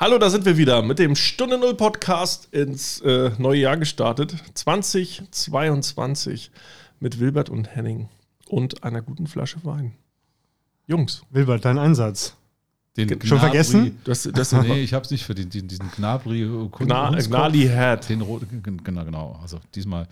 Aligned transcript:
Hallo, 0.00 0.16
da 0.16 0.30
sind 0.30 0.44
wir 0.44 0.56
wieder 0.56 0.80
mit 0.80 1.00
dem 1.00 1.16
Stunde 1.16 1.58
Null 1.58 1.74
Podcast 1.74 2.48
ins 2.52 3.00
äh, 3.00 3.32
neue 3.36 3.60
Jahr 3.60 3.76
gestartet. 3.76 4.34
2022 4.54 6.52
mit 7.00 7.18
Wilbert 7.18 7.50
und 7.50 7.74
Henning 7.74 8.08
und 8.46 8.84
einer 8.84 9.02
guten 9.02 9.26
Flasche 9.26 9.58
Wein. 9.64 9.94
Jungs. 10.86 11.22
Wilbert, 11.30 11.64
dein 11.64 11.78
Einsatz. 11.78 12.36
Den 12.96 13.08
Schon 13.08 13.18
Gnabry. 13.18 13.38
vergessen? 13.38 13.98
Das, 14.04 14.28
das, 14.32 14.52
nee, 14.52 14.80
ich 14.82 14.94
habe 14.94 15.04
es 15.04 15.10
nicht 15.10 15.24
für 15.24 15.34
den, 15.34 15.50
diesen 15.50 15.90
Gnabri. 15.90 16.48
Gna, 16.78 17.10
Gnali 17.10 17.68
Hat. 17.68 18.08
Den 18.08 18.22
roten, 18.22 18.62
genau, 18.82 19.04
genau. 19.04 19.38
Also 19.42 19.60
diesmal, 19.74 20.08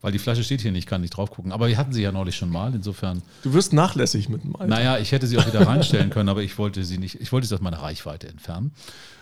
weil 0.00 0.12
die 0.12 0.18
Flasche 0.18 0.44
steht 0.44 0.60
hier 0.60 0.72
nicht, 0.72 0.86
kann 0.86 1.00
nicht 1.00 1.16
drauf 1.16 1.30
gucken. 1.30 1.52
Aber 1.52 1.68
wir 1.68 1.76
hatten 1.78 1.92
sie 1.92 2.02
ja 2.02 2.12
neulich 2.12 2.36
schon 2.36 2.50
mal, 2.50 2.74
insofern. 2.74 3.22
Du 3.42 3.52
wirst 3.52 3.72
nachlässig 3.72 4.28
mit 4.28 4.44
dem 4.44 4.54
Alter. 4.54 4.66
Naja, 4.66 4.98
ich 4.98 5.12
hätte 5.12 5.26
sie 5.26 5.38
auch 5.38 5.46
wieder 5.46 5.66
reinstellen 5.66 6.10
können, 6.10 6.28
aber 6.28 6.42
ich 6.42 6.58
wollte 6.58 6.84
sie 6.84 6.98
nicht, 6.98 7.20
ich 7.20 7.32
wollte 7.32 7.46
sie 7.46 7.54
aus 7.54 7.60
meiner 7.60 7.80
Reichweite 7.80 8.28
entfernen 8.28 8.72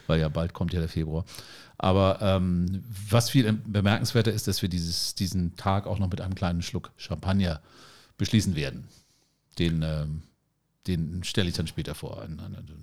weil 0.06 0.20
ja 0.20 0.28
bald 0.28 0.52
kommt 0.52 0.72
ja 0.72 0.80
der 0.80 0.88
Februar. 0.88 1.24
Aber 1.78 2.18
ähm, 2.20 2.84
was 3.10 3.30
viel 3.30 3.52
bemerkenswerter 3.52 4.32
ist, 4.32 4.46
dass 4.46 4.62
wir 4.62 4.68
dieses, 4.68 5.14
diesen 5.14 5.56
Tag 5.56 5.86
auch 5.86 5.98
noch 5.98 6.10
mit 6.10 6.20
einem 6.20 6.34
kleinen 6.34 6.62
Schluck 6.62 6.92
Champagner 6.96 7.60
beschließen 8.18 8.54
werden. 8.54 8.88
Den, 9.58 9.82
ähm, 9.82 10.22
den 10.86 11.22
stelle 11.22 11.48
ich 11.48 11.54
dann 11.54 11.66
später 11.66 11.94
vor. 11.94 12.26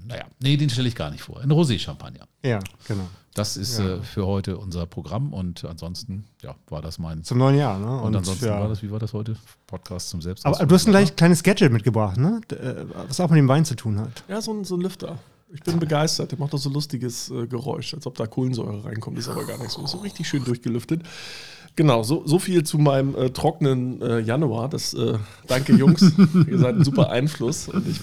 Naja, 0.08 0.26
nee, 0.41 0.58
den 0.58 0.70
stelle 0.70 0.88
ich 0.88 0.95
gar 0.95 1.12
nicht 1.12 1.21
vor. 1.21 1.41
Ein 1.41 1.52
Rosé-Champagner. 1.52 2.27
Ja, 2.44 2.59
genau. 2.88 3.08
Das 3.34 3.58
ist 3.58 3.80
ja. 3.80 3.95
äh, 3.95 4.02
für 4.02 4.25
heute 4.25 4.58
unser 4.58 4.85
Programm 4.85 5.34
und 5.34 5.63
ansonsten, 5.66 6.25
ja, 6.41 6.55
war 6.70 6.81
das 6.81 6.98
mein. 6.98 7.23
Zum 7.23 7.38
neuen 7.38 7.58
Jahr, 7.58 7.77
ne? 7.77 7.91
Und, 7.98 8.08
und 8.08 8.16
ansonsten 8.16 8.45
ja. 8.45 8.59
war 8.59 8.70
das, 8.70 8.81
wie 8.81 8.91
war 8.91 8.99
das 8.99 9.13
heute? 9.13 9.35
Podcast 9.67 10.09
zum 10.09 10.22
Selbst. 10.22 10.45
Aber 10.45 10.66
du 10.66 10.75
hast 10.75 10.88
ein 10.88 10.91
gleich 10.91 11.16
kleines 11.16 11.44
Gadget 11.44 11.72
mitgebracht, 11.72 12.17
ne? 12.17 12.41
Äh, 12.52 12.85
was 13.08 13.20
auch 13.20 13.30
mit 13.30 13.38
dem 13.38 13.48
Wein 13.48 13.66
zu 13.66 13.75
tun 13.75 14.00
hat. 14.00 14.23
Ja, 14.27 14.42
so 14.42 14.53
ein, 14.53 14.64
so 14.64 14.75
ein 14.75 14.81
Lüfter. 14.81 15.20
Ich 15.52 15.61
bin 15.61 15.80
begeistert. 15.80 16.31
Der 16.31 16.39
macht 16.39 16.53
doch 16.53 16.59
so 16.59 16.70
lustiges 16.70 17.31
äh, 17.31 17.47
Geräusch, 17.47 17.94
als 17.94 18.05
ob 18.05 18.16
da 18.16 18.27
Kohlensäure 18.27 18.86
reinkommt. 18.86 19.17
Ist 19.17 19.30
aber 19.30 19.45
gar 19.45 19.58
nicht 19.58 19.72
so. 19.72 19.83
Ist 19.83 19.92
so 19.92 19.97
richtig 19.97 20.27
schön 20.27 20.44
durchgelüftet. 20.44 21.03
Genau, 21.80 22.03
so, 22.03 22.27
so 22.27 22.39
viel 22.39 22.63
zu 22.66 22.77
meinem 22.77 23.16
äh, 23.16 23.30
trockenen 23.30 24.02
äh, 24.02 24.19
Januar. 24.19 24.67
Das, 24.67 24.94
äh, 24.94 25.17
danke, 25.47 25.73
Jungs. 25.73 26.02
Ihr 26.49 26.59
seid 26.59 26.75
ein 26.75 26.83
super 26.83 27.09
Einfluss 27.09 27.69
und 27.69 27.88
ich 27.88 28.02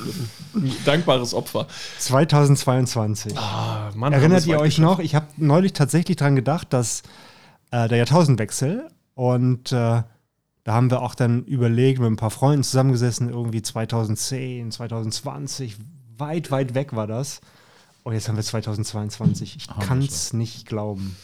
bin 0.54 0.64
ein 0.64 0.76
dankbares 0.86 1.34
Opfer. 1.34 1.66
2022. 1.98 3.36
Ah, 3.36 3.90
Mann, 3.94 4.14
Erinnert 4.14 4.46
ihr 4.46 4.58
euch 4.60 4.78
noch? 4.78 4.98
Ich 4.98 5.14
habe 5.14 5.26
neulich 5.36 5.74
tatsächlich 5.74 6.16
daran 6.16 6.36
gedacht, 6.36 6.72
dass 6.72 7.02
äh, 7.70 7.86
der 7.86 7.98
Jahrtausendwechsel 7.98 8.88
und 9.14 9.72
äh, 9.72 9.74
da 9.74 10.06
haben 10.66 10.90
wir 10.90 11.02
auch 11.02 11.14
dann 11.14 11.44
überlegt, 11.44 12.00
mit 12.00 12.10
ein 12.10 12.16
paar 12.16 12.30
Freunden 12.30 12.64
zusammengesessen, 12.64 13.28
irgendwie 13.28 13.60
2010, 13.60 14.70
2020, 14.70 15.76
weit, 16.16 16.50
weit 16.50 16.74
weg 16.74 16.96
war 16.96 17.06
das. 17.06 17.42
Und 18.04 18.12
oh, 18.12 18.14
jetzt 18.14 18.26
haben 18.26 18.36
wir 18.36 18.42
2022. 18.42 19.56
Ich 19.56 19.66
kann 19.86 19.98
es 19.98 20.32
nicht 20.32 20.64
glauben. 20.64 21.14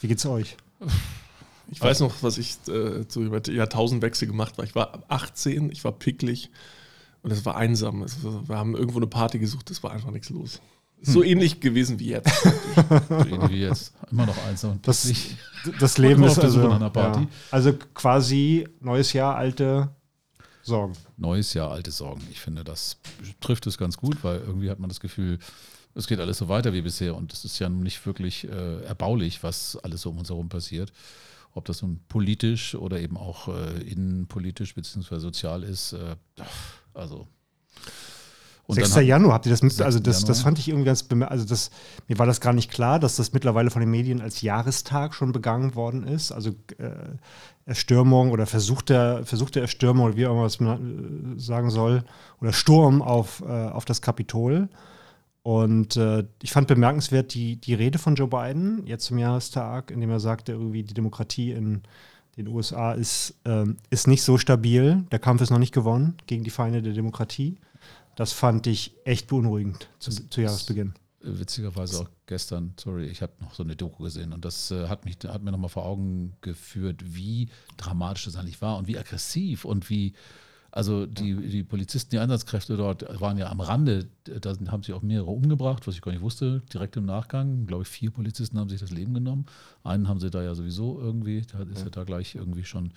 Wie 0.00 0.08
geht's 0.08 0.24
euch? 0.24 0.56
Ich 1.70 1.80
weiß 1.80 2.00
noch, 2.00 2.22
was 2.22 2.38
ich 2.38 2.56
äh, 2.68 3.06
zu 3.06 3.22
Jahrtausendwechsel 3.22 4.26
gemacht 4.26 4.56
war. 4.58 4.64
Ich 4.64 4.74
war 4.74 5.02
18, 5.08 5.70
ich 5.70 5.84
war 5.84 5.92
picklig 5.92 6.50
und 7.22 7.30
es 7.30 7.44
war 7.44 7.56
einsam. 7.56 8.02
Es, 8.02 8.22
wir 8.22 8.56
haben 8.56 8.74
irgendwo 8.74 8.98
eine 8.98 9.06
Party 9.06 9.38
gesucht, 9.38 9.70
es 9.70 9.82
war 9.82 9.92
einfach 9.92 10.10
nichts 10.10 10.30
los. 10.30 10.60
So 11.00 11.22
hm. 11.22 11.28
ähnlich 11.28 11.60
gewesen 11.60 12.00
wie 12.00 12.08
jetzt. 12.08 12.42
so 13.08 13.14
ähnlich 13.14 13.50
wie 13.50 13.60
jetzt. 13.60 13.92
Immer 14.10 14.26
noch 14.26 14.46
einsam 14.46 14.72
und 14.72 14.88
das, 14.88 15.12
das 15.78 15.98
Leben 15.98 16.24
ist 16.24 16.38
also, 16.38 16.68
ja, 16.68 17.26
also 17.50 17.72
quasi 17.94 18.66
neues 18.80 19.12
Jahr, 19.12 19.36
alte 19.36 19.90
Sorgen. 20.62 20.94
Neues 21.16 21.54
Jahr, 21.54 21.70
alte 21.70 21.90
Sorgen. 21.90 22.22
Ich 22.30 22.40
finde, 22.40 22.64
das 22.64 22.98
trifft 23.40 23.66
es 23.66 23.78
ganz 23.78 23.96
gut, 23.96 24.22
weil 24.22 24.40
irgendwie 24.40 24.70
hat 24.70 24.78
man 24.78 24.88
das 24.88 25.00
Gefühl, 25.00 25.38
es 25.94 26.06
geht 26.06 26.20
alles 26.20 26.38
so 26.38 26.48
weiter 26.48 26.72
wie 26.72 26.82
bisher 26.82 27.16
und 27.16 27.32
es 27.32 27.44
ist 27.44 27.58
ja 27.58 27.68
nicht 27.68 28.04
wirklich 28.06 28.44
äh, 28.48 28.82
erbaulich, 28.82 29.42
was 29.42 29.76
alles 29.82 30.02
so 30.02 30.10
um 30.10 30.18
uns 30.18 30.28
herum 30.28 30.48
passiert. 30.48 30.92
Ob 31.54 31.64
das 31.64 31.82
nun 31.82 32.00
politisch 32.08 32.74
oder 32.74 33.00
eben 33.00 33.16
auch 33.16 33.48
äh, 33.48 33.82
innenpolitisch 33.82 34.74
bzw. 34.74 35.18
sozial 35.18 35.62
ist. 35.62 35.92
Äh, 35.92 36.16
also 36.94 37.26
und 38.68 38.74
6. 38.74 38.96
Januar 38.96 39.32
habt 39.32 39.46
ihr 39.46 39.50
das 39.50 39.62
mit, 39.62 39.80
also 39.80 39.98
das, 39.98 40.26
das 40.26 40.42
fand 40.42 40.58
ich 40.58 40.68
irgendwie 40.68 40.84
ganz, 40.84 41.06
also 41.26 41.46
das, 41.46 41.70
mir 42.06 42.18
war 42.18 42.26
das 42.26 42.42
gar 42.42 42.52
nicht 42.52 42.70
klar, 42.70 42.98
dass 42.98 43.16
das 43.16 43.32
mittlerweile 43.32 43.70
von 43.70 43.80
den 43.80 43.90
Medien 43.90 44.20
als 44.20 44.42
Jahrestag 44.42 45.14
schon 45.14 45.32
begangen 45.32 45.74
worden 45.74 46.06
ist. 46.06 46.32
Also 46.32 46.50
äh, 46.76 47.16
Erstürmung 47.64 48.30
oder 48.30 48.44
versuchte, 48.44 49.22
versuchte 49.24 49.60
Erstürmung 49.60 50.04
oder 50.04 50.16
wie 50.18 50.26
auch 50.26 50.32
immer 50.32 50.50
man 50.60 51.36
äh, 51.38 51.40
sagen 51.40 51.70
soll, 51.70 52.04
oder 52.42 52.52
Sturm 52.52 53.00
auf, 53.00 53.40
äh, 53.40 53.46
auf 53.46 53.86
das 53.86 54.02
Kapitol. 54.02 54.68
Und 55.48 55.96
äh, 55.96 56.26
ich 56.42 56.52
fand 56.52 56.68
bemerkenswert 56.68 57.32
die, 57.32 57.56
die 57.56 57.72
Rede 57.72 57.98
von 57.98 58.16
Joe 58.16 58.28
Biden 58.28 58.86
jetzt 58.86 59.06
zum 59.06 59.16
Jahrestag, 59.16 59.90
in 59.90 59.98
dem 59.98 60.10
er 60.10 60.20
sagte, 60.20 60.52
irgendwie 60.52 60.82
die 60.82 60.92
Demokratie 60.92 61.52
in 61.52 61.84
den 62.36 62.48
USA 62.48 62.92
ist, 62.92 63.34
ähm, 63.46 63.78
ist 63.88 64.08
nicht 64.08 64.22
so 64.22 64.36
stabil. 64.36 65.06
Der 65.10 65.18
Kampf 65.18 65.40
ist 65.40 65.48
noch 65.48 65.58
nicht 65.58 65.72
gewonnen 65.72 66.18
gegen 66.26 66.44
die 66.44 66.50
Feinde 66.50 66.82
der 66.82 66.92
Demokratie. 66.92 67.56
Das 68.14 68.34
fand 68.34 68.66
ich 68.66 68.94
echt 69.06 69.28
beunruhigend 69.28 69.88
zu, 69.98 70.10
zu 70.10 70.42
Jahresbeginn. 70.42 70.92
Witzigerweise 71.22 72.02
auch 72.02 72.10
gestern, 72.26 72.74
sorry, 72.78 73.06
ich 73.06 73.22
habe 73.22 73.32
noch 73.40 73.54
so 73.54 73.62
eine 73.62 73.74
Doku 73.74 74.02
gesehen 74.02 74.34
und 74.34 74.44
das 74.44 74.70
äh, 74.70 74.86
hat, 74.86 75.06
mich, 75.06 75.16
hat 75.26 75.42
mir 75.42 75.52
nochmal 75.52 75.70
vor 75.70 75.86
Augen 75.86 76.34
geführt, 76.42 77.02
wie 77.06 77.48
dramatisch 77.78 78.26
das 78.26 78.36
eigentlich 78.36 78.60
war 78.60 78.76
und 78.76 78.86
wie 78.86 78.98
aggressiv 78.98 79.64
und 79.64 79.88
wie, 79.88 80.12
also 80.70 81.06
die, 81.06 81.34
die 81.34 81.62
Polizisten, 81.62 82.10
die 82.10 82.18
Einsatzkräfte 82.18 82.76
dort 82.76 83.20
waren 83.20 83.38
ja 83.38 83.50
am 83.50 83.60
Rande, 83.60 84.08
da 84.24 84.54
haben 84.70 84.82
sich 84.82 84.94
auch 84.94 85.02
mehrere 85.02 85.30
umgebracht, 85.30 85.86
was 85.86 85.94
ich 85.94 86.02
gar 86.02 86.12
nicht 86.12 86.20
wusste, 86.20 86.62
direkt 86.72 86.96
im 86.96 87.06
Nachgang. 87.06 87.66
Glaube 87.66 87.84
ich, 87.84 87.88
vier 87.88 88.10
Polizisten 88.10 88.58
haben 88.58 88.68
sich 88.68 88.80
das 88.80 88.90
Leben 88.90 89.14
genommen. 89.14 89.46
Einen 89.82 90.08
haben 90.08 90.20
sie 90.20 90.30
da 90.30 90.42
ja 90.42 90.54
sowieso 90.54 91.00
irgendwie, 91.00 91.42
da 91.42 91.62
ist 91.62 91.84
ja 91.84 91.90
da 91.90 92.04
gleich 92.04 92.34
irgendwie 92.34 92.64
schon 92.64 92.92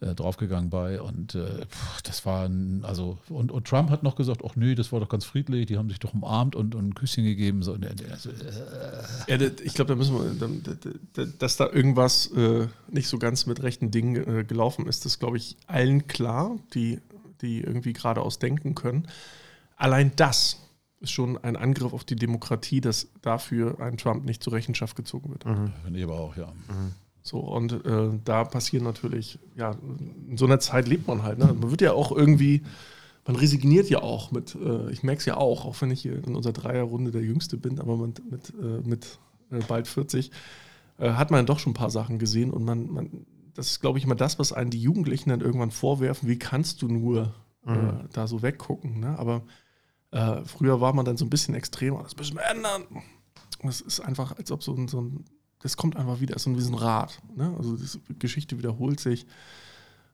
äh, 0.00 0.14
draufgegangen 0.14 0.70
bei. 0.70 1.00
Und 1.00 1.34
äh, 1.34 1.66
das 2.04 2.24
war 2.24 2.46
ein, 2.46 2.84
also, 2.84 3.18
und, 3.28 3.52
und 3.52 3.66
Trump 3.66 3.90
hat 3.90 4.02
noch 4.02 4.16
gesagt, 4.16 4.42
ach 4.44 4.56
nee, 4.56 4.74
das 4.74 4.92
war 4.92 5.00
doch 5.00 5.08
ganz 5.08 5.24
friedlich, 5.24 5.66
die 5.66 5.76
haben 5.76 5.88
sich 5.88 5.98
doch 5.98 6.14
umarmt 6.14 6.56
und, 6.56 6.74
und 6.74 6.88
ein 6.88 6.94
Küsschen 6.94 7.24
gegeben. 7.24 7.62
So, 7.62 7.76
also, 8.10 8.30
äh. 8.30 8.34
Ja, 9.28 9.50
ich 9.62 9.74
glaube, 9.74 9.88
da 9.88 9.94
müssen 9.94 10.16
wir, 10.16 11.26
dass 11.38 11.56
da 11.56 11.68
irgendwas 11.70 12.28
äh, 12.32 12.66
nicht 12.88 13.08
so 13.08 13.18
ganz 13.18 13.46
mit 13.46 13.62
rechten 13.62 13.90
Dingen 13.90 14.16
äh, 14.16 14.44
gelaufen 14.44 14.86
ist, 14.86 15.04
das 15.04 15.18
glaube 15.18 15.36
ich 15.36 15.56
allen 15.66 16.06
klar, 16.06 16.58
die, 16.74 17.00
die 17.42 17.60
irgendwie 17.60 17.92
geradeaus 17.92 18.38
denken 18.38 18.74
können. 18.74 19.06
Allein 19.76 20.12
das 20.16 20.58
ist 21.00 21.10
schon 21.10 21.38
ein 21.38 21.56
Angriff 21.56 21.92
auf 21.92 22.04
die 22.04 22.16
Demokratie, 22.16 22.80
dass 22.80 23.08
dafür 23.22 23.80
ein 23.80 23.96
Trump 23.96 24.24
nicht 24.24 24.42
zur 24.42 24.52
Rechenschaft 24.52 24.96
gezogen 24.96 25.30
wird. 25.30 25.46
Mhm. 25.46 25.72
Finde 25.82 25.98
ich 25.98 26.04
aber 26.04 26.20
auch, 26.20 26.36
ja. 26.36 26.46
Mhm. 26.46 26.94
So, 27.30 27.38
und 27.38 27.86
äh, 27.86 28.10
da 28.24 28.42
passieren 28.42 28.82
natürlich, 28.82 29.38
ja, 29.54 29.76
in 30.28 30.36
so 30.36 30.46
einer 30.46 30.58
Zeit 30.58 30.88
lebt 30.88 31.06
man 31.06 31.22
halt. 31.22 31.38
Ne? 31.38 31.44
Man 31.44 31.70
wird 31.70 31.80
ja 31.80 31.92
auch 31.92 32.10
irgendwie, 32.10 32.64
man 33.24 33.36
resigniert 33.36 33.88
ja 33.88 34.02
auch 34.02 34.32
mit, 34.32 34.56
äh, 34.56 34.90
ich 34.90 35.04
merke 35.04 35.20
es 35.20 35.26
ja 35.26 35.36
auch, 35.36 35.64
auch 35.64 35.80
wenn 35.80 35.92
ich 35.92 36.02
hier 36.02 36.26
in 36.26 36.34
unserer 36.34 36.54
Dreierrunde 36.54 37.12
der 37.12 37.22
Jüngste 37.22 37.56
bin, 37.56 37.78
aber 37.78 37.96
mit, 37.96 38.28
mit, 38.28 38.52
äh, 38.60 38.80
mit 38.84 39.20
äh, 39.52 39.60
bald 39.68 39.86
40, 39.86 40.32
äh, 40.98 41.12
hat 41.12 41.30
man 41.30 41.46
doch 41.46 41.60
schon 41.60 41.70
ein 41.70 41.74
paar 41.74 41.90
Sachen 41.90 42.18
gesehen 42.18 42.50
und 42.50 42.64
man, 42.64 42.90
man 42.90 43.26
das 43.54 43.68
ist, 43.68 43.80
glaube 43.80 43.98
ich, 43.98 44.04
immer 44.04 44.16
das, 44.16 44.40
was 44.40 44.52
einen 44.52 44.70
die 44.70 44.82
Jugendlichen 44.82 45.28
dann 45.28 45.40
irgendwann 45.40 45.70
vorwerfen, 45.70 46.28
wie 46.28 46.38
kannst 46.38 46.82
du 46.82 46.88
nur 46.88 47.32
äh, 47.64 47.70
mhm. 47.70 48.08
da 48.12 48.26
so 48.26 48.42
weggucken. 48.42 48.98
Ne? 48.98 49.16
Aber 49.20 49.42
früher 50.46 50.80
war 50.80 50.92
man 50.92 51.04
dann 51.04 51.16
so 51.16 51.24
ein 51.24 51.30
bisschen 51.30 51.54
extremer, 51.54 52.02
das 52.02 52.16
müssen 52.16 52.34
wir 52.34 52.42
ändern. 52.50 52.82
Das 53.62 53.80
ist 53.80 54.00
einfach, 54.00 54.36
als 54.36 54.50
ob 54.50 54.64
so 54.64 54.74
ein, 54.74 54.88
so 54.88 55.00
ein 55.00 55.24
das 55.60 55.76
kommt 55.76 55.96
einfach 55.96 56.20
wieder, 56.20 56.38
so 56.38 56.56
wie 56.56 56.60
so 56.60 56.70
ein 56.70 56.74
Rad. 56.74 57.20
Ne? 57.36 57.54
Also 57.56 57.76
die 57.76 58.18
Geschichte 58.18 58.58
wiederholt 58.58 59.00
sich 59.00 59.26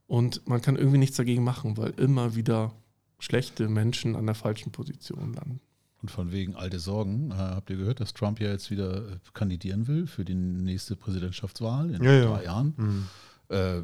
und 0.06 0.46
man 0.46 0.60
kann 0.60 0.76
irgendwie 0.76 0.98
nichts 0.98 1.16
dagegen 1.16 1.44
machen, 1.44 1.76
weil 1.76 1.90
immer 1.90 2.34
wieder 2.34 2.72
schlechte 3.18 3.68
Menschen 3.68 4.14
an 4.16 4.26
der 4.26 4.34
falschen 4.34 4.72
Position 4.72 5.34
landen. 5.34 5.60
Und 6.02 6.10
von 6.10 6.30
wegen 6.30 6.54
alte 6.54 6.78
Sorgen, 6.78 7.30
äh, 7.30 7.34
habt 7.34 7.70
ihr 7.70 7.76
gehört, 7.76 8.00
dass 8.00 8.12
Trump 8.12 8.38
ja 8.38 8.50
jetzt 8.50 8.70
wieder 8.70 8.98
äh, 8.98 9.18
kandidieren 9.32 9.88
will 9.88 10.06
für 10.06 10.24
die 10.24 10.34
nächste 10.34 10.94
Präsidentschaftswahl 10.94 11.90
in 11.90 12.02
ja, 12.02 12.24
drei 12.24 12.42
ja. 12.42 12.42
Jahren? 12.42 12.74
Mhm. 12.76 13.06
Äh, 13.48 13.82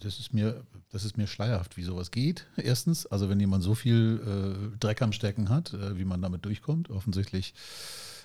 das 0.00 0.18
ist 0.18 0.32
mir, 0.32 0.64
das 0.90 1.04
ist 1.04 1.16
mir 1.16 1.26
schleierhaft, 1.26 1.76
wie 1.76 1.82
sowas 1.82 2.10
geht. 2.10 2.46
Erstens, 2.56 3.06
also 3.06 3.28
wenn 3.28 3.38
jemand 3.38 3.62
so 3.62 3.74
viel 3.74 4.72
äh, 4.74 4.78
Dreck 4.78 5.02
am 5.02 5.12
Stecken 5.12 5.48
hat, 5.48 5.74
äh, 5.74 5.98
wie 5.98 6.04
man 6.04 6.22
damit 6.22 6.44
durchkommt, 6.44 6.90
offensichtlich 6.90 7.54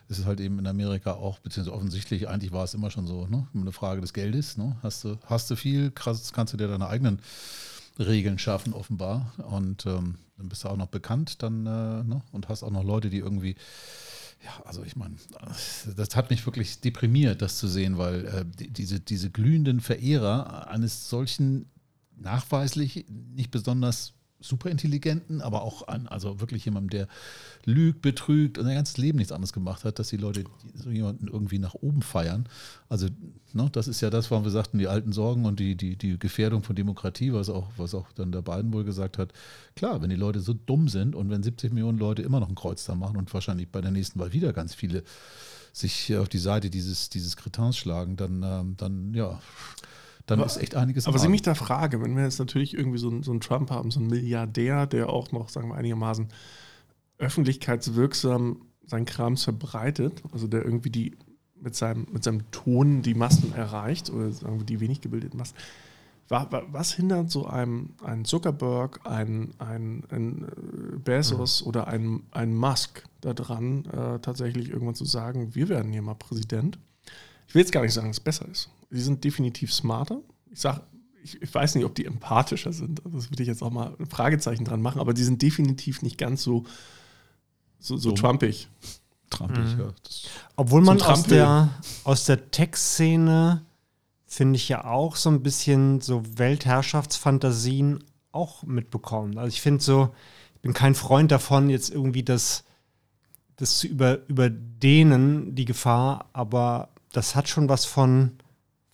ist 0.07 0.19
es 0.19 0.25
halt 0.25 0.39
eben 0.39 0.59
in 0.59 0.67
Amerika 0.67 1.13
auch, 1.13 1.39
beziehungsweise 1.39 1.75
offensichtlich, 1.75 2.27
eigentlich 2.27 2.51
war 2.51 2.63
es 2.63 2.73
immer 2.73 2.91
schon 2.91 3.07
so, 3.07 3.27
ne? 3.27 3.47
eine 3.53 3.71
Frage 3.71 4.01
des 4.01 4.13
Geldes. 4.13 4.57
Ne? 4.57 4.75
Hast, 4.83 5.03
du, 5.03 5.17
hast 5.25 5.49
du 5.49 5.55
viel, 5.55 5.91
krass, 5.91 6.31
kannst 6.33 6.53
du 6.53 6.57
dir 6.57 6.67
deine 6.67 6.87
eigenen 6.87 7.19
Regeln 7.97 8.37
schaffen, 8.37 8.73
offenbar. 8.73 9.33
Und 9.49 9.85
ähm, 9.85 10.15
dann 10.37 10.49
bist 10.49 10.63
du 10.63 10.69
auch 10.69 10.77
noch 10.77 10.87
bekannt 10.87 11.41
dann 11.41 11.65
äh, 11.65 12.03
ne? 12.03 12.21
und 12.31 12.49
hast 12.49 12.63
auch 12.63 12.71
noch 12.71 12.83
Leute, 12.83 13.09
die 13.09 13.19
irgendwie, 13.19 13.55
ja, 14.43 14.63
also 14.65 14.83
ich 14.83 14.95
meine, 14.95 15.15
das 15.95 16.15
hat 16.15 16.29
mich 16.29 16.45
wirklich 16.45 16.81
deprimiert, 16.81 17.41
das 17.41 17.57
zu 17.57 17.67
sehen, 17.67 17.97
weil 17.97 18.25
äh, 18.25 18.45
die, 18.45 18.69
diese, 18.69 18.99
diese 18.99 19.31
glühenden 19.31 19.79
Verehrer 19.79 20.67
eines 20.67 21.09
solchen 21.09 21.67
nachweislich 22.17 23.05
nicht 23.09 23.51
besonders 23.51 24.13
superintelligenten, 24.47 25.41
aber 25.41 25.61
auch 25.61 25.87
an, 25.87 26.07
also 26.07 26.39
wirklich 26.39 26.65
jemandem, 26.65 26.89
der 26.89 27.07
lügt, 27.65 28.01
betrügt 28.01 28.57
und 28.57 28.65
sein 28.65 28.75
ganzes 28.75 28.97
Leben 28.97 29.17
nichts 29.17 29.31
anderes 29.31 29.53
gemacht 29.53 29.83
hat, 29.83 29.99
dass 29.99 30.09
die 30.09 30.17
Leute 30.17 30.43
so 30.73 30.89
jemanden 30.89 31.27
irgendwie 31.27 31.59
nach 31.59 31.73
oben 31.73 32.01
feiern. 32.01 32.47
Also, 32.89 33.07
ne, 33.53 33.69
das 33.71 33.87
ist 33.87 34.01
ja 34.01 34.09
das, 34.09 34.29
warum 34.31 34.43
wir 34.43 34.51
sagten, 34.51 34.77
die 34.77 34.87
alten 34.87 35.11
Sorgen 35.11 35.45
und 35.45 35.59
die, 35.59 35.75
die, 35.75 35.95
die 35.95 36.19
Gefährdung 36.19 36.63
von 36.63 36.75
Demokratie, 36.75 37.33
was 37.33 37.49
auch, 37.49 37.67
was 37.77 37.93
auch 37.95 38.11
dann 38.13 38.31
der 38.31 38.41
Biden 38.41 38.73
wohl 38.73 38.83
gesagt 38.83 39.17
hat. 39.17 39.33
Klar, 39.75 40.01
wenn 40.01 40.09
die 40.09 40.15
Leute 40.15 40.39
so 40.39 40.53
dumm 40.53 40.87
sind 40.87 41.15
und 41.15 41.29
wenn 41.29 41.43
70 41.43 41.73
Millionen 41.73 41.97
Leute 41.97 42.21
immer 42.21 42.39
noch 42.39 42.49
ein 42.49 42.55
Kreuz 42.55 42.85
da 42.85 42.95
machen 42.95 43.17
und 43.17 43.33
wahrscheinlich 43.33 43.69
bei 43.69 43.81
der 43.81 43.91
nächsten 43.91 44.19
Wahl 44.19 44.33
wieder 44.33 44.53
ganz 44.53 44.75
viele 44.75 45.03
sich 45.73 46.15
auf 46.15 46.29
die 46.29 46.37
Seite 46.37 46.69
dieses, 46.69 47.09
dieses 47.09 47.35
Kretins 47.35 47.75
schlagen, 47.77 48.15
dann, 48.15 48.43
ähm, 48.43 48.75
dann 48.77 49.13
ja 49.13 49.41
dann 50.25 50.39
aber, 50.39 50.47
ist 50.47 50.57
echt 50.57 50.75
einiges. 50.75 51.05
Aber 51.05 51.15
was 51.15 51.23
ich 51.23 51.29
mich 51.29 51.41
da 51.41 51.53
frage, 51.53 52.01
wenn 52.01 52.15
wir 52.15 52.23
jetzt 52.23 52.39
natürlich 52.39 52.73
irgendwie 52.73 52.97
so, 52.97 53.21
so 53.21 53.31
einen 53.31 53.41
Trump 53.41 53.69
haben, 53.69 53.91
so 53.91 53.99
einen 53.99 54.09
Milliardär, 54.09 54.87
der 54.87 55.09
auch 55.09 55.31
noch, 55.31 55.49
sagen 55.49 55.69
wir 55.69 55.75
einigermaßen 55.75 56.27
öffentlichkeitswirksam 57.17 58.61
seinen 58.85 59.05
Kram 59.05 59.37
verbreitet, 59.37 60.23
also 60.31 60.47
der 60.47 60.63
irgendwie 60.63 60.89
die 60.89 61.15
mit 61.59 61.75
seinem, 61.75 62.07
mit 62.11 62.23
seinem 62.23 62.49
Ton 62.51 63.01
die 63.01 63.13
Massen 63.13 63.53
erreicht 63.53 64.09
oder 64.09 64.31
sagen 64.31 64.59
wir 64.59 64.65
die 64.65 64.79
wenig 64.79 65.01
gebildeten 65.01 65.37
Massen. 65.37 65.55
Was 66.27 66.93
hindert 66.93 67.29
so 67.29 67.45
einem, 67.45 67.91
einen 68.03 68.25
Zuckerberg, 68.25 69.01
einen, 69.05 69.53
einen, 69.59 70.03
einen 70.09 70.43
äh, 70.43 70.97
Bezos 70.97 71.61
mhm. 71.61 71.67
oder 71.67 71.87
einen, 71.87 72.23
einen 72.31 72.55
Musk 72.55 73.03
daran, 73.21 73.85
äh, 73.85 74.19
tatsächlich 74.19 74.69
irgendwann 74.69 74.95
zu 74.95 75.05
sagen, 75.05 75.53
wir 75.53 75.69
werden 75.69 75.91
hier 75.91 76.01
mal 76.01 76.15
Präsident? 76.15 76.79
Ich 77.47 77.53
will 77.53 77.61
jetzt 77.61 77.71
gar 77.71 77.81
nicht 77.81 77.93
sagen, 77.93 78.07
dass 78.07 78.17
es 78.17 78.23
besser 78.23 78.47
ist 78.49 78.69
sie 78.95 79.01
sind 79.01 79.23
definitiv 79.23 79.73
smarter. 79.73 80.21
Ich 80.51 80.61
sage, 80.61 80.81
ich, 81.23 81.41
ich, 81.41 81.53
weiß 81.53 81.75
nicht, 81.75 81.85
ob 81.85 81.95
die 81.95 82.05
empathischer 82.05 82.71
sind. 82.71 83.01
Das 83.03 83.29
würde 83.29 83.43
ich 83.43 83.47
jetzt 83.47 83.63
auch 83.63 83.71
mal 83.71 83.95
ein 83.99 84.05
Fragezeichen 84.05 84.63
dran 84.63 84.81
machen, 84.81 85.01
aber 85.01 85.13
die 85.13 85.23
sind 85.23 85.41
definitiv 85.41 86.01
nicht 86.01 86.17
ganz 86.17 86.43
so, 86.43 86.65
so, 87.79 87.97
so 87.97 88.11
trumpig. 88.11 88.69
Trumpig, 89.29 89.75
mhm. 89.75 89.79
ja. 89.79 89.93
Obwohl 90.55 90.81
man 90.81 91.01
aus 91.01 91.23
der, 91.23 91.69
aus 92.03 92.25
der 92.25 92.51
Tech-Szene, 92.51 93.65
finde 94.25 94.57
ich 94.57 94.69
ja 94.69 94.85
auch 94.85 95.15
so 95.15 95.29
ein 95.29 95.41
bisschen 95.43 96.01
so 96.01 96.23
Weltherrschaftsfantasien 96.37 98.03
auch 98.31 98.63
mitbekommen. 98.63 99.37
Also 99.37 99.49
ich 99.49 99.61
finde 99.61 99.83
so, 99.83 100.13
ich 100.55 100.61
bin 100.61 100.73
kein 100.73 100.93
Freund 100.93 101.31
davon, 101.31 101.69
jetzt 101.69 101.89
irgendwie 101.89 102.23
das, 102.23 102.65
das 103.55 103.79
zu 103.79 103.87
über, 103.87 104.27
überdehnen, 104.27 105.55
die 105.55 105.65
Gefahr, 105.65 106.29
aber 106.33 106.89
das 107.13 107.35
hat 107.35 107.47
schon 107.47 107.69
was 107.69 107.85
von 107.85 108.33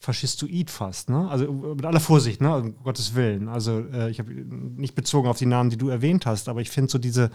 faschistoid 0.01 0.71
fast, 0.71 1.09
ne? 1.09 1.29
Also 1.29 1.51
mit 1.51 1.85
aller 1.85 1.99
Vorsicht, 1.99 2.41
ne? 2.41 2.57
Um 2.57 2.83
Gottes 2.83 3.13
Willen. 3.13 3.47
Also 3.47 3.85
äh, 3.93 4.09
ich 4.09 4.17
habe 4.17 4.31
nicht 4.33 4.95
bezogen 4.95 5.27
auf 5.27 5.37
die 5.37 5.45
Namen, 5.45 5.69
die 5.69 5.77
du 5.77 5.89
erwähnt 5.89 6.25
hast, 6.25 6.49
aber 6.49 6.59
ich 6.59 6.71
finde 6.71 6.91
so 6.91 6.97
diese, 6.97 7.29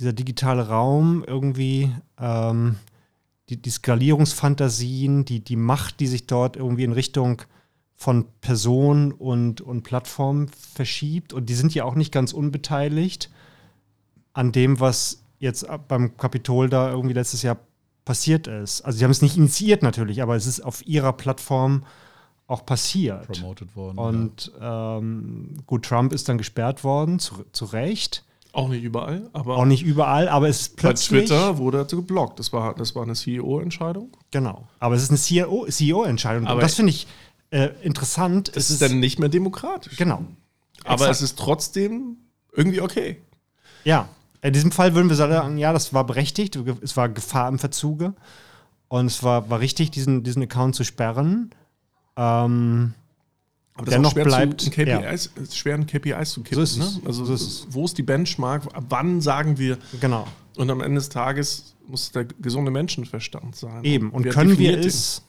dieser 0.00 0.14
digitale 0.14 0.68
Raum 0.68 1.22
irgendwie, 1.26 1.92
ähm, 2.18 2.76
die, 3.50 3.60
die 3.60 3.70
Skalierungsfantasien, 3.70 5.26
die, 5.26 5.40
die 5.44 5.56
Macht, 5.56 6.00
die 6.00 6.06
sich 6.06 6.26
dort 6.26 6.56
irgendwie 6.56 6.84
in 6.84 6.92
Richtung 6.92 7.42
von 7.94 8.24
Person 8.40 9.12
und, 9.12 9.60
und 9.60 9.82
Plattform 9.82 10.48
verschiebt. 10.48 11.34
Und 11.34 11.50
die 11.50 11.54
sind 11.54 11.74
ja 11.74 11.84
auch 11.84 11.94
nicht 11.94 12.10
ganz 12.10 12.32
unbeteiligt 12.32 13.30
an 14.32 14.50
dem, 14.50 14.80
was 14.80 15.24
jetzt 15.38 15.66
beim 15.88 16.16
Kapitol 16.16 16.70
da 16.70 16.90
irgendwie 16.90 17.14
letztes 17.14 17.42
Jahr 17.42 17.58
passiert 18.04 18.46
ist. 18.46 18.82
Also 18.82 18.98
sie 18.98 19.04
haben 19.04 19.10
es 19.10 19.22
nicht 19.22 19.36
initiiert 19.36 19.82
natürlich, 19.82 20.22
aber 20.22 20.36
es 20.36 20.46
ist 20.46 20.60
auf 20.60 20.86
ihrer 20.86 21.12
Plattform 21.12 21.84
auch 22.46 22.66
passiert. 22.66 23.28
Promoted 23.28 23.74
worden. 23.76 23.98
Und 23.98 24.52
ja. 24.60 24.98
ähm, 24.98 25.54
gut, 25.66 25.84
Trump 25.84 26.12
ist 26.12 26.28
dann 26.28 26.38
gesperrt 26.38 26.84
worden, 26.84 27.18
zu, 27.18 27.44
zu 27.52 27.64
Recht. 27.66 28.24
Auch 28.52 28.68
nicht 28.68 28.82
überall, 28.82 29.30
aber. 29.32 29.56
Auch 29.56 29.64
nicht 29.64 29.82
überall, 29.82 30.28
aber 30.28 30.48
es 30.48 30.62
ist 30.62 30.76
plötzlich. 30.76 31.22
Bei 31.22 31.26
Twitter 31.26 31.58
wurde 31.58 31.78
er 31.78 31.84
geblockt. 31.84 32.38
Das 32.38 32.52
war, 32.52 32.74
das 32.74 32.94
war 32.94 33.02
eine 33.02 33.14
CEO-Entscheidung. 33.14 34.14
Genau. 34.30 34.68
Aber 34.78 34.94
es 34.94 35.02
ist 35.02 35.08
eine 35.08 35.18
CEO-Entscheidung. 35.18 36.44
CEO 36.44 36.54
und 36.54 36.62
das 36.62 36.74
finde 36.74 36.90
ich 36.90 37.06
äh, 37.50 37.70
interessant. 37.82 38.52
Es 38.54 38.70
ist 38.70 38.82
dann 38.82 39.00
nicht 39.00 39.18
mehr 39.18 39.30
demokratisch. 39.30 39.96
Genau. 39.96 40.24
Aber 40.84 40.94
Exakt. 40.94 41.12
es 41.12 41.22
ist 41.22 41.38
trotzdem 41.38 42.18
irgendwie 42.54 42.82
okay. 42.82 43.22
Ja, 43.84 44.08
in 44.42 44.52
diesem 44.52 44.72
Fall 44.72 44.94
würden 44.94 45.08
wir 45.08 45.16
sagen, 45.16 45.56
ja, 45.56 45.72
das 45.72 45.94
war 45.94 46.04
berechtigt, 46.04 46.56
es 46.82 46.96
war 46.96 47.08
Gefahr 47.08 47.48
im 47.48 47.58
Verzuge 47.58 48.14
und 48.88 49.06
es 49.06 49.22
war, 49.22 49.48
war 49.48 49.60
richtig, 49.60 49.90
diesen, 49.92 50.24
diesen 50.24 50.42
Account 50.42 50.74
zu 50.74 50.84
sperren. 50.84 51.50
Ähm, 52.16 52.94
aber 53.74 53.86
das 53.86 53.94
dennoch 53.94 54.14
bleibt 54.14 54.60
zu, 54.60 54.70
KPIs, 54.70 55.30
ja. 55.36 55.44
schwer 55.50 55.76
in 55.76 55.86
KPIs 55.86 56.32
zu 56.32 56.42
kippen. 56.42 56.66
So 56.66 56.80
ne? 56.80 57.06
Also 57.06 57.24
so 57.24 57.32
ist 57.32 57.68
wo 57.70 57.84
ist 57.84 57.96
die 57.96 58.02
Benchmark? 58.02 58.64
Wann 58.88 59.20
sagen 59.20 59.58
wir? 59.58 59.78
Genau. 60.00 60.26
Und 60.56 60.70
am 60.70 60.82
Ende 60.82 60.96
des 60.96 61.08
Tages 61.08 61.74
muss 61.86 62.12
der 62.12 62.24
gesunde 62.24 62.70
Menschenverstand 62.70 63.56
sein. 63.56 63.82
Eben. 63.84 64.10
Und, 64.10 64.26
und 64.26 64.32
können 64.32 64.58
wir 64.58 64.78
es 64.78 65.22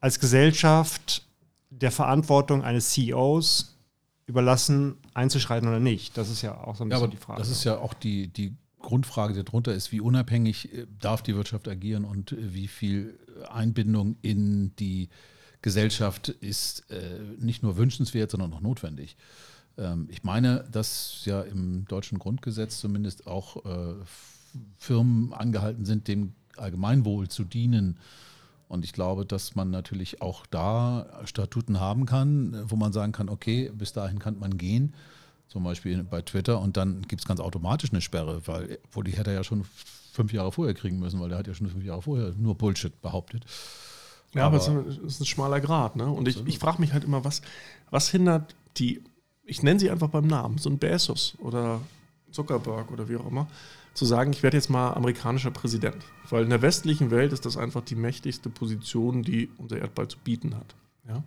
als 0.00 0.18
Gesellschaft 0.18 1.26
der 1.70 1.90
Verantwortung 1.90 2.62
eines 2.64 2.90
CEOs 2.92 3.78
überlassen, 4.30 4.96
einzuschreiten 5.12 5.68
oder 5.68 5.80
nicht. 5.80 6.16
Das 6.16 6.30
ist 6.30 6.42
ja 6.42 6.56
auch 6.56 6.76
so 6.76 6.84
ein 6.84 6.88
bisschen 6.88 7.04
ja, 7.04 7.10
die 7.10 7.16
Frage. 7.16 7.38
Das 7.38 7.50
ist 7.50 7.64
ja 7.64 7.78
auch 7.78 7.92
die, 7.92 8.28
die 8.28 8.56
Grundfrage, 8.80 9.34
die 9.34 9.44
darunter 9.44 9.74
ist, 9.74 9.92
wie 9.92 10.00
unabhängig 10.00 10.72
äh, 10.72 10.86
darf 10.98 11.22
die 11.22 11.34
Wirtschaft 11.34 11.68
agieren 11.68 12.04
und 12.04 12.32
äh, 12.32 12.54
wie 12.54 12.68
viel 12.68 13.18
Einbindung 13.50 14.16
in 14.22 14.74
die 14.76 15.08
Gesellschaft 15.62 16.28
ist 16.28 16.90
äh, 16.90 17.20
nicht 17.38 17.62
nur 17.62 17.76
wünschenswert, 17.76 18.30
sondern 18.30 18.52
auch 18.54 18.62
notwendig. 18.62 19.16
Ähm, 19.76 20.08
ich 20.10 20.22
meine, 20.22 20.64
dass 20.72 21.22
ja 21.24 21.42
im 21.42 21.84
deutschen 21.86 22.18
Grundgesetz 22.18 22.80
zumindest 22.80 23.26
auch 23.26 23.64
äh, 23.66 23.94
Firmen 24.76 25.32
angehalten 25.34 25.84
sind, 25.84 26.08
dem 26.08 26.32
Allgemeinwohl 26.56 27.28
zu 27.28 27.44
dienen 27.44 27.98
und 28.70 28.84
ich 28.84 28.92
glaube, 28.92 29.26
dass 29.26 29.56
man 29.56 29.70
natürlich 29.70 30.22
auch 30.22 30.46
da 30.46 31.04
Statuten 31.24 31.80
haben 31.80 32.06
kann, 32.06 32.56
wo 32.70 32.76
man 32.76 32.92
sagen 32.92 33.10
kann, 33.10 33.28
okay, 33.28 33.68
bis 33.74 33.92
dahin 33.92 34.20
kann 34.20 34.38
man 34.38 34.58
gehen, 34.58 34.94
zum 35.48 35.64
Beispiel 35.64 36.04
bei 36.04 36.22
Twitter, 36.22 36.60
und 36.60 36.76
dann 36.76 37.02
gibt 37.02 37.20
es 37.20 37.26
ganz 37.26 37.40
automatisch 37.40 37.90
eine 37.90 38.00
Sperre, 38.00 38.46
weil 38.46 38.78
wo 38.92 39.02
die 39.02 39.10
hätte 39.10 39.30
er 39.30 39.38
ja 39.38 39.44
schon 39.44 39.64
fünf 40.12 40.32
Jahre 40.32 40.52
vorher 40.52 40.74
kriegen 40.74 41.00
müssen, 41.00 41.18
weil 41.18 41.30
der 41.30 41.38
hat 41.38 41.48
ja 41.48 41.54
schon 41.54 41.66
fünf 41.66 41.84
Jahre 41.84 42.00
vorher 42.02 42.32
nur 42.38 42.54
Bullshit 42.54 43.02
behauptet. 43.02 43.44
Ja, 44.34 44.46
aber, 44.46 44.64
aber 44.64 44.86
es 44.86 44.98
ist 44.98 45.20
ein 45.20 45.26
schmaler 45.26 45.60
Grad. 45.60 45.96
Ne? 45.96 46.06
Und 46.08 46.28
ich, 46.28 46.46
ich 46.46 46.60
frage 46.60 46.80
mich 46.80 46.92
halt 46.92 47.02
immer, 47.02 47.24
was, 47.24 47.42
was 47.90 48.08
hindert 48.08 48.54
die, 48.76 49.02
ich 49.44 49.64
nenne 49.64 49.80
sie 49.80 49.90
einfach 49.90 50.10
beim 50.10 50.28
Namen, 50.28 50.58
so 50.58 50.70
ein 50.70 50.78
Bezos 50.78 51.34
oder 51.40 51.80
Zuckerberg 52.30 52.92
oder 52.92 53.08
wie 53.08 53.16
auch 53.16 53.26
immer, 53.26 53.48
zu 53.94 54.04
sagen, 54.04 54.32
ich 54.32 54.42
werde 54.42 54.56
jetzt 54.56 54.70
mal 54.70 54.92
amerikanischer 54.92 55.50
Präsident. 55.50 56.04
Weil 56.28 56.44
in 56.44 56.50
der 56.50 56.62
westlichen 56.62 57.10
Welt 57.10 57.32
ist 57.32 57.44
das 57.44 57.56
einfach 57.56 57.82
die 57.82 57.96
mächtigste 57.96 58.50
Position, 58.50 59.22
die 59.22 59.50
unser 59.58 59.78
Erdball 59.78 60.08
zu 60.08 60.18
bieten 60.18 60.56
hat. 60.56 60.74
Ja? 61.08 61.24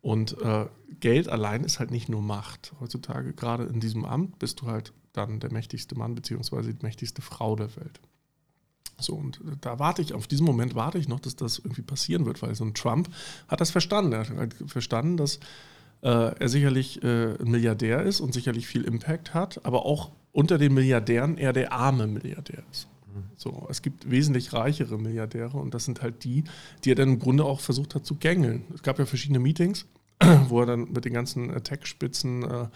Und 0.00 0.40
äh, 0.40 0.66
Geld 1.00 1.28
allein 1.28 1.64
ist 1.64 1.78
halt 1.78 1.90
nicht 1.90 2.08
nur 2.08 2.22
Macht. 2.22 2.72
Heutzutage, 2.80 3.32
gerade 3.32 3.64
in 3.64 3.80
diesem 3.80 4.04
Amt, 4.04 4.38
bist 4.38 4.60
du 4.60 4.66
halt 4.66 4.92
dann 5.12 5.40
der 5.40 5.52
mächtigste 5.52 5.96
Mann 5.96 6.14
beziehungsweise 6.14 6.72
die 6.72 6.84
mächtigste 6.84 7.22
Frau 7.22 7.56
der 7.56 7.74
Welt. 7.76 8.00
So, 9.00 9.14
und 9.14 9.40
da 9.60 9.78
warte 9.78 10.02
ich, 10.02 10.12
auf 10.12 10.26
diesen 10.26 10.44
Moment 10.44 10.74
warte 10.74 10.98
ich 10.98 11.08
noch, 11.08 11.20
dass 11.20 11.36
das 11.36 11.58
irgendwie 11.58 11.82
passieren 11.82 12.26
wird, 12.26 12.42
weil 12.42 12.54
so 12.54 12.64
ein 12.64 12.74
Trump 12.74 13.08
hat 13.46 13.60
das 13.60 13.70
verstanden. 13.70 14.12
Er 14.12 14.20
hat 14.20 14.30
halt 14.30 14.54
verstanden, 14.66 15.16
dass 15.16 15.36
äh, 15.36 15.40
er 16.06 16.48
sicherlich 16.48 17.02
äh, 17.02 17.34
ein 17.34 17.50
Milliardär 17.50 18.02
ist 18.02 18.20
und 18.20 18.32
sicherlich 18.32 18.66
viel 18.66 18.84
Impact 18.84 19.34
hat, 19.34 19.64
aber 19.64 19.84
auch 19.84 20.12
unter 20.32 20.58
den 20.58 20.74
Milliardären 20.74 21.36
eher 21.36 21.52
der 21.52 21.72
arme 21.72 22.06
Milliardär 22.06 22.62
ist. 22.70 22.88
So, 23.36 23.66
es 23.68 23.82
gibt 23.82 24.10
wesentlich 24.10 24.52
reichere 24.52 24.98
Milliardäre 24.98 25.56
und 25.56 25.74
das 25.74 25.84
sind 25.84 26.02
halt 26.02 26.24
die, 26.24 26.44
die 26.84 26.92
er 26.92 26.94
dann 26.94 27.08
im 27.08 27.18
Grunde 27.18 27.44
auch 27.44 27.60
versucht 27.60 27.94
hat 27.94 28.06
zu 28.06 28.16
gängeln. 28.16 28.64
Es 28.74 28.82
gab 28.82 28.98
ja 28.98 29.06
verschiedene 29.06 29.38
Meetings, 29.38 29.86
wo 30.48 30.60
er 30.60 30.66
dann 30.66 30.92
mit 30.92 31.04
den 31.04 31.12
ganzen 31.12 31.62
Tech-Spitzen 31.62 32.42
äh, 32.44 32.66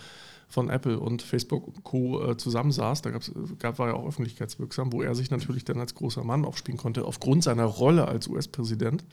von 0.49 0.69
Apple 0.69 1.01
und 1.01 1.23
Facebook 1.23 1.67
und 1.67 1.83
Co. 1.83 2.31
Äh, 2.31 2.37
zusammensaß. 2.37 3.03
Da 3.03 3.11
gab, 3.11 3.79
war 3.79 3.89
er 3.89 3.97
auch 3.97 4.07
öffentlichkeitswirksam, 4.07 4.93
wo 4.93 5.03
er 5.03 5.15
sich 5.15 5.31
natürlich 5.31 5.65
dann 5.65 5.81
als 5.81 5.95
großer 5.95 6.25
Mann 6.25 6.45
aufspielen 6.45 6.79
konnte, 6.79 7.05
aufgrund 7.05 7.43
seiner 7.43 7.65
Rolle 7.65 8.07
als 8.07 8.29
US-Präsident. 8.29 9.05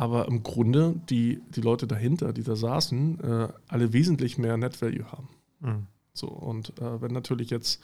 Aber 0.00 0.28
im 0.28 0.42
Grunde 0.42 0.94
die, 1.10 1.42
die 1.54 1.60
Leute 1.60 1.86
dahinter, 1.86 2.32
die 2.32 2.42
da 2.42 2.56
saßen, 2.56 3.20
äh, 3.20 3.48
alle 3.68 3.92
wesentlich 3.92 4.38
mehr 4.38 4.56
Net 4.56 4.80
Value 4.80 5.12
haben. 5.12 5.28
Mhm. 5.60 5.86
So, 6.14 6.26
und 6.26 6.70
äh, 6.80 7.02
wenn 7.02 7.12
natürlich 7.12 7.50
jetzt 7.50 7.82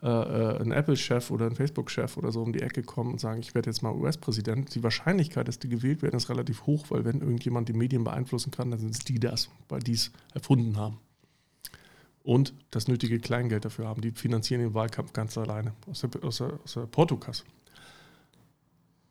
äh, 0.00 0.06
äh, 0.06 0.60
ein 0.60 0.70
Apple-Chef 0.70 1.32
oder 1.32 1.46
ein 1.46 1.56
Facebook-Chef 1.56 2.16
oder 2.16 2.30
so 2.30 2.42
um 2.42 2.52
die 2.52 2.62
Ecke 2.62 2.84
kommen 2.84 3.10
und 3.10 3.20
sagen, 3.20 3.40
ich 3.40 3.56
werde 3.56 3.70
jetzt 3.70 3.82
mal 3.82 3.92
US-Präsident, 3.92 4.72
die 4.76 4.84
Wahrscheinlichkeit, 4.84 5.48
dass 5.48 5.58
die 5.58 5.68
gewählt 5.68 6.00
werden, 6.00 6.14
ist 6.14 6.30
relativ 6.30 6.64
hoch, 6.64 6.86
weil 6.90 7.04
wenn 7.04 7.22
irgendjemand 7.22 7.68
die 7.68 7.72
Medien 7.72 8.04
beeinflussen 8.04 8.52
kann, 8.52 8.70
dann 8.70 8.78
sind 8.78 8.94
es 8.94 9.00
die 9.00 9.18
das, 9.18 9.50
weil 9.68 9.80
die 9.80 9.94
es 9.94 10.12
erfunden 10.34 10.76
haben. 10.76 10.98
Und 12.22 12.54
das 12.70 12.86
nötige 12.86 13.18
Kleingeld 13.18 13.64
dafür 13.64 13.88
haben. 13.88 14.00
Die 14.00 14.12
finanzieren 14.12 14.60
den 14.60 14.74
Wahlkampf 14.74 15.12
ganz 15.12 15.36
alleine 15.36 15.72
aus 15.90 16.02
der, 16.02 16.10
aus 16.22 16.36
der, 16.36 16.52
aus 16.62 16.74
der 16.74 16.82
Portokasse. 16.82 17.42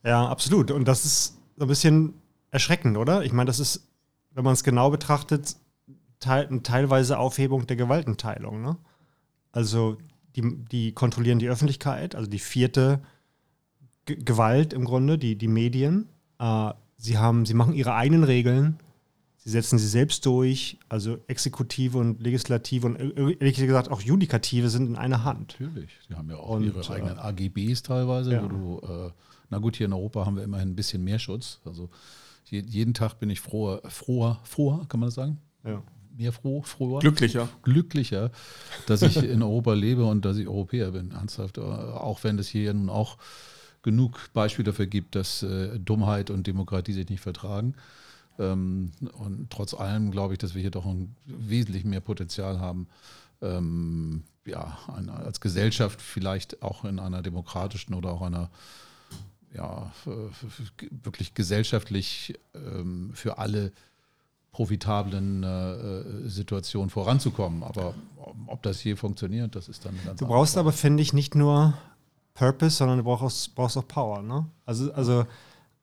Ja, 0.06 0.30
absolut. 0.30 0.72
Und 0.72 0.88
das 0.88 1.04
ist 1.04 1.38
so 1.58 1.66
ein 1.66 1.68
bisschen 1.68 2.14
erschreckend, 2.52 2.98
oder? 2.98 3.24
Ich 3.24 3.34
meine, 3.34 3.48
das 3.48 3.60
ist, 3.60 3.88
wenn 4.32 4.44
man 4.44 4.54
es 4.54 4.64
genau 4.64 4.90
betrachtet, 4.90 5.56
teil, 6.20 6.48
eine 6.48 6.64
teilweise 6.64 7.18
Aufhebung 7.20 7.68
der 7.68 7.76
Gewaltenteilung. 7.76 8.62
Ne? 8.62 8.78
Also 9.52 9.98
die, 10.36 10.66
die 10.66 10.92
kontrollieren 10.94 11.40
die 11.40 11.50
Öffentlichkeit, 11.50 12.16
also 12.16 12.30
die 12.30 12.40
vierte 12.40 13.02
G 14.06 14.16
Gewalt 14.16 14.74
im 14.74 14.86
Grunde, 14.86 15.18
die, 15.18 15.36
die 15.38 15.48
Medien. 15.48 16.10
Äh, 16.40 16.74
sie, 16.98 17.18
haben, 17.18 17.46
sie 17.46 17.54
machen 17.54 17.74
ihre 17.74 17.94
eigenen 17.94 18.24
Regeln, 18.24 18.80
sie 19.38 19.50
setzen 19.50 19.78
sie 19.80 19.88
selbst 19.88 20.26
durch, 20.26 20.80
also 20.88 21.18
Exekutive 21.28 21.98
und 21.98 22.22
Legislative 22.22 22.88
und 22.88 22.96
äh, 22.96 23.38
ehrlich 23.40 23.58
gesagt 23.58 23.92
auch 23.92 24.02
Judikative 24.02 24.70
sind 24.70 24.88
in 24.88 24.96
einer 24.96 25.24
Hand. 25.24 25.58
Natürlich, 25.60 25.92
sie 26.08 26.16
haben 26.16 26.30
ja 26.30 26.38
auch 26.38 26.56
und, 26.56 26.64
ihre 26.64 26.90
eigenen 26.90 27.20
AGBs 27.20 27.84
teilweise, 27.84 28.34
ja. 28.34 28.44
wo 28.44 28.48
du, 28.48 28.80
äh, 28.84 29.12
na 29.50 29.58
gut, 29.60 29.76
hier 29.76 29.86
in 29.86 29.94
Europa 29.94 30.26
haben 30.26 30.36
wir 30.36 30.44
immerhin 30.44 30.70
ein 30.70 30.76
bisschen 30.76 31.04
mehr 31.04 31.20
Schutz. 31.20 31.60
Also 31.66 31.90
je, 32.46 32.62
jeden 32.62 32.94
Tag 32.94 33.20
bin 33.20 33.30
ich 33.30 33.40
froher, 33.40 33.82
froher, 33.90 34.40
froher, 34.44 34.86
kann 34.88 35.00
man 35.00 35.08
das 35.08 35.16
sagen? 35.16 35.38
Ja 35.64 35.82
mehr 36.18 36.34
froh, 36.34 36.62
froher. 36.64 37.00
Glücklicher. 37.00 37.48
Glücklicher, 37.62 38.32
dass 38.88 39.02
ich 39.02 39.18
in 39.18 39.44
Europa 39.44 39.74
lebe 39.74 40.06
und 40.06 40.26
dass 40.26 40.38
ich 40.38 40.48
Europäer 40.48 40.92
bin, 40.92 41.12
ernsthaft. 41.12 41.60
Auch 41.60 42.24
wenn 42.24 42.40
es 42.40 42.48
hier 42.48 42.74
nun 42.74 42.90
auch 42.90 43.18
genug 43.84 44.34
Beispiele 44.34 44.66
dafür 44.66 44.88
gibt, 44.88 45.16
dass 45.16 45.44
äh, 45.44 45.80
Dummheit 45.80 46.30
und 46.30 46.48
Demokratie 46.48 46.94
sich 46.94 47.10
nicht 47.10 47.22
vertragen. 47.22 47.76
Ähm, 48.40 48.92
und 49.14 49.50
trotz 49.50 49.74
allem 49.74 50.12
glaube 50.12 50.34
ich, 50.34 50.40
dass 50.40 50.56
wir 50.56 50.62
hier 50.62 50.72
doch 50.72 50.86
ein 50.86 51.16
wesentlich 51.26 51.86
mehr 51.86 52.02
Potenzial 52.02 52.60
haben, 52.60 52.88
ähm, 53.42 54.24
ja, 54.46 54.78
eine, 54.94 55.14
als 55.14 55.40
Gesellschaft 55.40 56.02
vielleicht 56.02 56.62
auch 56.64 56.86
in 56.86 57.00
einer 57.00 57.22
demokratischen 57.22 57.94
oder 57.94 58.12
auch 58.12 58.22
einer 58.22 58.50
ja, 59.54 59.92
wirklich 61.04 61.34
gesellschaftlich 61.34 62.34
ähm, 62.54 63.12
für 63.14 63.38
alle 63.38 63.72
profitablen 64.52 65.44
äh, 65.44 65.48
äh, 65.48 66.28
Situation 66.28 66.90
voranzukommen. 66.90 67.62
Aber 67.62 67.94
ob 68.48 68.64
das 68.64 68.80
hier 68.80 68.98
funktioniert, 68.98 69.56
das 69.56 69.70
ist 69.70 69.86
dann 69.86 69.96
ganz 70.04 70.20
Du 70.20 70.26
brauchst 70.26 70.58
aber, 70.58 70.72
finde 70.72 71.04
ich, 71.04 71.14
nicht 71.14 71.36
nur 71.36 71.76
Purpose, 72.34 72.78
sondern 72.78 72.98
du 72.98 73.04
brauchst, 73.04 73.54
brauchst 73.54 73.78
auch 73.78 73.88
Power. 73.88 74.24
Ne? 74.24 74.48
Also, 74.66 74.92
also 74.94 75.26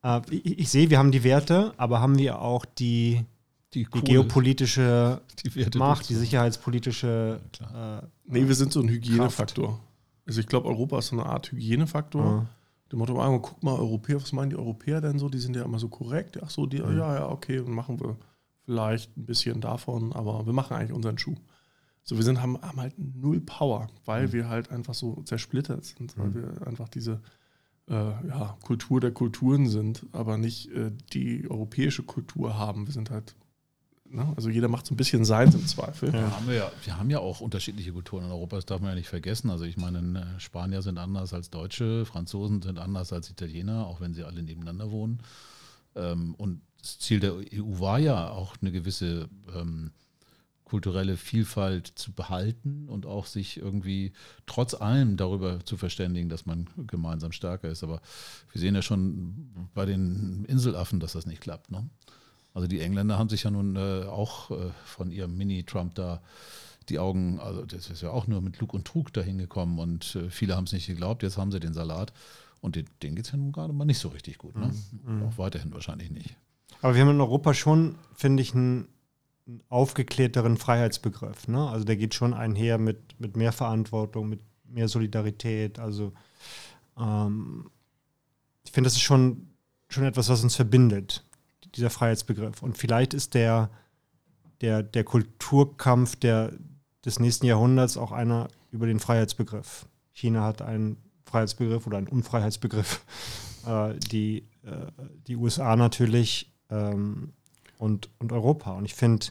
äh, 0.03 0.21
ich, 0.29 0.59
ich, 0.59 0.69
sehe, 0.69 0.89
wir 0.89 0.97
haben 0.97 1.11
die 1.11 1.23
Werte, 1.23 1.73
aber 1.77 2.01
haben 2.01 2.17
wir 2.17 2.41
auch 2.41 2.65
die, 2.65 3.23
die, 3.73 3.85
die 3.85 4.01
geopolitische 4.01 5.21
die 5.43 5.77
Macht, 5.77 6.09
die 6.09 6.15
sicherheitspolitische. 6.15 7.39
Ja, 7.61 7.99
äh, 7.99 8.01
nee, 8.25 8.45
wir 8.45 8.55
sind 8.55 8.73
so 8.73 8.81
ein 8.81 8.89
Hygienefaktor. 8.89 9.67
Kraft. 9.67 9.81
Also 10.27 10.39
ich 10.41 10.47
glaube, 10.47 10.67
Europa 10.67 10.99
ist 10.99 11.07
so 11.07 11.15
eine 11.19 11.25
Art 11.27 11.51
Hygienefaktor. 11.51 12.25
Ja. 12.25 12.45
Dem 12.95 12.99
Motto, 12.99 13.21
ah, 13.21 13.37
guck 13.39 13.61
mal, 13.61 13.77
Europäer, 13.77 14.21
was 14.21 14.31
meinen 14.31 14.51
die 14.51 14.55
Europäer 14.55 15.01
denn 15.01 15.19
so? 15.19 15.27
Die 15.27 15.39
sind 15.39 15.53
ja 15.53 15.63
immer 15.63 15.79
so 15.79 15.89
korrekt. 15.89 16.39
Ach 16.41 16.49
so, 16.49 16.65
die, 16.65 16.81
mhm. 16.81 16.97
ja, 16.97 17.15
ja, 17.15 17.29
okay, 17.29 17.59
machen 17.59 17.99
wir 17.99 18.15
vielleicht 18.63 19.17
ein 19.17 19.25
bisschen 19.25 19.59
davon, 19.59 20.13
aber 20.13 20.45
wir 20.45 20.53
machen 20.53 20.77
eigentlich 20.77 20.93
unseren 20.93 21.17
Schuh. 21.17 21.35
So, 22.03 22.15
wir 22.15 22.23
sind, 22.23 22.41
haben, 22.41 22.57
haben 22.61 22.79
halt 22.79 22.93
null 22.97 23.41
Power, 23.41 23.89
weil 24.05 24.27
mhm. 24.27 24.31
wir 24.31 24.47
halt 24.47 24.71
einfach 24.71 24.93
so 24.93 25.21
zersplittert 25.23 25.83
sind, 25.83 26.17
weil 26.17 26.29
mhm. 26.29 26.35
wir 26.35 26.67
einfach 26.67 26.87
diese 26.87 27.19
äh, 27.89 27.93
ja, 28.29 28.57
Kultur 28.63 29.01
der 29.01 29.11
Kulturen 29.11 29.67
sind, 29.67 30.05
aber 30.13 30.37
nicht 30.37 30.71
äh, 30.71 30.93
die 31.11 31.51
europäische 31.51 32.03
Kultur 32.03 32.57
haben. 32.57 32.87
Wir 32.87 32.93
sind 32.93 33.11
halt, 33.11 33.35
ne? 34.09 34.33
also 34.35 34.49
jeder 34.49 34.67
macht 34.67 34.85
so 34.85 34.93
ein 34.93 34.97
bisschen 34.97 35.25
seins 35.25 35.55
im 35.55 35.65
Zweifel. 35.67 36.13
Ja. 36.13 36.31
Haben 36.31 36.47
wir, 36.47 36.55
ja, 36.55 36.71
wir 36.83 36.97
haben 36.97 37.09
ja 37.09 37.19
auch 37.19 37.41
unterschiedliche 37.41 37.91
Kulturen 37.91 38.25
in 38.25 38.31
Europa, 38.31 38.55
das 38.57 38.65
darf 38.65 38.81
man 38.81 38.89
ja 38.91 38.95
nicht 38.95 39.09
vergessen. 39.09 39.49
Also 39.49 39.65
ich 39.65 39.77
meine, 39.77 39.99
äh, 40.19 40.39
Spanier 40.39 40.81
sind 40.81 40.97
anders 40.97 41.33
als 41.33 41.49
Deutsche, 41.49 42.05
Franzosen 42.05 42.61
sind 42.61 42.79
anders 42.79 43.13
als 43.13 43.29
Italiener, 43.29 43.87
auch 43.87 44.01
wenn 44.01 44.13
sie 44.13 44.23
alle 44.23 44.43
nebeneinander 44.43 44.91
wohnen. 44.91 45.21
Ähm, 45.95 46.35
und 46.35 46.61
das 46.81 46.99
Ziel 46.99 47.19
der 47.19 47.33
EU 47.33 47.79
war 47.79 47.99
ja 47.99 48.29
auch 48.29 48.55
eine 48.61 48.71
gewisse 48.71 49.29
ähm, 49.53 49.91
kulturelle 50.65 51.15
Vielfalt 51.15 51.87
zu 51.87 52.11
behalten 52.11 52.89
und 52.89 53.05
auch 53.05 53.27
sich 53.27 53.57
irgendwie 53.57 54.11
trotz 54.47 54.73
allem 54.73 55.15
darüber 55.15 55.63
zu 55.63 55.77
verständigen, 55.77 56.27
dass 56.27 56.45
man 56.45 56.67
gemeinsam 56.87 57.31
stärker 57.31 57.69
ist. 57.69 57.83
Aber 57.83 58.01
wir 58.51 58.59
sehen 58.59 58.75
ja 58.75 58.81
schon 58.81 59.69
bei 59.73 59.85
den 59.85 60.43
Inselaffen, 60.45 60.99
dass 60.99 61.13
das 61.13 61.27
nicht 61.27 61.41
klappt. 61.41 61.71
Ne? 61.71 61.87
Also 62.55 62.69
die 62.69 62.79
Engländer 62.79 63.19
haben 63.19 63.29
sich 63.29 63.43
ja 63.43 63.51
nun 63.51 63.75
äh, 63.75 64.05
auch 64.05 64.49
äh, 64.49 64.71
von 64.85 65.11
ihrem 65.11 65.37
Mini-Trump 65.37 65.93
da 65.93 66.21
die 66.87 66.99
Augen, 66.99 67.39
also 67.39 67.65
das 67.65 67.89
ist 67.89 68.01
ja 68.01 68.11
auch 68.11 68.27
nur 68.27 68.41
mit 68.41 68.59
Lug 68.59 68.73
und 68.73 68.85
Trug 68.87 69.11
dahin 69.11 69.37
gekommen 69.37 69.77
und 69.77 70.15
äh, 70.15 70.29
viele 70.29 70.55
haben 70.55 70.63
es 70.63 70.71
nicht 70.71 70.87
geglaubt, 70.87 71.21
jetzt 71.21 71.37
haben 71.37 71.51
sie 71.51 71.59
den 71.59 71.73
Salat 71.73 72.13
und 72.61 72.77
denen, 72.77 72.87
denen 73.03 73.15
geht 73.15 73.25
es 73.25 73.31
ja 73.31 73.37
nun 73.37 73.51
gerade 73.51 73.73
mal 73.73 73.83
nicht 73.83 73.99
so 73.99 74.07
richtig 74.07 74.37
gut. 74.37 74.55
Ne? 74.55 74.71
Mhm. 75.03 75.23
Auch 75.23 75.37
weiterhin 75.37 75.73
wahrscheinlich 75.73 76.11
nicht. 76.11 76.37
Aber 76.81 76.95
wir 76.95 77.01
haben 77.01 77.09
in 77.09 77.19
Europa 77.19 77.53
schon, 77.53 77.95
finde 78.13 78.41
ich, 78.41 78.55
einen, 78.55 78.87
einen 79.47 79.61
aufgeklärteren 79.67 80.55
Freiheitsbegriff. 80.55 81.49
Ne? 81.49 81.69
Also 81.69 81.83
der 81.83 81.97
geht 81.97 82.13
schon 82.13 82.33
einher 82.33 82.77
mit, 82.77 83.19
mit 83.19 83.35
mehr 83.35 83.51
Verantwortung, 83.51 84.29
mit 84.29 84.39
mehr 84.63 84.87
Solidarität. 84.87 85.77
Also 85.77 86.13
ähm, 86.97 87.69
ich 88.63 88.71
finde, 88.71 88.87
das 88.87 88.93
ist 88.93 89.01
schon, 89.01 89.49
schon 89.89 90.05
etwas, 90.05 90.29
was 90.29 90.41
uns 90.41 90.55
verbindet, 90.55 91.25
dieser 91.75 91.89
Freiheitsbegriff. 91.89 92.61
Und 92.61 92.77
vielleicht 92.77 93.13
ist 93.13 93.33
der, 93.33 93.69
der, 94.61 94.83
der 94.83 95.03
Kulturkampf 95.03 96.15
der, 96.15 96.53
des 97.03 97.19
nächsten 97.19 97.45
Jahrhunderts 97.45 97.97
auch 97.97 98.11
einer 98.11 98.47
über 98.71 98.87
den 98.87 98.99
Freiheitsbegriff. 98.99 99.85
China 100.13 100.43
hat 100.43 100.61
einen 100.61 100.97
Freiheitsbegriff 101.25 101.85
oder 101.87 101.97
einen 101.97 102.07
Unfreiheitsbegriff. 102.07 103.03
Äh, 103.65 103.97
die, 104.11 104.47
äh, 104.61 104.91
die 105.25 105.35
USA 105.35 105.75
natürlich 105.75 106.53
ähm, 106.69 107.33
und, 107.79 108.09
und 108.19 108.31
Europa. 108.31 108.73
Und 108.73 108.85
ich 108.85 108.93
finde, 108.93 109.25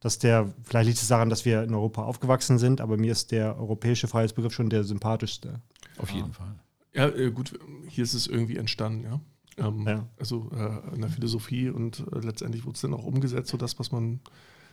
dass 0.00 0.18
der, 0.18 0.52
vielleicht 0.64 0.88
liegt 0.88 1.00
es 1.00 1.06
daran, 1.06 1.30
dass 1.30 1.44
wir 1.44 1.62
in 1.62 1.72
Europa 1.72 2.02
aufgewachsen 2.02 2.58
sind, 2.58 2.80
aber 2.80 2.96
mir 2.96 3.12
ist 3.12 3.30
der 3.30 3.56
europäische 3.56 4.08
Freiheitsbegriff 4.08 4.52
schon 4.52 4.68
der 4.68 4.82
sympathischste. 4.82 5.60
Auf 5.98 6.10
jeden 6.10 6.30
ah. 6.30 6.34
Fall. 6.34 6.54
Ja, 6.92 7.08
äh, 7.08 7.30
gut, 7.30 7.58
hier 7.88 8.02
ist 8.02 8.14
es 8.14 8.26
irgendwie 8.26 8.56
entstanden, 8.56 9.04
ja. 9.04 9.20
Ähm, 9.58 9.86
ja. 9.86 10.06
Also 10.18 10.50
äh, 10.54 10.94
in 10.94 11.00
der 11.00 11.10
Philosophie 11.10 11.68
und 11.68 12.04
äh, 12.12 12.20
letztendlich 12.20 12.64
wurde 12.64 12.76
es 12.76 12.80
dann 12.80 12.94
auch 12.94 13.04
umgesetzt, 13.04 13.50
so 13.50 13.56
das, 13.56 13.78
was 13.78 13.92
man, 13.92 14.20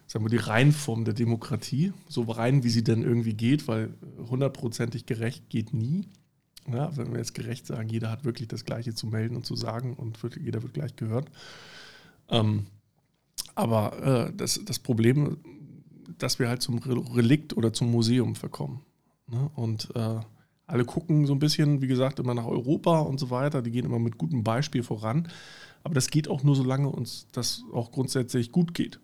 sagen 0.08 0.26
wir, 0.26 0.30
die 0.30 0.38
Reinform 0.38 1.06
der 1.06 1.14
Demokratie, 1.14 1.94
so 2.08 2.24
rein, 2.24 2.64
wie 2.64 2.70
sie 2.70 2.84
denn 2.84 3.04
irgendwie 3.04 3.34
geht, 3.34 3.68
weil 3.68 3.94
hundertprozentig 4.30 5.06
gerecht 5.06 5.50
geht 5.50 5.74
nie. 5.74 6.08
Ja, 6.72 6.96
wenn 6.96 7.12
wir 7.12 7.18
jetzt 7.18 7.34
gerecht 7.34 7.66
sagen, 7.66 7.90
jeder 7.90 8.12
hat 8.12 8.26
wirklich 8.26 8.48
das 8.48 8.64
Gleiche 8.64 8.94
zu 8.94 9.08
melden 9.08 9.36
und 9.36 9.46
zu 9.46 9.56
sagen 9.56 9.96
und 9.96 10.22
wird, 10.22 10.38
jeder 10.38 10.62
wird 10.62 10.74
gleich 10.74 10.96
gehört. 10.96 11.30
Ähm, 12.30 12.68
aber 13.56 14.28
äh, 14.28 14.34
das, 14.36 14.62
das 14.64 14.78
Problem, 14.78 15.38
dass 16.18 16.38
wir 16.38 16.48
halt 16.48 16.62
zum 16.62 16.78
Relikt 16.78 17.58
oder 17.58 17.74
zum 17.74 17.90
Museum 17.92 18.36
verkommen. 18.36 18.82
Ne? 19.28 19.50
Und 19.56 19.90
äh, 19.96 20.20
alle 20.70 20.86
gucken 20.86 21.26
so 21.26 21.34
ein 21.34 21.40
bisschen, 21.40 21.82
wie 21.82 21.88
gesagt, 21.88 22.20
immer 22.20 22.34
nach 22.34 22.46
Europa 22.46 23.00
und 23.00 23.20
so 23.20 23.30
weiter. 23.30 23.62
Die 23.62 23.72
gehen 23.72 23.86
immer 23.86 24.00
mit 24.00 24.18
gutem 24.18 24.44
Beispiel 24.44 24.84
voran. 24.84 25.28
Aber 25.84 25.94
das 25.96 26.10
geht 26.10 26.28
auch 26.28 26.44
nur, 26.44 26.56
solange 26.56 26.90
uns 26.90 27.28
das 27.32 27.64
auch 27.74 27.92
grundsätzlich 27.92 28.52
gut 28.52 28.74
geht. 28.74 29.00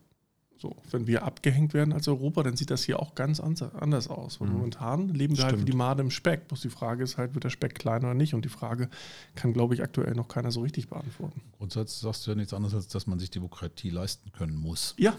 So, 0.57 0.75
wenn 0.89 1.05
wir 1.05 1.23
abgehängt 1.23 1.73
werden 1.73 1.93
als 1.93 2.07
Europa, 2.07 2.41
dann 2.43 2.55
sieht 2.55 2.71
das 2.71 2.83
hier 2.83 2.99
auch 2.99 3.13
ganz 3.13 3.39
anders 3.39 4.07
aus. 4.07 4.39
Mhm. 4.39 4.53
momentan 4.53 5.09
leben 5.09 5.35
wir 5.35 5.43
Stimmt. 5.43 5.51
halt 5.51 5.61
wie 5.61 5.71
die 5.71 5.77
Made 5.77 6.01
im 6.01 6.11
Speck. 6.11 6.47
Bloß 6.47 6.61
die 6.61 6.69
Frage 6.69 7.03
ist 7.03 7.17
halt, 7.17 7.33
wird 7.33 7.43
der 7.43 7.49
Speck 7.49 7.75
kleiner 7.75 8.07
oder 8.07 8.13
nicht? 8.13 8.33
Und 8.33 8.45
die 8.45 8.49
Frage 8.49 8.89
kann, 9.35 9.53
glaube 9.53 9.73
ich, 9.73 9.83
aktuell 9.83 10.13
noch 10.13 10.27
keiner 10.27 10.51
so 10.51 10.61
richtig 10.61 10.87
beantworten. 10.87 11.41
Grundsätzlich 11.57 11.99
sagst 11.99 12.25
du 12.25 12.31
ja 12.31 12.35
nichts 12.35 12.53
anderes, 12.53 12.73
als 12.73 12.87
dass 12.87 13.05
man 13.05 13.19
sich 13.19 13.29
Demokratie 13.31 13.89
leisten 13.89 14.31
können 14.31 14.55
muss. 14.55 14.95
Ja, 14.97 15.13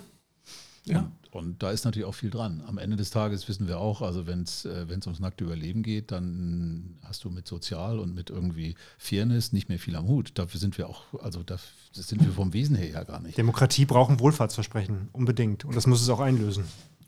ja. 0.87 1.11
Und, 1.31 1.47
und, 1.47 1.63
da 1.63 1.71
ist 1.71 1.85
natürlich 1.85 2.07
auch 2.07 2.15
viel 2.15 2.31
dran. 2.31 2.63
Am 2.67 2.79
Ende 2.79 2.97
des 2.97 3.11
Tages 3.11 3.49
wissen 3.49 3.69
wir 3.69 3.79
auch, 3.79 4.01
also 4.03 4.27
wenn 4.27 4.43
es 4.43 4.65
äh, 4.65 4.87
ums 4.89 5.21
nackte 5.21 5.45
Überleben 5.45 5.83
geht, 5.83 6.11
dann 6.11 6.97
hast 7.03 7.25
du 7.25 7.31
mit 7.31 7.47
Sozial 7.47 7.99
und 7.99 8.15
mit 8.15 8.31
irgendwie 8.31 8.75
Fairness 8.99 9.53
nicht 9.53 9.69
mehr 9.69 9.79
viel 9.79 9.97
am 9.97 10.09
Hut. 10.09 10.33
Dafür 10.35 10.59
sind 10.61 10.79
wir 10.79 10.89
auch, 10.89 11.03
also 11.23 11.43
das 11.43 11.63
sind 11.93 12.25
wir 12.25 12.33
vom 12.33 12.53
Wesen 12.53 12.77
her 12.77 12.89
ja 12.89 13.05
gar 13.05 13.21
nicht. 13.21 13.37
Demokratie 13.37 13.85
braucht 13.85 14.11
ein 14.11 14.21
Wohlfahrtsversprechen, 14.21 15.09
unbedingt. 15.13 15.65
Und 15.65 15.77
das 15.77 15.87
muss 15.87 16.01
es 16.01 16.09
auch 16.09 16.21
einlösen. 16.21 16.65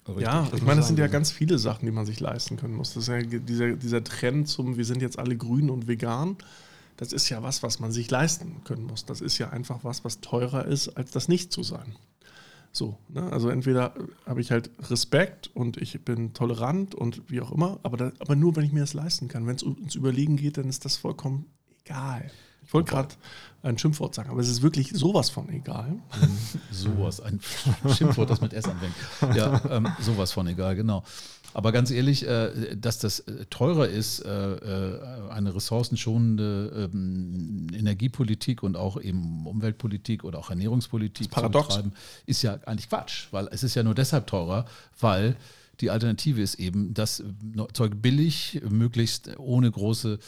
Richtig, 0.08 0.24
ja, 0.24 0.48
ich 0.54 0.62
meine, 0.62 0.76
das 0.76 0.86
sind 0.88 0.98
ja 0.98 1.06
ganz 1.06 1.30
viele 1.30 1.58
Sachen, 1.58 1.84
die 1.84 1.92
man 1.92 2.06
sich 2.06 2.18
leisten 2.18 2.56
können 2.56 2.74
muss. 2.74 2.94
Das 2.94 3.04
ist 3.04 3.08
ja 3.08 3.20
dieser, 3.20 3.76
dieser 3.76 4.02
Trend 4.02 4.48
zum, 4.48 4.78
wir 4.78 4.86
sind 4.86 5.02
jetzt 5.02 5.18
alle 5.18 5.36
grün 5.36 5.68
und 5.68 5.86
vegan. 5.86 6.36
Das 6.96 7.12
ist 7.12 7.28
ja 7.28 7.42
was, 7.42 7.62
was 7.62 7.78
man 7.78 7.92
sich 7.92 8.10
leisten 8.10 8.64
können 8.64 8.84
muss. 8.84 9.04
Das 9.04 9.20
ist 9.20 9.38
ja 9.38 9.50
einfach 9.50 9.80
was, 9.84 10.04
was 10.04 10.20
teurer 10.20 10.64
ist, 10.64 10.88
als 10.88 11.10
das 11.10 11.28
nicht 11.28 11.52
zu 11.52 11.62
sein. 11.62 11.94
So, 12.72 12.98
ne? 13.08 13.32
Also 13.32 13.48
entweder 13.48 13.94
habe 14.26 14.40
ich 14.40 14.50
halt 14.50 14.70
Respekt 14.90 15.50
und 15.54 15.76
ich 15.78 16.04
bin 16.04 16.32
tolerant 16.32 16.94
und 16.94 17.22
wie 17.30 17.40
auch 17.40 17.52
immer, 17.52 17.80
aber, 17.82 17.96
da, 17.96 18.12
aber 18.18 18.36
nur, 18.36 18.56
wenn 18.56 18.64
ich 18.64 18.72
mir 18.72 18.80
das 18.80 18.94
leisten 18.94 19.28
kann. 19.28 19.46
Wenn 19.46 19.56
es 19.56 19.62
ums 19.62 19.94
Überlegen 19.94 20.36
geht, 20.36 20.58
dann 20.58 20.68
ist 20.68 20.84
das 20.84 20.96
vollkommen 20.96 21.46
egal. 21.84 22.30
Ich 22.68 22.74
wollte 22.74 22.90
gerade 22.90 23.14
ein 23.62 23.78
Schimpfwort 23.78 24.14
sagen, 24.14 24.28
aber 24.28 24.40
es 24.40 24.48
ist 24.48 24.60
wirklich 24.60 24.90
sowas 24.92 25.30
von 25.30 25.48
egal. 25.48 25.92
Mhm. 25.92 26.00
sowas, 26.70 27.18
ein 27.20 27.40
Schimpfwort, 27.96 28.28
das 28.28 28.42
mit 28.42 28.52
S 28.52 28.66
anfängt. 28.66 28.94
Ja, 29.34 29.60
ähm, 29.70 29.88
sowas 30.00 30.32
von 30.32 30.46
egal, 30.48 30.76
genau. 30.76 31.02
Aber 31.58 31.72
ganz 31.72 31.90
ehrlich, 31.90 32.24
äh, 32.24 32.76
dass 32.76 33.00
das 33.00 33.18
äh, 33.18 33.44
teurer 33.46 33.88
ist, 33.88 34.20
äh, 34.20 34.28
eine 35.28 35.56
ressourcenschonende 35.56 36.88
ähm, 36.94 37.66
Energiepolitik 37.74 38.62
und 38.62 38.76
auch 38.76 39.00
eben 39.00 39.44
Umweltpolitik 39.44 40.22
oder 40.22 40.38
auch 40.38 40.50
Ernährungspolitik 40.50 41.34
zu 41.34 41.42
betreiben, 41.42 41.94
ist 42.26 42.42
ja 42.42 42.60
eigentlich 42.64 42.88
Quatsch, 42.88 43.26
weil 43.32 43.48
es 43.50 43.64
ist 43.64 43.74
ja 43.74 43.82
nur 43.82 43.96
deshalb 43.96 44.28
teurer, 44.28 44.66
weil 45.00 45.34
die 45.80 45.90
Alternative 45.90 46.40
ist 46.40 46.60
eben, 46.60 46.94
das 46.94 47.24
Zeug 47.72 48.00
billig, 48.00 48.62
möglichst 48.70 49.36
ohne 49.40 49.68
große 49.68 50.20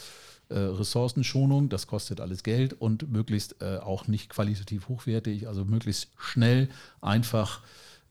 äh, 0.49 0.53
Ressourcenschonung, 0.53 1.69
das 1.69 1.87
kostet 1.87 2.19
alles 2.19 2.43
Geld 2.43 2.73
und 2.73 3.09
möglichst 3.09 3.55
äh, 3.61 3.77
auch 3.77 4.09
nicht 4.09 4.29
qualitativ 4.29 4.89
hochwertig, 4.89 5.47
also 5.47 5.63
möglichst 5.63 6.09
schnell, 6.17 6.67
einfach 6.99 7.61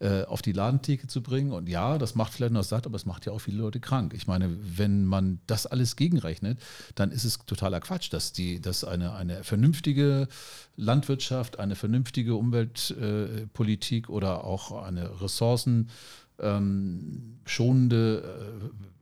äh, 0.01 0.25
auf 0.25 0.41
die 0.41 0.53
Ladentheke 0.53 1.07
zu 1.09 1.23
bringen. 1.23 1.53
Und 1.53 1.69
ja, 1.69 1.99
das 1.99 2.15
macht 2.15 2.33
vielleicht 2.33 2.55
noch 2.55 2.65
satt, 2.65 2.87
aber 2.87 2.97
es 2.97 3.05
macht 3.05 3.27
ja 3.27 3.33
auch 3.33 3.39
viele 3.41 3.59
Leute 3.59 3.81
krank. 3.81 4.15
Ich 4.15 4.27
meine, 4.27 4.57
wenn 4.79 5.05
man 5.05 5.41
das 5.47 5.67
alles 5.67 5.95
gegenrechnet, 5.95 6.59
dann 6.95 7.11
ist 7.11 7.25
es 7.25 7.39
totaler 7.45 7.81
Quatsch, 7.81 8.11
dass, 8.11 8.33
die, 8.33 8.61
dass 8.61 8.83
eine, 8.83 9.13
eine 9.13 9.45
vernünftige 9.45 10.29
Landwirtschaft, 10.77 11.59
eine 11.59 11.77
vernünftige 11.77 12.35
Umweltpolitik 12.35 14.09
äh, 14.09 14.13
oder 14.13 14.45
auch 14.45 14.83
eine 14.83 15.21
ressourcenschonende 15.21 15.89
ähm, 16.43 17.41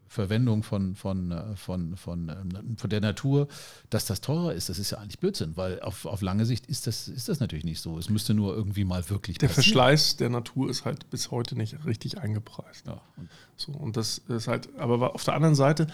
Verwendung 0.09 0.63
von, 0.63 0.95
von, 0.95 1.31
äh, 1.31 1.57
von, 1.57 1.97
von, 1.97 2.29
ähm, 2.29 2.77
von 2.77 2.91
der 2.91 3.01
Natur, 3.01 3.47
dass 3.91 4.07
das 4.07 4.21
teurer 4.21 4.55
ist, 4.55 4.69
das 4.69 4.79
ist 4.79 4.91
ja 4.91 4.99
eigentlich 4.99 5.19
Blödsinn, 5.19 5.57
weil 5.57 5.81
auf, 5.81 6.07
auf 6.07 6.23
lange 6.23 6.47
Sicht 6.47 6.67
ist 6.67 6.87
das, 6.87 7.09
ist 7.09 7.29
das 7.29 7.41
natürlich 7.41 7.65
nicht 7.65 7.81
so. 7.81 7.99
Es 7.99 8.09
müsste 8.09 8.35
nur 8.35 8.55
irgendwie 8.55 8.85
mal 8.85 9.09
wirklich 9.11 9.39
Der 9.39 9.49
passieren. 9.49 9.65
Verschleiß 9.65 10.17
der 10.17 10.31
Natur 10.31 10.71
ist 10.71 10.85
halt 10.85 11.11
bis 11.11 11.31
heute 11.31 11.57
nicht 11.57 11.85
richtig 11.85 12.19
eingepreist. 12.19 12.87
Ja. 12.87 13.01
Und 13.17 13.29
so, 13.57 13.73
und 13.73 13.97
das 13.97 14.19
ist 14.19 14.49
halt, 14.49 14.69
aber 14.79 15.15
auf 15.15 15.25
der 15.25 15.35
anderen 15.35 15.55
Seite, 15.55 15.87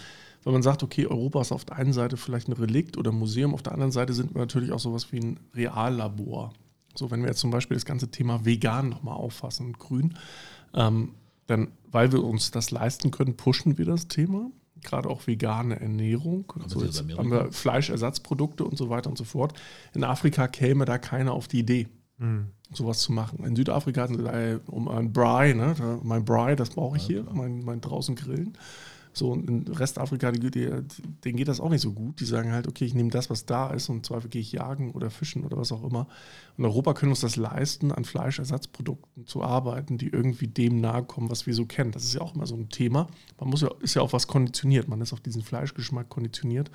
wenn 0.45 0.53
man 0.53 0.63
sagt, 0.63 0.83
okay, 0.83 1.07
Europa 1.07 1.41
ist 1.41 1.53
auf 1.53 1.65
der 1.65 1.77
einen 1.77 1.93
Seite 1.93 2.17
vielleicht 2.17 2.49
ein 2.49 2.53
Relikt 2.53 2.97
oder 2.97 3.11
ein 3.11 3.19
Museum, 3.19 3.55
auf 3.55 3.63
der 3.63 3.73
anderen 3.73 3.93
Seite 3.93 4.13
sind 4.13 4.35
wir 4.35 4.41
natürlich 4.41 4.73
auch 4.73 4.79
sowas 4.81 5.11
wie 5.11 5.19
ein 5.19 5.41
Reallabor. 5.55 6.53
So, 6.95 7.11
wenn 7.11 7.23
wir 7.23 7.29
jetzt 7.29 7.41
zum 7.41 7.51
Beispiel 7.51 7.75
das 7.75 7.85
ganze 7.85 8.11
Thema 8.11 8.45
vegan 8.45 8.89
nochmal 8.89 9.15
auffassen 9.15 9.67
und 9.67 9.79
grün, 9.79 10.15
ähm, 10.75 11.15
dann, 11.47 11.69
weil 11.91 12.13
wir 12.13 12.25
uns 12.25 12.51
das 12.51 12.71
leisten 12.71 13.11
können, 13.11 13.37
pushen 13.37 13.79
wir 13.79 13.85
das 13.85 14.09
Thema. 14.09 14.51
Gerade 14.83 15.09
auch 15.09 15.27
vegane 15.27 15.81
Ernährung. 15.81 16.53
Also 16.63 16.85
jetzt 16.85 17.05
haben 17.17 17.31
wir 17.31 17.51
Fleischersatzprodukte 17.53 18.65
und 18.65 18.77
so 18.77 18.91
weiter 18.91 19.09
und 19.09 19.17
so 19.17 19.25
fort. 19.25 19.55
In 19.95 20.05
Afrika 20.05 20.47
käme 20.47 20.85
da 20.85 20.99
keiner 20.99 21.33
auf 21.33 21.49
die 21.49 21.61
Idee, 21.61 21.89
mhm. 22.19 22.49
sowas 22.73 23.01
zu 23.01 23.13
machen. 23.13 23.45
In 23.45 23.57
Südafrika 23.57 24.07
sind 24.07 24.19
sie 24.19 24.61
um 24.67 24.89
ein 24.89 25.13
Braai, 25.13 25.55
ne? 25.55 25.75
mein 26.03 26.25
Braai, 26.25 26.55
das 26.55 26.71
brauche 26.71 26.99
ich 26.99 27.09
ja, 27.09 27.23
hier, 27.23 27.27
mein, 27.33 27.65
mein 27.65 27.81
draußen 27.81 28.15
Grillen. 28.15 28.59
So, 29.15 29.31
und 29.31 29.49
in 29.49 29.69
Restafrika, 29.69 30.33
die, 30.33 30.51
die, 30.51 30.69
denen 31.25 31.37
geht 31.37 31.47
das 31.47 31.61
auch 31.61 31.71
nicht 31.71 31.83
so 31.83 31.93
gut. 31.93 32.19
Die 32.19 32.25
sagen 32.25 32.51
halt, 32.51 32.67
okay, 32.67 32.85
ich 32.85 32.95
nehme 32.95 33.11
das, 33.11 33.31
was 33.31 33.47
da 33.47 33.71
ist, 33.71 33.89
und 33.89 33.99
im 33.99 34.03
Zweifel 34.03 34.29
gehe 34.29 34.41
ich 34.41 34.51
jagen 34.51 34.91
oder 34.91 35.09
fischen 35.09 35.45
oder 35.45 35.57
was 35.57 35.71
auch 35.71 35.85
immer. 35.85 36.09
In 36.57 36.65
Europa 36.65 36.95
können 36.95 37.11
wir 37.11 37.15
uns 37.15 37.21
das 37.21 37.37
leisten, 37.37 37.91
an 37.91 38.05
Fleischersatzprodukten 38.05 39.27
zu 39.27 39.43
arbeiten, 39.43 39.99
die 39.99 40.09
irgendwie 40.09 40.47
dem 40.47 40.81
nahe 40.81 41.03
kommen, 41.03 41.29
was 41.29 41.47
wir 41.47 41.55
so 41.55 41.67
kennen. 41.67 41.91
Das 41.91 42.05
ist 42.05 42.15
ja 42.15 42.21
auch 42.21 42.35
immer 42.35 42.47
so 42.47 42.55
ein 42.55 42.69
Thema. 42.69 43.09
Man 43.41 43.51
muss 43.51 43.63
ja, 43.63 43.71
ist 43.81 43.95
ja 43.95 44.03
auch 44.03 44.13
was 44.13 44.29
konditioniert. 44.29 44.87
Man 44.87 45.01
ist 45.01 45.13
auf 45.13 45.21
diesen 45.21 45.43
Fleischgeschmack 45.43 46.09
konditioniert. 46.09 46.71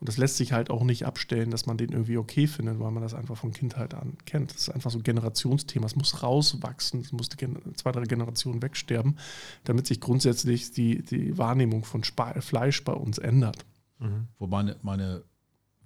Und 0.00 0.08
das 0.08 0.16
lässt 0.16 0.36
sich 0.36 0.52
halt 0.52 0.70
auch 0.70 0.82
nicht 0.82 1.06
abstellen, 1.06 1.50
dass 1.50 1.66
man 1.66 1.76
den 1.76 1.92
irgendwie 1.92 2.16
okay 2.16 2.48
findet, 2.48 2.80
weil 2.80 2.90
man 2.90 3.02
das 3.02 3.14
einfach 3.14 3.36
von 3.36 3.52
Kindheit 3.52 3.94
an 3.94 4.18
kennt. 4.24 4.52
Das 4.52 4.62
ist 4.62 4.70
einfach 4.70 4.90
so 4.90 4.98
ein 4.98 5.04
Generationsthema. 5.04 5.86
Es 5.86 5.94
muss 5.94 6.22
rauswachsen, 6.22 7.00
es 7.00 7.12
muss 7.12 7.28
zwei, 7.28 7.92
drei 7.92 8.04
Generationen 8.04 8.62
wegsterben, 8.62 9.16
damit 9.62 9.86
sich 9.86 10.00
grundsätzlich 10.00 10.72
die, 10.72 11.02
die 11.04 11.38
Wahrnehmung 11.38 11.84
von 11.84 12.00
Sp 12.02 12.40
Fleisch 12.40 12.82
bei 12.84 12.92
uns 12.92 13.18
ändert. 13.18 13.64
Mhm. 14.00 14.28
Wo 14.38 14.46
meine, 14.46 14.76
meine 14.82 15.22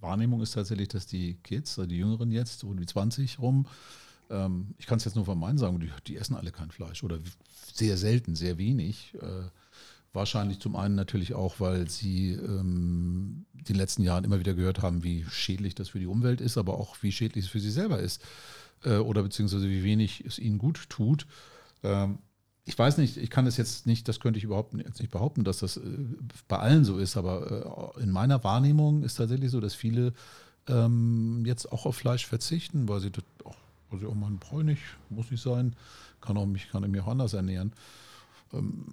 Wahrnehmung 0.05 0.41
ist 0.41 0.53
tatsächlich, 0.53 0.89
dass 0.89 1.07
die 1.07 1.35
Kids, 1.43 1.79
also 1.79 1.89
die 1.89 1.99
Jüngeren 1.99 2.31
jetzt, 2.31 2.61
so 2.61 2.79
wie 2.79 2.87
20 2.87 3.41
rum, 3.41 3.67
ähm, 4.31 4.75
ich 4.79 4.87
kann 4.87 4.99
es 4.99 5.05
jetzt 5.05 5.17
nur 5.17 5.25
von 5.25 5.39
meinen 5.39 5.59
sagen, 5.59 5.81
die, 5.81 5.91
die, 6.07 6.17
essen 6.17 6.37
alle 6.37 6.53
kein 6.53 6.71
Fleisch 6.71 7.03
oder 7.03 7.19
sehr 7.73 7.97
selten, 7.97 8.37
sehr 8.37 8.59
wenig. 8.59 9.15
Äh, 9.21 9.49
Wahrscheinlich 10.15 10.61
zum 10.61 10.77
einen 10.77 10.95
natürlich 10.95 11.35
auch, 11.35 11.59
weil 11.59 11.91
sie 11.91 12.31
ähm, 12.31 13.47
in 13.59 13.65
den 13.65 13.75
letzten 13.75 14.05
Jahren 14.05 14.23
immer 14.23 14.39
wieder 14.39 14.55
gehört 14.55 14.81
haben, 14.81 15.03
wie 15.03 15.25
schädlich 15.29 15.75
das 15.75 15.89
für 15.89 15.99
die 15.99 16.07
Umwelt 16.07 16.41
ist, 16.41 16.57
aber 16.57 16.79
auch 16.79 17.03
wie 17.03 17.11
schädlich 17.11 17.47
es 17.47 17.51
für 17.51 17.59
sie 17.59 17.73
selber 17.73 17.99
ist 17.99 18.23
äh, 18.85 18.99
oder 18.99 19.25
beziehungsweise 19.25 19.69
wie 19.69 19.83
wenig 19.83 20.25
es 20.25 20.39
ihnen 20.39 20.59
gut 20.59 20.89
tut. 20.89 21.27
Ähm, 21.83 22.21
ich 22.67 22.79
weiß 22.79 22.99
nicht, 22.99 23.17
ich 23.17 23.31
kann 23.31 23.47
es 23.47 23.57
jetzt 23.57 23.87
nicht, 23.87 24.09
das 24.09 24.21
könnte 24.21 24.39
ich 24.39 24.45
überhaupt 24.45 24.75
jetzt 24.75 25.01
nicht 25.01 25.11
behaupten, 25.11 25.45
dass 25.45 25.59
das 25.59 25.77
äh, 25.77 25.81
bei 26.49 26.59
allen 26.59 26.85
so 26.85 26.99
ist, 26.99 27.17
aber 27.17 27.95
äh, 27.99 28.03
in 28.03 28.11
meiner 28.11 28.43
Wahrnehmung 28.43 29.03
ist 29.03 29.17
tatsächlich 29.17 29.51
so, 29.51 29.61
dass 29.61 29.75
viele 29.75 30.15
ähm, 30.67 31.43
jetzt 31.45 31.71
auch 31.71 31.85
auf 31.85 31.97
Fleisch 31.97 32.27
verzichten, 32.27 32.89
weil 32.89 33.01
sie 33.01 33.11
das 33.11 33.25
auch, 33.45 33.57
weil 33.91 34.01
sie 34.01 34.07
auch 34.07 34.15
mal 34.15 34.31
bräunig, 34.31 34.79
muss 35.11 35.31
nicht 35.31 35.43
sein, 35.43 35.77
kann 36.23 36.37
auch 36.39 36.47
mich, 36.47 36.71
kann 36.71 36.83
ich 36.85 36.91
mich 36.91 37.03
auch 37.03 37.09
anders 37.09 37.35
ernähren. 37.35 37.73
Ähm, 38.53 38.87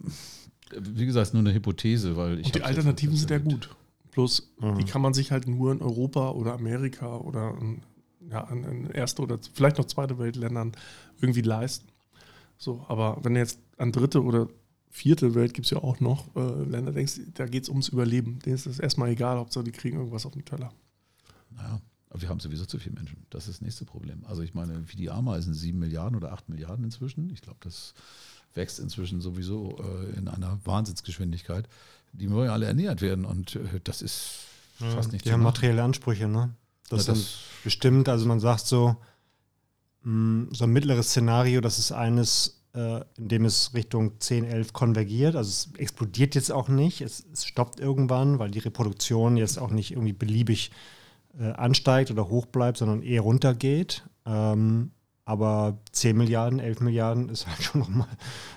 wie 0.78 1.06
gesagt, 1.06 1.34
nur 1.34 1.42
eine 1.42 1.54
Hypothese, 1.54 2.18
weil 2.18 2.40
ich. 2.40 2.48
Und 2.48 2.56
die 2.56 2.64
Alternativen 2.64 3.16
sind 3.16 3.30
ja 3.30 3.38
gut. 3.38 3.70
Bloß, 4.12 4.52
mhm. 4.60 4.78
die 4.78 4.84
kann 4.84 5.02
man 5.02 5.14
sich 5.14 5.32
halt 5.32 5.48
nur 5.48 5.72
in 5.72 5.82
Europa 5.82 6.32
oder 6.32 6.54
Amerika 6.54 7.18
oder 7.18 7.56
in, 7.60 7.82
ja, 8.30 8.42
in, 8.52 8.64
in 8.64 8.86
erste 8.88 9.22
oder 9.22 9.38
vielleicht 9.54 9.78
noch 9.78 9.86
zweite 9.86 10.20
Weltländern 10.20 10.74
irgendwie 11.22 11.42
leisten. 11.42 11.88
So, 12.62 12.86
aber 12.88 13.18
wenn 13.24 13.34
du 13.34 13.40
jetzt 13.40 13.60
an 13.78 13.92
dritte 13.92 14.24
oder 14.24 14.48
vierte 14.92 15.34
Welt 15.34 15.56
gibt 15.56 15.66
es 15.66 15.72
ja 15.72 15.80
auch 15.80 16.00
noch 16.00 16.28
äh, 16.36 16.64
Länder, 16.64 16.92
denkst 16.92 17.22
da 17.34 17.48
geht 17.48 17.64
es 17.64 17.70
ums 17.70 17.90
Überleben. 17.90 18.38
Denen 18.38 18.54
ist 18.54 18.68
es 18.68 18.78
erstmal 18.78 19.10
egal, 19.10 19.38
Hauptsache 19.38 19.64
die 19.64 19.72
kriegen 19.72 19.98
irgendwas 19.98 20.28
auf 20.28 20.34
den 20.34 20.46
Teller. 20.46 20.72
Naja, 21.50 21.82
aber 22.12 22.22
wir 22.22 22.30
haben 22.30 22.40
sowieso 22.40 22.66
zu 22.66 22.78
viele 22.78 22.94
Menschen. 22.94 23.26
Das 23.32 23.48
ist 23.48 23.56
das 23.56 23.62
nächste 23.62 23.86
Problem. 23.86 24.24
Also 24.26 24.44
ich 24.44 24.54
meine, 24.54 24.88
wie 24.92 24.96
die 24.96 25.10
Ameisen, 25.10 25.56
sieben 25.56 25.80
Milliarden 25.80 26.16
oder 26.16 26.34
acht 26.34 26.50
Milliarden 26.50 26.86
inzwischen. 26.86 27.32
Ich 27.32 27.42
glaube, 27.42 27.58
das 27.62 27.96
wächst 28.54 28.80
inzwischen 28.80 29.22
sowieso 29.22 29.80
äh, 29.80 30.16
in 30.16 30.28
einer 30.28 30.60
Wahnsinnsgeschwindigkeit. 30.64 31.68
Die 32.14 32.30
wollen 32.30 32.46
ja 32.46 32.54
alle 32.54 32.68
ernährt 32.68 33.02
werden 33.02 33.26
und 33.26 33.56
äh, 33.56 33.80
das 33.84 34.04
ist 34.04 34.36
ja, 34.80 34.92
fast 34.92 35.12
nicht 35.14 35.26
Die 35.26 35.32
haben 35.32 35.42
materielle 35.42 35.82
Ansprüche, 35.82 36.28
ne? 36.28 36.54
Das, 36.90 37.08
ja, 37.08 37.14
das 37.14 37.24
sind 37.24 37.64
bestimmt, 37.64 38.08
also 38.08 38.28
man 38.28 38.40
sagt 38.40 38.68
so, 38.68 38.98
so 40.04 40.64
ein 40.64 40.72
mittleres 40.72 41.10
Szenario, 41.10 41.62
das 41.62 41.78
ist 41.78 41.92
eines, 41.92 42.64
äh, 42.74 43.02
in 43.18 43.28
dem 43.28 43.46
es 43.46 43.74
Richtung 43.74 44.20
10, 44.20 44.46
11 44.46 44.74
konvergiert. 44.74 45.36
Also 45.36 45.50
es 45.50 45.70
explodiert 45.78 46.36
jetzt 46.36 46.52
auch 46.52 46.70
nicht, 46.70 47.02
es, 47.02 47.24
es 47.32 47.46
stoppt 47.46 47.80
irgendwann, 47.80 48.40
weil 48.40 48.50
die 48.50 48.60
Reproduktion 48.60 49.38
jetzt 49.38 49.60
auch 49.60 49.70
nicht 49.70 49.92
irgendwie 49.92 50.14
beliebig 50.14 50.72
äh, 51.40 51.52
ansteigt 51.52 52.12
oder 52.12 52.30
hoch 52.30 52.48
bleibt, 52.48 52.78
sondern 52.78 53.04
eher 53.04 53.22
runtergeht. 53.22 54.04
Ähm, 54.26 54.92
aber 55.24 55.78
10 55.92 56.18
Milliarden, 56.18 56.60
11 56.60 56.82
Milliarden 56.82 57.30
ist 57.30 57.48
halt 57.48 57.62
schon 57.64 57.82
nochmal 57.82 58.08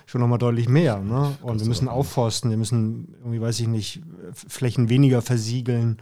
schon 0.07 0.21
noch 0.21 0.27
mal 0.27 0.37
deutlich 0.37 0.67
mehr. 0.67 0.99
Ne? 0.99 1.37
Und 1.41 1.59
wir 1.59 1.67
müssen 1.67 1.87
aufforsten, 1.87 2.49
wir 2.49 2.57
müssen 2.57 3.15
irgendwie, 3.19 3.41
weiß 3.41 3.59
ich 3.59 3.67
nicht, 3.67 4.01
Flächen 4.33 4.89
weniger 4.89 5.21
versiegeln. 5.21 5.97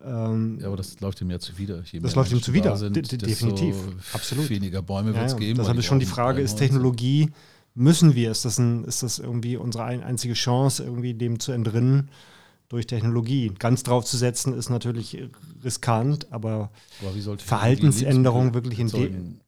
Ähm, 0.00 0.58
ja, 0.60 0.68
aber 0.68 0.76
das 0.76 1.00
läuft 1.00 1.20
ihm 1.20 1.30
ja 1.30 1.38
zuwider. 1.38 1.82
Je 1.90 2.00
das 2.00 2.14
läuft 2.14 2.32
ihm 2.32 2.42
zuwider, 2.42 2.76
sind, 2.76 2.96
definitiv. 2.96 3.76
Absolut. 4.12 4.48
Weniger 4.48 4.82
Bäume 4.82 5.14
wird 5.14 5.26
es 5.26 5.32
ja, 5.32 5.38
geben. 5.38 5.58
Das 5.58 5.76
ist 5.76 5.84
schon 5.84 5.98
die 5.98 6.06
Frage, 6.06 6.40
ist 6.40 6.56
Technologie, 6.56 7.30
müssen 7.74 8.14
wir, 8.14 8.30
ist 8.30 8.44
das, 8.44 8.58
ein, 8.58 8.84
ist 8.84 9.02
das 9.02 9.18
irgendwie 9.18 9.56
unsere 9.56 9.84
einzige 9.84 10.34
Chance, 10.34 10.84
irgendwie 10.84 11.14
dem 11.14 11.40
zu 11.40 11.52
entrinnen? 11.52 12.10
durch 12.70 12.86
Technologie. 12.86 13.50
Ganz 13.58 13.82
drauf 13.82 14.04
zu 14.04 14.18
setzen 14.18 14.52
ist 14.52 14.68
natürlich 14.68 15.16
riskant, 15.64 16.30
aber, 16.30 16.70
aber 17.00 17.38
Verhaltensänderung 17.38 18.52
wirklich 18.52 18.78
in 18.78 18.88
dem 18.88 19.40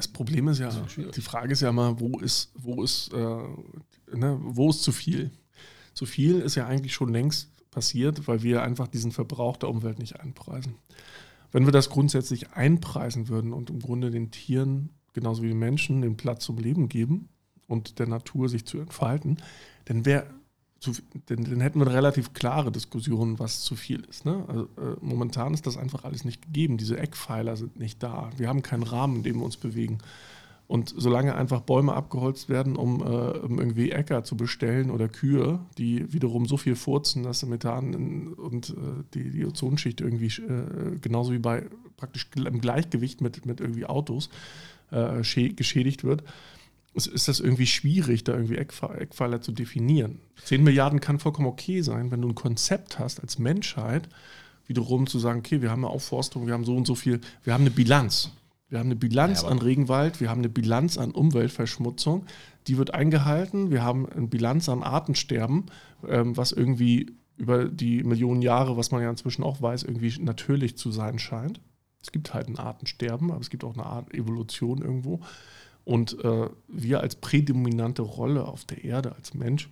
das 0.00 0.08
Problem 0.08 0.48
ist 0.48 0.60
ja, 0.60 0.68
ist 0.68 1.14
die 1.14 1.20
Frage 1.20 1.52
ist 1.52 1.60
ja 1.60 1.72
mal, 1.72 2.00
wo 2.00 2.18
ist, 2.20 2.52
wo 2.54 2.82
ist, 2.82 3.12
äh, 3.12 4.16
ne, 4.16 4.38
wo 4.40 4.70
ist 4.70 4.82
zu 4.82 4.92
viel? 4.92 5.30
Zu 5.92 6.06
viel 6.06 6.40
ist 6.40 6.54
ja 6.54 6.66
eigentlich 6.66 6.94
schon 6.94 7.12
längst 7.12 7.50
passiert, 7.70 8.26
weil 8.28 8.42
wir 8.42 8.62
einfach 8.62 8.88
diesen 8.88 9.12
Verbrauch 9.12 9.56
der 9.56 9.68
Umwelt 9.68 9.98
nicht 9.98 10.20
einpreisen. 10.20 10.74
Wenn 11.52 11.64
wir 11.64 11.72
das 11.72 11.90
grundsätzlich 11.90 12.52
einpreisen 12.52 13.28
würden 13.28 13.52
und 13.52 13.70
im 13.70 13.80
Grunde 13.80 14.10
den 14.10 14.30
Tieren 14.30 14.90
genauso 15.12 15.42
wie 15.42 15.48
den 15.48 15.58
Menschen 15.58 16.02
den 16.02 16.16
Platz 16.16 16.44
zum 16.44 16.58
Leben 16.58 16.88
geben 16.88 17.28
und 17.66 17.98
der 17.98 18.06
Natur 18.06 18.48
sich 18.48 18.66
zu 18.66 18.78
entfalten, 18.78 19.38
dann 19.86 20.04
wäre 20.04 20.26
dann, 21.26 21.44
dann, 21.44 21.60
hätten 21.60 21.78
wir 21.78 21.86
eine 21.86 21.94
relativ 21.94 22.32
klare 22.32 22.72
Diskussion, 22.72 23.38
was 23.38 23.60
zu 23.60 23.76
viel 23.76 24.00
ist. 24.08 24.24
Ne? 24.24 24.44
Also, 24.48 24.62
äh, 24.64 24.96
momentan 25.02 25.52
ist 25.52 25.66
das 25.66 25.76
einfach 25.76 26.04
alles 26.04 26.24
nicht 26.24 26.40
gegeben. 26.40 26.78
Diese 26.78 26.96
Eckpfeiler 26.96 27.56
sind 27.56 27.78
nicht 27.78 28.02
da. 28.02 28.30
Wir 28.38 28.48
haben 28.48 28.62
keinen 28.62 28.84
Rahmen, 28.84 29.16
in 29.16 29.22
dem 29.22 29.36
wir 29.36 29.44
uns 29.44 29.58
bewegen. 29.58 29.98
Und 30.70 30.94
solange 30.96 31.34
einfach 31.34 31.62
Bäume 31.62 31.94
abgeholzt 31.94 32.48
werden, 32.48 32.76
um, 32.76 33.00
äh, 33.00 33.04
um 33.04 33.58
irgendwie 33.58 33.90
Äcker 33.90 34.22
zu 34.22 34.36
bestellen 34.36 34.92
oder 34.92 35.08
Kühe, 35.08 35.58
die 35.78 36.12
wiederum 36.12 36.46
so 36.46 36.56
viel 36.56 36.76
furzen, 36.76 37.24
dass 37.24 37.44
Methan 37.44 37.92
in, 37.92 38.32
und 38.34 38.70
äh, 38.70 38.74
die, 39.12 39.32
die 39.32 39.44
Ozonschicht 39.44 40.00
irgendwie 40.00 40.28
äh, 40.28 40.96
genauso 41.00 41.32
wie 41.32 41.40
bei 41.40 41.66
praktisch 41.96 42.28
im 42.36 42.60
Gleichgewicht 42.60 43.20
mit, 43.20 43.44
mit 43.46 43.58
irgendwie 43.58 43.84
Autos 43.84 44.30
äh, 44.92 45.22
geschädigt 45.22 46.04
wird, 46.04 46.22
ist, 46.94 47.08
ist 47.08 47.26
das 47.26 47.40
irgendwie 47.40 47.66
schwierig, 47.66 48.22
da 48.22 48.34
irgendwie 48.34 48.58
Eckpfeiler 48.58 49.40
zu 49.40 49.50
definieren. 49.50 50.20
10 50.44 50.62
Milliarden 50.62 51.00
kann 51.00 51.18
vollkommen 51.18 51.48
okay 51.48 51.82
sein, 51.82 52.12
wenn 52.12 52.22
du 52.22 52.28
ein 52.28 52.36
Konzept 52.36 53.00
hast 53.00 53.18
als 53.18 53.40
Menschheit, 53.40 54.08
wiederum 54.68 55.08
zu 55.08 55.18
sagen, 55.18 55.40
okay, 55.40 55.62
wir 55.62 55.72
haben 55.72 55.84
eine 55.84 55.92
Aufforstung, 55.92 56.46
wir 56.46 56.54
haben 56.54 56.64
so 56.64 56.76
und 56.76 56.86
so 56.86 56.94
viel, 56.94 57.20
wir 57.42 57.54
haben 57.54 57.62
eine 57.62 57.72
Bilanz. 57.72 58.30
Wir 58.70 58.78
haben 58.78 58.86
eine 58.86 58.96
Bilanz 58.96 59.42
ja, 59.42 59.48
an 59.48 59.58
Regenwald, 59.58 60.20
wir 60.20 60.30
haben 60.30 60.38
eine 60.38 60.48
Bilanz 60.48 60.96
an 60.96 61.10
Umweltverschmutzung, 61.10 62.24
die 62.68 62.78
wird 62.78 62.94
eingehalten. 62.94 63.70
Wir 63.70 63.82
haben 63.82 64.08
eine 64.08 64.28
Bilanz 64.28 64.68
an 64.68 64.84
Artensterben, 64.84 65.66
ähm, 66.08 66.36
was 66.36 66.52
irgendwie 66.52 67.16
über 67.36 67.64
die 67.64 68.04
Millionen 68.04 68.42
Jahre, 68.42 68.76
was 68.76 68.92
man 68.92 69.02
ja 69.02 69.10
inzwischen 69.10 69.42
auch 69.42 69.60
weiß, 69.60 69.82
irgendwie 69.82 70.14
natürlich 70.22 70.76
zu 70.76 70.92
sein 70.92 71.18
scheint. 71.18 71.60
Es 72.00 72.12
gibt 72.12 72.32
halt 72.32 72.48
ein 72.48 72.58
Artensterben, 72.58 73.32
aber 73.32 73.40
es 73.40 73.50
gibt 73.50 73.64
auch 73.64 73.74
eine 73.74 73.86
Art 73.86 74.14
Evolution 74.14 74.78
irgendwo. 74.78 75.20
Und 75.84 76.22
äh, 76.22 76.48
wir 76.68 77.00
als 77.00 77.16
prädominante 77.16 78.02
Rolle 78.02 78.46
auf 78.46 78.64
der 78.66 78.84
Erde, 78.84 79.16
als 79.16 79.34
Mensch, 79.34 79.68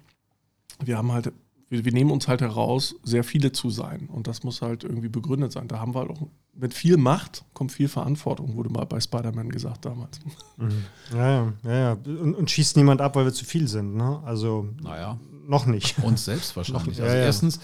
wir 0.84 0.98
haben 0.98 1.12
halt 1.12 1.32
wir, 1.68 1.84
wir, 1.84 1.92
nehmen 1.92 2.10
uns 2.10 2.28
halt 2.28 2.40
heraus, 2.40 2.96
sehr 3.02 3.24
viele 3.24 3.52
zu 3.52 3.70
sein. 3.70 4.08
Und 4.08 4.26
das 4.26 4.42
muss 4.42 4.62
halt 4.62 4.84
irgendwie 4.84 5.08
begründet 5.08 5.52
sein. 5.52 5.68
Da 5.68 5.78
haben 5.78 5.94
wir 5.94 6.00
halt 6.00 6.10
auch 6.10 6.22
mit 6.58 6.74
viel 6.74 6.96
Macht 6.96 7.44
kommt 7.54 7.70
viel 7.72 7.88
Verantwortung, 7.88 8.54
wurde 8.54 8.68
mal 8.68 8.84
bei 8.84 9.00
Spider-Man 9.00 9.50
gesagt 9.50 9.84
damals. 9.84 10.18
Mhm. 10.56 10.84
Ja, 11.12 11.30
ja, 11.30 11.52
ja, 11.64 11.72
ja. 11.72 11.92
Und, 11.92 12.34
und, 12.34 12.50
schießt 12.50 12.76
niemand 12.76 13.00
ab, 13.00 13.14
weil 13.14 13.24
wir 13.24 13.32
zu 13.32 13.44
viel 13.44 13.68
sind. 13.68 13.94
Ne? 13.94 14.20
Also 14.24 14.68
naja. 14.82 15.20
noch 15.46 15.66
nicht. 15.66 15.98
Uns 16.02 16.24
selbst 16.24 16.56
wahrscheinlich. 16.56 17.00
also 17.00 17.14
ja, 17.14 17.22
erstens, 17.22 17.58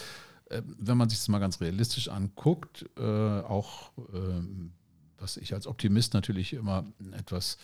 äh, 0.51 0.63
wenn 0.79 0.97
man 0.97 1.09
sich 1.09 1.19
das 1.19 1.29
mal 1.29 1.41
ganz 1.41 1.61
realistisch 1.61 2.09
anguckt, 2.09 2.87
äh, 2.97 3.03
auch 3.03 3.91
äh, 4.13 4.43
was 5.19 5.37
ich 5.39 5.55
als 5.55 5.67
Optimist 5.67 6.15
natürlich 6.15 6.53
immer 6.53 6.85
etwas 7.19 7.59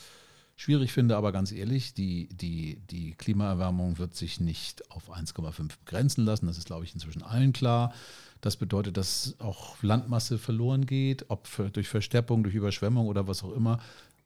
schwierig 0.60 0.92
finde, 0.92 1.16
aber 1.16 1.32
ganz 1.32 1.52
ehrlich, 1.52 1.94
die, 1.94 2.28
die, 2.28 2.76
die 2.90 3.14
Klimaerwärmung 3.14 3.96
wird 3.96 4.14
sich 4.14 4.40
nicht 4.40 4.90
auf 4.90 5.10
1,5 5.10 5.70
begrenzen 5.86 6.26
lassen. 6.26 6.46
Das 6.46 6.58
ist, 6.58 6.66
glaube 6.66 6.84
ich, 6.84 6.92
inzwischen 6.92 7.22
allen 7.22 7.54
klar. 7.54 7.94
Das 8.42 8.56
bedeutet, 8.56 8.98
dass 8.98 9.36
auch 9.38 9.82
Landmasse 9.82 10.36
verloren 10.36 10.84
geht, 10.84 11.30
ob 11.30 11.46
für, 11.46 11.70
durch 11.70 11.88
Versteppung, 11.88 12.42
durch 12.42 12.54
Überschwemmung 12.54 13.06
oder 13.06 13.26
was 13.26 13.42
auch 13.42 13.52
immer. 13.52 13.80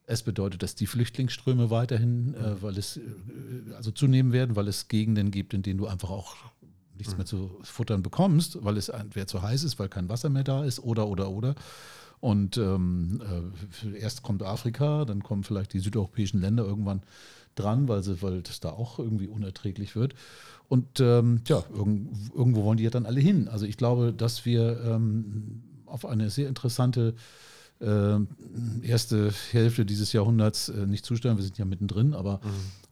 Es 0.06 0.24
bedeutet, 0.24 0.64
dass 0.64 0.74
die 0.74 0.88
Flüchtlingsströme 0.88 1.70
weiterhin, 1.70 2.34
äh, 2.34 2.60
weil 2.60 2.78
es 2.78 2.96
äh, 2.96 3.02
also 3.76 3.92
zunehmen 3.92 4.32
werden, 4.32 4.56
weil 4.56 4.66
es 4.66 4.88
Gegenden 4.88 5.30
gibt, 5.30 5.54
in 5.54 5.62
denen 5.62 5.78
du 5.78 5.86
einfach 5.86 6.10
auch 6.10 6.34
nichts 6.96 7.12
mhm. 7.12 7.18
mehr 7.18 7.26
zu 7.26 7.60
futtern 7.62 8.02
bekommst, 8.02 8.58
weil 8.64 8.76
es 8.76 8.88
entweder 8.88 9.28
zu 9.28 9.40
heiß 9.40 9.62
ist, 9.62 9.78
weil 9.78 9.88
kein 9.88 10.08
Wasser 10.08 10.30
mehr 10.30 10.44
da 10.44 10.64
ist 10.64 10.80
oder 10.80 11.06
oder 11.06 11.30
oder. 11.30 11.54
Und 12.24 12.56
ähm, 12.56 13.20
äh, 13.84 13.98
erst 13.98 14.22
kommt 14.22 14.42
Afrika, 14.42 15.04
dann 15.04 15.22
kommen 15.22 15.44
vielleicht 15.44 15.74
die 15.74 15.78
südeuropäischen 15.78 16.40
Länder 16.40 16.64
irgendwann 16.64 17.02
dran, 17.54 17.86
weil, 17.86 18.02
sie, 18.02 18.22
weil 18.22 18.40
das 18.40 18.60
da 18.60 18.70
auch 18.70 18.98
irgendwie 18.98 19.28
unerträglich 19.28 19.94
wird. 19.94 20.14
Und 20.70 21.00
ähm, 21.00 21.42
ja, 21.46 21.62
irgend, 21.74 22.16
irgendwo 22.34 22.64
wollen 22.64 22.78
die 22.78 22.84
ja 22.84 22.88
dann 22.88 23.04
alle 23.04 23.20
hin. 23.20 23.46
Also 23.46 23.66
ich 23.66 23.76
glaube, 23.76 24.14
dass 24.14 24.46
wir 24.46 24.80
ähm, 24.86 25.62
auf 25.84 26.06
eine 26.06 26.30
sehr 26.30 26.48
interessante 26.48 27.12
äh, 27.80 28.16
erste 28.80 29.30
Hälfte 29.50 29.84
dieses 29.84 30.14
Jahrhunderts 30.14 30.70
äh, 30.70 30.86
nicht 30.86 31.04
zustellen. 31.04 31.36
Wir 31.36 31.44
sind 31.44 31.58
ja 31.58 31.66
mittendrin, 31.66 32.14
aber 32.14 32.40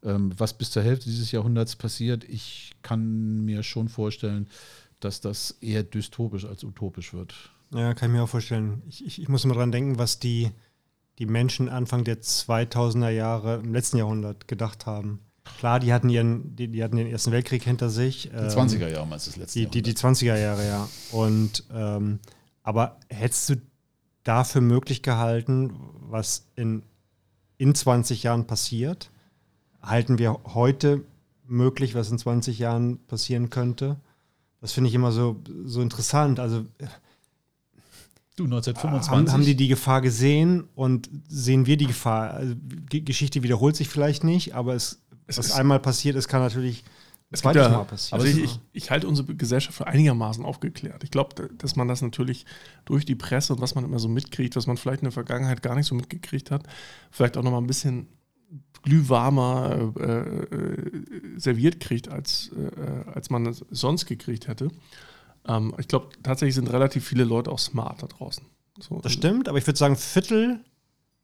mhm. 0.03 0.11
ähm, 0.11 0.33
was 0.37 0.53
bis 0.53 0.73
zur 0.73 0.83
Hälfte 0.83 1.07
dieses 1.07 1.33
Jahrhunderts 1.33 1.75
passiert, 1.77 2.25
ich 2.25 2.73
kann 2.83 3.47
mir 3.47 3.63
schon 3.63 3.89
vorstellen, 3.89 4.47
dass 5.01 5.23
das 5.23 5.53
eher 5.63 5.85
dystopisch 5.85 6.45
als 6.45 6.65
utopisch 6.65 7.15
wird. 7.15 7.33
Ja, 7.75 7.95
kann 7.95 8.11
ich 8.11 8.17
mir 8.17 8.23
auch 8.23 8.29
vorstellen. 8.29 8.83
Ich, 8.87 9.05
ich, 9.05 9.23
ich 9.23 9.29
muss 9.29 9.45
immer 9.45 9.55
dran 9.55 9.73
denken, 9.73 9.99
was 9.99 10.19
die, 10.19 10.51
die 11.19 11.27
Menschen 11.27 11.69
Anfang 11.69 12.05
der 12.05 12.21
2000er 12.21 13.11
Jahre 13.11 13.57
im 13.57 13.73
letzten 13.73 13.97
Jahrhundert 13.97 14.49
gedacht 14.49 14.87
haben. 14.87 15.21
Klar, 15.59 15.81
die 15.81 15.93
hatten 15.93 16.09
ihren, 16.09 16.55
die, 16.55 16.69
die 16.69 16.85
hatten 16.85 16.97
den 16.97 17.09
Ersten 17.09 17.33
Weltkrieg 17.33 17.63
hinter 17.65 17.91
sich. 17.91 18.31
Die 18.31 18.37
20er 18.37 18.89
Jahre 18.89 19.07
meinst 19.07 19.27
du 19.27 19.31
das 19.31 19.39
letzte 19.39 19.59
die, 19.59 19.67
die, 19.67 19.83
die 19.83 19.95
20er 19.95 20.39
Jahre, 20.39 20.67
ja. 20.67 20.89
Und 21.11 21.65
ähm, 21.73 22.21
aber 22.63 22.99
hättest 23.09 23.51
du 23.51 23.57
dafür 24.23 24.61
möglich 24.61 25.03
gehalten, 25.03 25.73
was 26.01 26.47
in, 26.55 26.83
in 27.59 27.75
20 27.75 28.23
Jahren 28.23 28.47
passiert? 28.47 29.11
Halten 29.83 30.19
wir 30.19 30.39
heute 30.45 31.03
möglich, 31.47 31.95
was 31.95 32.11
in 32.11 32.19
20 32.19 32.59
Jahren 32.59 32.99
passieren 33.07 33.51
könnte? 33.51 33.97
Das 34.61 34.73
finde 34.73 34.89
ich 34.89 34.95
immer 34.95 35.11
so, 35.11 35.41
so 35.65 35.83
interessant. 35.83 36.39
Also 36.39 36.65
Du, 38.37 38.45
1925. 38.45 39.11
Haben, 39.11 39.31
haben, 39.31 39.45
die 39.45 39.55
die 39.55 39.69
Gefahr 39.69 40.01
gesehen 40.01 40.65
und 40.75 41.11
sehen 41.29 41.67
wir 41.67 41.77
die 41.77 41.87
Gefahr? 41.87 42.33
Also, 42.33 42.55
die 42.57 43.05
Geschichte 43.05 43.43
wiederholt 43.43 43.77
sich 43.77 43.89
vielleicht 43.89 44.25
nicht, 44.25 44.55
aber 44.55 44.75
es, 44.75 45.03
es 45.27 45.39
was 45.39 45.53
einmal 45.53 45.81
passiert 45.81 46.17
ist, 46.17 46.29
kann 46.29 46.41
natürlich 46.41 46.83
ein 47.31 47.37
zweites 47.37 47.69
Mal 47.69 47.85
passieren. 47.85 48.21
Also 48.21 48.39
ich, 48.39 48.45
ich, 48.45 48.61
ich, 48.73 48.91
halte 48.91 49.09
unsere 49.09 49.35
Gesellschaft 49.35 49.77
für 49.77 49.87
einigermaßen 49.87 50.45
aufgeklärt. 50.45 51.03
Ich 51.05 51.11
glaube, 51.11 51.51
dass 51.57 51.77
man 51.77 51.89
das 51.89 52.03
natürlich 52.03 52.45
durch 52.85 53.05
die 53.05 53.15
Presse 53.15 53.55
und 53.55 53.61
was 53.61 53.75
man 53.75 53.85
immer 53.85 53.99
so 53.99 54.09
mitkriegt, 54.09 54.57
was 54.57 54.67
man 54.67 54.77
vielleicht 54.77 55.01
in 55.01 55.07
der 55.07 55.13
Vergangenheit 55.13 55.63
gar 55.63 55.75
nicht 55.75 55.87
so 55.87 55.95
mitgekriegt 55.95 56.51
hat, 56.51 56.65
vielleicht 57.11 57.37
auch 57.37 57.43
noch 57.43 57.51
mal 57.51 57.59
ein 57.59 57.67
bisschen 57.67 58.09
glühwarmer 58.83 59.93
äh, 59.99 60.03
äh, 60.03 61.39
serviert 61.39 61.81
kriegt, 61.81 62.09
als, 62.09 62.51
äh, 62.53 63.11
als 63.11 63.31
man 63.31 63.47
es 63.47 63.65
sonst 63.71 64.07
gekriegt 64.07 64.49
hätte. 64.49 64.69
Ähm, 65.47 65.75
ich 65.79 65.89
glaube, 65.89 66.09
tatsächlich 66.23 66.55
sind 66.55 66.73
relativ 66.73 67.07
viele 67.07 67.25
Leute 67.25 67.51
auch 67.51 67.59
smart 67.59 68.03
da 68.03 68.07
draußen. 68.07 68.45
So, 68.81 69.01
das 69.01 69.13
stimmt, 69.13 69.49
aber 69.49 69.59
ich 69.59 69.67
würde 69.67 69.79
sagen, 69.79 69.97
Viertel 69.97 70.61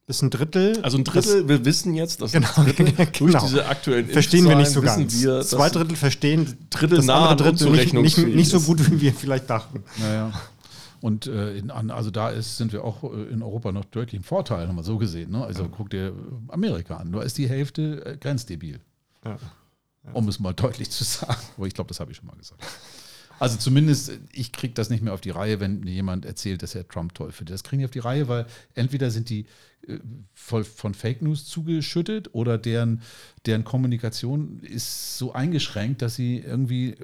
bis 0.07 0.23
ein 0.23 0.31
Drittel. 0.31 0.79
Also 0.83 0.97
ein 0.97 1.05
Drittel, 1.05 1.43
das, 1.43 1.49
wir 1.49 1.65
wissen 1.65 1.95
jetzt, 1.95 2.23
dass 2.23 2.33
genau, 2.33 2.49
ein 2.57 2.65
Drittel 2.65 2.93
genau. 3.13 3.33
durch 3.33 3.45
diese 3.45 3.67
aktuellen 3.67 4.09
Verstehen 4.09 4.49
wir 4.49 4.57
nicht 4.57 4.71
so 4.71 4.81
ganz. 4.81 5.23
Wir, 5.23 5.43
Zwei 5.43 5.69
Drittel 5.69 5.97
verstehen 5.97 6.57
Drittel 6.71 6.97
das 6.97 7.07
nah 7.07 7.35
Drittel 7.35 7.71
nicht, 7.71 7.93
nicht, 7.93 8.19
nicht, 8.19 8.51
so 8.51 8.61
gut, 8.61 8.91
wie 8.91 9.01
wir 9.01 9.13
vielleicht 9.13 9.51
dachten. 9.51 9.85
Naja. 9.99 10.33
Und 11.01 11.27
äh, 11.27 11.57
in, 11.59 11.71
also 11.71 12.11
da 12.11 12.31
ist, 12.31 12.57
sind 12.57 12.73
wir 12.73 12.85
auch 12.85 13.05
äh, 13.05 13.25
in 13.31 13.43
Europa 13.43 13.71
noch 13.71 13.85
deutlich 13.85 14.15
im 14.15 14.25
Vorteil, 14.25 14.67
haben 14.67 14.77
wir 14.77 14.83
so 14.83 14.99
gesehen. 14.99 15.31
Ne? 15.31 15.45
Also 15.45 15.65
ja. 15.65 15.69
guck 15.71 15.91
dir 15.91 16.13
Amerika 16.49 16.97
an. 16.97 17.13
Da 17.13 17.23
ist 17.23 17.39
die 17.39 17.49
Hälfte 17.49 18.05
äh, 18.05 18.17
grenzdebil. 18.17 18.81
Ja. 19.25 19.33
Ja. 19.33 20.13
Um 20.13 20.27
es 20.29 20.41
mal 20.41 20.55
deutlich 20.55 20.91
zu 20.91 21.05
sagen. 21.05 21.37
Aber 21.57 21.67
ich 21.67 21.75
glaube, 21.75 21.89
das 21.89 22.01
habe 22.01 22.11
ich 22.11 22.17
schon 22.17 22.27
mal 22.27 22.37
gesagt. 22.37 22.65
Also 23.39 23.57
zumindest, 23.57 24.13
ich 24.33 24.53
kriege 24.53 24.75
das 24.75 24.91
nicht 24.91 25.03
mehr 25.03 25.15
auf 25.15 25.21
die 25.21 25.31
Reihe, 25.31 25.61
wenn 25.61 25.87
jemand 25.87 26.25
erzählt, 26.25 26.63
dass 26.63 26.75
er 26.75 26.87
Trump 26.89 27.15
toll 27.15 27.33
findet. 27.33 27.55
Das 27.55 27.65
kriegen 27.65 27.81
die 27.81 27.85
auf 27.85 27.91
die 27.91 27.99
Reihe, 27.99 28.29
weil 28.29 28.47
entweder 28.75 29.11
sind 29.11 29.31
die 29.31 29.47
äh, 29.87 29.99
voll 30.35 30.65
von 30.65 30.95
Fake 30.95 31.23
News 31.23 31.47
zugeschüttet 31.47 32.35
oder 32.35 32.59
deren, 32.59 33.03
deren 33.47 33.65
Kommunikation 33.65 34.61
ist 34.61 35.19
so 35.19 35.33
eingeschränkt, 35.33 36.03
dass 36.03 36.17
sie 36.17 36.39
irgendwie 36.39 36.91
äh, 36.91 36.97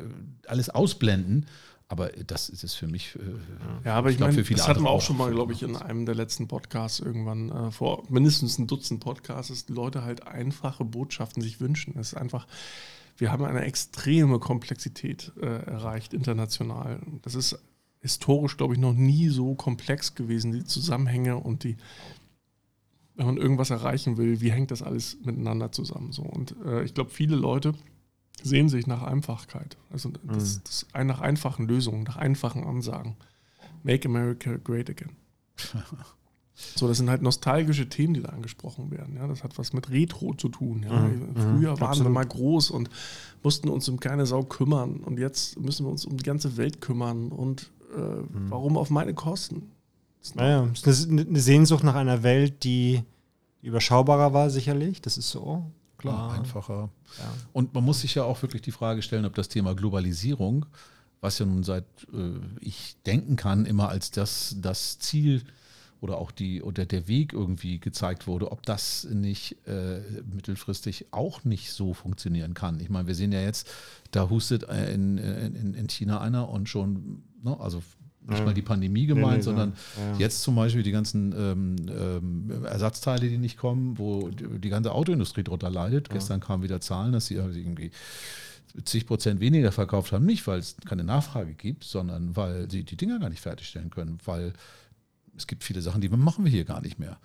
alles 0.46 0.70
ausblenden. 0.70 1.46
Aber 1.86 2.08
das 2.08 2.48
ist 2.48 2.64
es 2.64 2.74
für 2.74 2.88
mich. 2.88 3.14
Äh, 3.16 3.86
ja, 3.86 3.94
aber 3.94 4.08
ich, 4.08 4.16
ich 4.16 4.20
meine, 4.20 4.42
das 4.42 4.66
hatten 4.66 4.82
wir 4.82 4.90
auch 4.90 5.02
schon 5.02 5.18
mal, 5.18 5.30
glaube 5.30 5.52
ich, 5.52 5.62
in 5.62 5.76
einem 5.76 6.06
der 6.06 6.14
letzten 6.14 6.48
Podcasts 6.48 6.98
irgendwann 6.98 7.50
äh, 7.50 7.70
vor 7.70 8.02
mindestens 8.08 8.58
ein 8.58 8.66
Dutzend 8.66 9.00
Podcasts, 9.00 9.48
dass 9.48 9.66
die 9.66 9.74
Leute 9.74 10.02
halt 10.02 10.26
einfache 10.26 10.84
Botschaften 10.84 11.42
sich 11.42 11.60
wünschen. 11.60 11.98
Es 11.98 12.08
ist 12.08 12.14
einfach, 12.14 12.46
wir 13.16 13.30
haben 13.30 13.44
eine 13.44 13.62
extreme 13.62 14.38
Komplexität 14.38 15.32
äh, 15.40 15.46
erreicht 15.46 16.14
international. 16.14 17.00
Das 17.22 17.34
ist 17.34 17.58
historisch, 18.00 18.56
glaube 18.56 18.74
ich, 18.74 18.80
noch 18.80 18.92
nie 18.92 19.28
so 19.28 19.54
komplex 19.54 20.14
gewesen, 20.14 20.52
die 20.52 20.64
Zusammenhänge 20.64 21.36
und 21.36 21.64
die, 21.64 21.76
wenn 23.14 23.26
man 23.26 23.36
irgendwas 23.36 23.70
erreichen 23.70 24.16
will, 24.16 24.40
wie 24.40 24.52
hängt 24.52 24.70
das 24.70 24.82
alles 24.82 25.16
miteinander 25.24 25.72
zusammen? 25.72 26.12
So. 26.12 26.22
Und 26.22 26.56
äh, 26.64 26.84
ich 26.84 26.94
glaube, 26.94 27.10
viele 27.10 27.36
Leute 27.36 27.74
sehen 28.42 28.68
sich 28.68 28.86
nach 28.86 29.02
Einfachkeit. 29.02 29.76
Also 29.90 30.10
das, 30.10 30.56
mhm. 30.56 30.60
das, 30.64 30.86
nach 31.06 31.20
einfachen 31.20 31.66
Lösungen, 31.66 32.02
nach 32.02 32.16
einfachen 32.16 32.64
Ansagen. 32.64 33.16
Make 33.82 34.08
America 34.08 34.56
Great 34.56 34.90
Again. 34.90 35.16
So, 36.54 36.86
das 36.86 36.98
sind 36.98 37.10
halt 37.10 37.20
nostalgische 37.20 37.88
Themen, 37.88 38.14
die 38.14 38.22
da 38.22 38.28
angesprochen 38.28 38.90
werden. 38.92 39.16
Ja, 39.16 39.26
das 39.26 39.42
hat 39.42 39.58
was 39.58 39.72
mit 39.72 39.90
Retro 39.90 40.34
zu 40.34 40.48
tun. 40.48 40.84
Ja. 40.84 40.92
Mhm. 40.92 41.34
Früher 41.34 41.72
mhm. 41.72 41.80
waren 41.80 41.88
Absolut. 41.88 42.06
wir 42.06 42.10
mal 42.10 42.26
groß 42.26 42.70
und 42.70 42.90
mussten 43.42 43.68
uns 43.68 43.88
um 43.88 43.98
keine 43.98 44.24
Sau 44.24 44.44
kümmern. 44.44 44.98
Und 44.98 45.18
jetzt 45.18 45.58
müssen 45.58 45.84
wir 45.84 45.90
uns 45.90 46.04
um 46.04 46.16
die 46.16 46.22
ganze 46.22 46.56
Welt 46.56 46.80
kümmern. 46.80 47.32
Und 47.32 47.70
äh, 47.96 47.98
mhm. 47.98 48.50
warum 48.50 48.76
auf 48.76 48.90
meine 48.90 49.14
Kosten? 49.14 49.70
Naja, 50.34 50.68
es 50.72 50.86
ist 50.86 51.10
eine 51.10 51.40
Sehnsucht 51.40 51.84
nach 51.84 51.96
einer 51.96 52.22
Welt, 52.22 52.64
die 52.64 53.02
überschaubarer 53.60 54.32
war, 54.32 54.48
sicherlich. 54.48 55.02
Das 55.02 55.18
ist 55.18 55.30
so. 55.30 55.64
Klar, 55.98 56.30
ah. 56.30 56.38
einfacher. 56.38 56.88
Ja. 57.18 57.32
Und 57.52 57.74
man 57.74 57.84
muss 57.84 58.00
sich 58.00 58.14
ja 58.14 58.24
auch 58.24 58.40
wirklich 58.42 58.62
die 58.62 58.70
Frage 58.70 59.02
stellen, 59.02 59.24
ob 59.24 59.34
das 59.34 59.48
Thema 59.48 59.74
Globalisierung, 59.74 60.66
was 61.20 61.38
ja 61.38 61.46
nun 61.46 61.62
seit 61.64 61.84
äh, 62.12 62.38
ich 62.60 62.96
denken 63.06 63.36
kann, 63.36 63.66
immer 63.66 63.88
als 63.88 64.10
das, 64.10 64.56
das 64.60 64.98
Ziel 64.98 65.42
oder 66.00 66.18
auch 66.18 66.30
die 66.30 66.62
oder 66.62 66.84
der 66.84 67.08
Weg 67.08 67.32
irgendwie 67.32 67.78
gezeigt 67.78 68.26
wurde, 68.26 68.52
ob 68.52 68.64
das 68.66 69.04
nicht 69.10 69.56
äh, 69.66 70.00
mittelfristig 70.32 71.06
auch 71.12 71.44
nicht 71.44 71.72
so 71.72 71.94
funktionieren 71.94 72.54
kann. 72.54 72.80
Ich 72.80 72.90
meine, 72.90 73.08
wir 73.08 73.14
sehen 73.14 73.32
ja 73.32 73.40
jetzt, 73.40 73.70
da 74.10 74.28
hustet 74.28 74.68
äh, 74.68 74.92
in, 74.92 75.18
in, 75.18 75.74
in 75.74 75.88
China 75.88 76.20
einer 76.20 76.48
und 76.48 76.68
schon, 76.68 77.22
ne, 77.42 77.58
also 77.58 77.82
nicht 78.26 78.38
ja. 78.38 78.44
mal 78.44 78.54
die 78.54 78.62
Pandemie 78.62 79.06
gemeint, 79.06 79.30
nee, 79.30 79.36
nee, 79.36 79.42
sondern 79.42 79.72
ja. 79.96 80.18
jetzt 80.18 80.42
zum 80.42 80.54
Beispiel 80.54 80.82
die 80.82 80.92
ganzen 80.92 81.34
ähm, 81.36 81.76
ähm, 81.88 82.64
Ersatzteile, 82.64 83.28
die 83.28 83.38
nicht 83.38 83.58
kommen, 83.58 83.98
wo 83.98 84.30
die, 84.30 84.70
ganze 84.70 84.92
Autoindustrie 84.92 85.44
drunter 85.44 85.70
leidet. 85.70 86.08
Ja. 86.08 86.14
Gestern 86.14 86.40
kamen 86.40 86.62
wieder 86.62 86.80
Zahlen, 86.80 87.12
dass 87.12 87.26
sie 87.26 87.34
irgendwie 87.34 87.90
zig 88.84 89.06
Prozent 89.06 89.40
weniger 89.40 89.72
verkauft 89.72 90.12
haben, 90.12 90.24
nicht 90.24 90.46
weil 90.46 90.58
es 90.58 90.76
keine 90.84 91.04
Nachfrage 91.04 91.54
gibt, 91.54 91.84
sondern 91.84 92.34
weil 92.34 92.70
sie 92.70 92.82
die 92.82 92.96
Dinger 92.96 93.18
gar 93.18 93.28
nicht 93.28 93.40
fertigstellen 93.40 93.90
können, 93.90 94.18
weil 94.24 94.52
es 95.36 95.46
gibt 95.46 95.64
viele 95.64 95.82
Sachen, 95.82 96.00
die 96.00 96.08
machen 96.08 96.44
wir 96.44 96.50
hier 96.50 96.64
gar 96.64 96.80
nicht 96.80 96.98
mehr. 96.98 97.18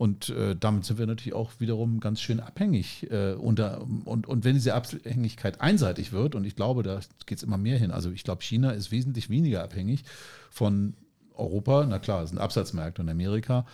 Und 0.00 0.30
äh, 0.30 0.56
damit 0.58 0.86
sind 0.86 0.98
wir 0.98 1.06
natürlich 1.06 1.34
auch 1.34 1.52
wiederum 1.58 2.00
ganz 2.00 2.22
schön 2.22 2.40
abhängig. 2.40 3.10
Äh, 3.10 3.34
unter, 3.34 3.82
und, 4.06 4.26
und 4.26 4.44
wenn 4.44 4.54
diese 4.54 4.74
Abhängigkeit 4.74 5.60
einseitig 5.60 6.10
wird, 6.12 6.34
und 6.34 6.46
ich 6.46 6.56
glaube, 6.56 6.82
da 6.82 7.00
geht 7.26 7.36
es 7.36 7.44
immer 7.44 7.58
mehr 7.58 7.78
hin, 7.78 7.90
also 7.90 8.10
ich 8.10 8.24
glaube, 8.24 8.42
China 8.42 8.70
ist 8.70 8.92
wesentlich 8.92 9.28
weniger 9.28 9.62
abhängig 9.62 10.04
von 10.50 10.94
Europa. 11.34 11.84
Na 11.86 11.98
klar, 11.98 12.22
es 12.22 12.30
sind 12.30 12.38
Absatzmärkte 12.38 13.02
und 13.02 13.10
Amerika, 13.10 13.66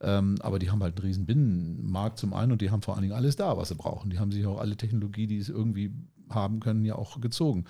ähm, 0.00 0.36
aber 0.40 0.58
die 0.58 0.70
haben 0.70 0.82
halt 0.82 0.96
einen 0.96 1.06
riesen 1.06 1.26
Binnenmarkt 1.26 2.18
zum 2.18 2.32
einen 2.32 2.52
und 2.52 2.62
die 2.62 2.70
haben 2.70 2.80
vor 2.80 2.94
allen 2.94 3.02
Dingen 3.02 3.14
alles 3.14 3.36
da, 3.36 3.58
was 3.58 3.68
sie 3.68 3.74
brauchen. 3.74 4.08
Die 4.08 4.18
haben 4.18 4.32
sich 4.32 4.46
auch 4.46 4.60
alle 4.60 4.78
Technologie, 4.78 5.26
die 5.26 5.36
es 5.36 5.50
irgendwie 5.50 5.92
haben 6.30 6.60
können, 6.60 6.86
ja 6.86 6.94
auch 6.94 7.20
gezogen. 7.20 7.66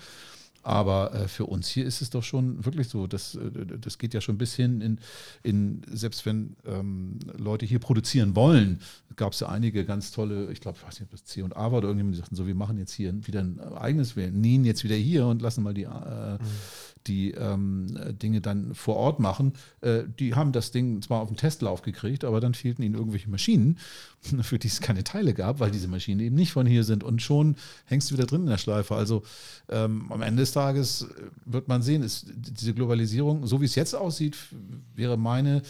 Aber 0.65 1.13
äh, 1.13 1.27
für 1.27 1.45
uns 1.45 1.67
hier 1.67 1.85
ist 1.85 2.01
es 2.01 2.09
doch 2.09 2.23
schon 2.23 2.65
wirklich 2.65 2.89
so, 2.89 3.05
das, 3.05 3.35
äh, 3.35 3.51
das 3.79 3.99
geht 3.99 4.15
ja 4.15 4.21
schon 4.21 4.39
bis 4.39 4.55
hin 4.55 4.81
in, 4.81 4.99
in 5.43 5.83
selbst 5.91 6.25
wenn 6.25 6.55
ähm, 6.65 7.19
Leute 7.37 7.67
hier 7.67 7.77
produzieren 7.77 8.35
wollen, 8.35 8.79
gab 9.15 9.33
es 9.33 9.41
ja 9.41 9.49
einige 9.49 9.85
ganz 9.85 10.11
tolle, 10.11 10.51
ich 10.51 10.61
glaube, 10.61 10.79
ich 10.79 10.87
weiß 10.87 10.99
nicht, 10.99 11.03
ob 11.03 11.11
das 11.11 11.23
C 11.23 11.43
und 11.43 11.55
A 11.55 11.71
war 11.71 11.77
oder 11.77 11.89
irgendjemand, 11.89 12.15
die 12.15 12.19
sagten 12.19 12.35
so, 12.35 12.47
wir 12.47 12.55
machen 12.55 12.79
jetzt 12.79 12.93
hier 12.93 13.13
wieder 13.27 13.41
ein 13.41 13.59
eigenes, 13.59 14.15
wir 14.15 14.31
nähen 14.31 14.65
jetzt 14.65 14.83
wieder 14.83 14.95
hier 14.95 15.27
und 15.27 15.39
lassen 15.39 15.61
mal 15.61 15.75
die, 15.75 15.83
äh, 15.83 16.33
mhm. 16.33 16.39
die 17.05 17.31
ähm, 17.31 17.99
Dinge 18.19 18.41
dann 18.41 18.73
vor 18.73 18.95
Ort 18.95 19.19
machen, 19.19 19.53
äh, 19.81 20.01
die 20.17 20.33
haben 20.33 20.51
das 20.51 20.71
Ding 20.71 20.99
zwar 21.03 21.21
auf 21.21 21.27
den 21.27 21.37
Testlauf 21.37 21.83
gekriegt, 21.83 22.25
aber 22.25 22.41
dann 22.41 22.55
fehlten 22.55 22.81
ihnen 22.81 22.95
irgendwelche 22.95 23.29
Maschinen, 23.29 23.77
für 24.41 24.59
die 24.59 24.67
es 24.67 24.81
keine 24.81 25.03
Teile 25.03 25.33
gab, 25.33 25.59
weil 25.59 25.71
diese 25.71 25.87
Maschinen 25.87 26.19
eben 26.19 26.35
nicht 26.35 26.51
von 26.51 26.65
hier 26.65 26.83
sind. 26.83 27.03
Und 27.03 27.21
schon 27.21 27.55
hängst 27.85 28.09
du 28.09 28.15
wieder 28.15 28.25
drin 28.25 28.41
in 28.41 28.47
der 28.47 28.57
Schleife. 28.57 28.95
Also 28.95 29.23
ähm, 29.69 30.11
am 30.11 30.21
Ende 30.21 30.41
des 30.41 30.51
Tages 30.51 31.07
wird 31.45 31.67
man 31.67 31.81
sehen, 31.81 32.03
ist 32.03 32.27
diese 32.35 32.73
Globalisierung, 32.73 33.45
so 33.47 33.61
wie 33.61 33.65
es 33.65 33.75
jetzt 33.75 33.95
aussieht, 33.95 34.37
wäre 34.95 35.17
meine 35.17 35.61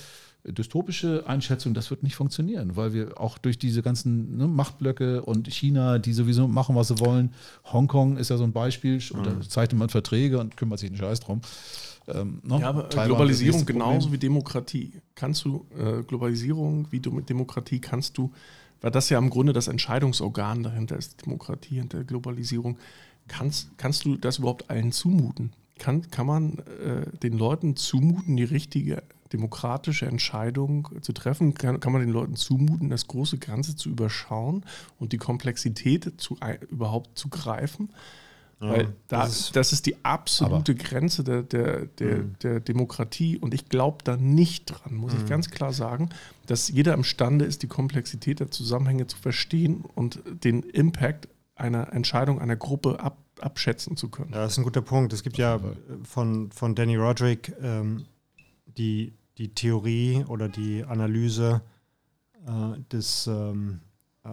dystopische 0.51 1.23
Einschätzung, 1.27 1.73
das 1.73 1.89
wird 1.89 2.03
nicht 2.03 2.15
funktionieren, 2.15 2.75
weil 2.75 2.93
wir 2.93 3.19
auch 3.19 3.37
durch 3.37 3.57
diese 3.57 3.81
ganzen 3.81 4.37
ne, 4.37 4.47
Machtblöcke 4.47 5.23
und 5.23 5.51
China, 5.51 5.97
die 5.97 6.13
sowieso 6.13 6.47
machen, 6.47 6.75
was 6.75 6.89
sie 6.89 6.99
wollen. 6.99 7.33
Hongkong 7.71 8.17
ist 8.17 8.29
ja 8.29 8.37
so 8.37 8.43
ein 8.43 8.53
Beispiel, 8.53 8.95
mhm. 8.97 9.23
da 9.23 9.41
zeichnet 9.41 9.79
man 9.79 9.89
Verträge 9.89 10.39
und 10.39 10.55
kümmert 10.55 10.79
sich 10.79 10.89
einen 10.89 10.97
Scheiß 10.97 11.19
drum. 11.19 11.41
Ähm, 12.07 12.41
ne? 12.43 12.59
Ja, 12.59 12.69
aber 12.69 12.87
Globalisierung 12.87 13.65
genauso 13.65 14.11
wie 14.11 14.17
Demokratie. 14.17 14.93
Kannst 15.15 15.45
du, 15.45 15.65
äh, 15.77 16.03
Globalisierung 16.03 16.87
wie 16.91 16.99
du 16.99 17.11
mit 17.11 17.29
Demokratie 17.29 17.79
kannst 17.79 18.17
du, 18.17 18.31
weil 18.81 18.91
das 18.91 19.09
ja 19.09 19.17
im 19.17 19.31
Grunde 19.31 19.53
das 19.53 19.67
Entscheidungsorgan 19.67 20.61
dahinter 20.61 20.97
ist, 20.97 21.25
Demokratie 21.25 21.75
hinter 21.75 22.03
Globalisierung, 22.03 22.77
kannst, 23.27 23.75
kannst 23.77 24.05
du 24.05 24.15
das 24.17 24.37
überhaupt 24.37 24.69
allen 24.69 24.91
zumuten? 24.91 25.53
Kann, 25.79 26.09
kann 26.09 26.27
man 26.27 26.59
äh, 26.59 27.17
den 27.17 27.37
Leuten 27.37 27.75
zumuten, 27.75 28.37
die 28.37 28.43
richtige 28.43 29.03
demokratische 29.33 30.05
Entscheidung 30.05 30.89
zu 31.01 31.13
treffen? 31.13 31.53
Kann, 31.53 31.79
kann 31.79 31.91
man 31.91 32.01
den 32.01 32.11
Leuten 32.11 32.35
zumuten, 32.35 32.89
das 32.89 33.07
große 33.07 33.37
Ganze 33.37 33.75
zu 33.75 33.89
überschauen 33.89 34.65
und 34.99 35.13
die 35.13 35.17
Komplexität 35.17 36.13
zu, 36.17 36.37
überhaupt 36.69 37.17
zu 37.17 37.29
greifen? 37.29 37.89
Ja, 38.61 38.69
Weil 38.69 38.95
da, 39.09 39.23
das, 39.23 39.39
ist, 39.39 39.55
das 39.55 39.73
ist 39.73 39.85
die 39.85 40.03
absolute 40.05 40.75
Grenze 40.75 41.23
der, 41.23 41.43
der, 41.43 41.87
der, 41.87 42.17
mhm. 42.17 42.35
der 42.41 42.59
Demokratie 42.61 43.37
und 43.37 43.53
ich 43.53 43.67
glaube 43.67 43.97
da 44.03 44.15
nicht 44.15 44.65
dran, 44.65 44.95
muss 44.95 45.13
mhm. 45.13 45.19
ich 45.19 45.29
ganz 45.29 45.49
klar 45.49 45.73
sagen, 45.73 46.09
dass 46.45 46.69
jeder 46.69 46.93
imstande 46.93 47.43
ist, 47.43 47.63
die 47.63 47.67
Komplexität 47.67 48.39
der 48.39 48.51
Zusammenhänge 48.51 49.07
zu 49.07 49.17
verstehen 49.17 49.83
und 49.95 50.21
den 50.25 50.63
Impact 50.63 51.27
einer 51.55 51.91
Entscheidung 51.91 52.39
einer 52.39 52.55
Gruppe 52.55 52.99
ab, 53.01 53.17
abschätzen 53.41 53.97
zu 53.97 54.09
können. 54.09 54.31
Ja, 54.31 54.43
das 54.43 54.53
ist 54.53 54.57
ein 54.59 54.63
guter 54.63 54.81
Punkt. 54.81 55.11
Es 55.11 55.23
gibt 55.23 55.37
ja 55.37 55.59
von, 56.03 56.49
von 56.51 56.75
Danny 56.75 56.95
Roderick 56.95 57.53
ähm, 57.61 58.05
die, 58.77 59.13
die 59.37 59.53
Theorie 59.53 60.23
oder 60.27 60.49
die 60.49 60.83
Analyse 60.83 61.61
äh, 62.45 62.79
des, 62.91 63.27
ähm, 63.27 63.81
äh, 64.23 64.29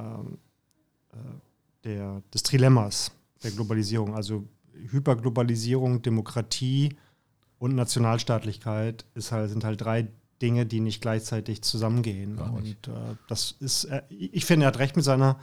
der, 1.84 2.22
des 2.32 2.42
Trilemmas 2.42 3.12
der 3.42 3.50
Globalisierung, 3.50 4.14
also 4.14 4.46
Hyperglobalisierung, 4.90 6.02
Demokratie 6.02 6.96
und 7.58 7.74
Nationalstaatlichkeit 7.74 9.04
ist 9.14 9.32
halt, 9.32 9.50
sind 9.50 9.64
halt 9.64 9.80
drei 9.80 10.08
Dinge, 10.40 10.66
die 10.66 10.80
nicht 10.80 11.00
gleichzeitig 11.00 11.62
zusammengehen. 11.62 12.34
Nicht. 12.34 12.88
Und 12.88 12.94
äh, 12.94 13.16
das 13.28 13.54
ist, 13.60 13.84
äh, 13.84 14.02
ich 14.08 14.44
finde, 14.44 14.66
er 14.66 14.68
hat 14.68 14.78
recht 14.78 14.96
mit 14.96 15.04
seiner 15.04 15.38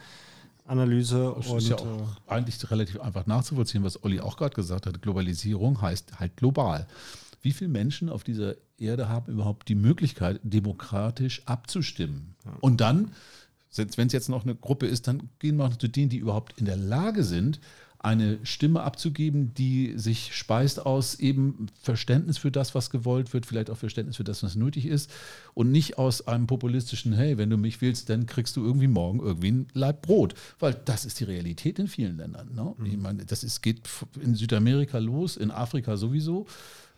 Analyse. 0.66 1.34
Das 1.38 1.48
ist 1.48 1.70
ja 1.70 1.78
auch 1.78 1.86
äh, 1.86 2.32
eigentlich 2.32 2.70
relativ 2.70 3.00
einfach 3.00 3.26
nachzuvollziehen, 3.26 3.84
was 3.84 4.04
Olli 4.04 4.20
auch 4.20 4.38
gerade 4.38 4.54
gesagt 4.54 4.86
hat. 4.86 5.02
Globalisierung 5.02 5.82
heißt 5.82 6.20
halt 6.20 6.36
global. 6.38 6.86
Wie 7.42 7.52
viele 7.52 7.70
Menschen 7.70 8.10
auf 8.10 8.24
dieser 8.24 8.56
Erde 8.78 9.10
haben 9.10 9.32
überhaupt 9.32 9.70
die 9.70 9.76
Möglichkeit, 9.76 10.40
demokratisch 10.44 11.42
abzustimmen? 11.46 12.36
Und 12.60 12.82
dann, 12.82 13.12
wenn 13.76 14.08
es 14.08 14.14
jetzt 14.14 14.30
noch 14.30 14.44
eine 14.44 14.56
Gruppe 14.56 14.88
ist, 14.88 15.08
dann 15.08 15.30
gehen 15.40 15.58
wir 15.58 15.66
auch 15.66 15.76
zu 15.76 15.88
denen, 15.88 16.10
die 16.10 16.18
überhaupt 16.18 16.60
in 16.60 16.66
der 16.66 16.78
Lage 16.78 17.24
sind, 17.24 17.60
eine 18.00 18.40
Stimme 18.44 18.82
abzugeben, 18.82 19.54
die 19.54 19.94
sich 19.98 20.34
speist 20.34 20.86
aus 20.86 21.16
eben 21.16 21.68
Verständnis 21.82 22.38
für 22.38 22.50
das, 22.50 22.74
was 22.74 22.90
gewollt 22.90 23.34
wird, 23.34 23.46
vielleicht 23.46 23.70
auch 23.70 23.78
Verständnis 23.78 24.16
für 24.16 24.24
das, 24.24 24.42
was 24.42 24.56
nötig 24.56 24.86
ist 24.86 25.12
und 25.54 25.72
nicht 25.72 25.98
aus 25.98 26.26
einem 26.26 26.48
populistischen, 26.48 27.12
hey, 27.12 27.38
wenn 27.38 27.50
du 27.50 27.58
mich 27.58 27.82
willst, 27.82 28.10
dann 28.10 28.26
kriegst 28.26 28.56
du 28.56 28.64
irgendwie 28.64 28.88
morgen 28.88 29.20
irgendwie 29.20 29.52
ein 29.52 29.68
Leib 29.74 30.02
Brot, 30.02 30.34
weil 30.60 30.80
das 30.86 31.04
ist 31.04 31.20
die 31.20 31.26
Realität 31.26 31.78
in 31.78 31.88
vielen 31.90 32.18
Ländern. 32.18 32.56
Ne? 32.56 32.74
Mhm. 32.78 32.86
Ich 32.86 32.98
meine, 32.98 33.26
das 33.26 33.44
ist, 33.44 33.62
geht 33.62 33.82
in 34.22 34.34
Südamerika 34.34 34.98
los, 34.98 35.36
in 35.36 35.52
Afrika 35.52 35.98
sowieso. 35.98 36.48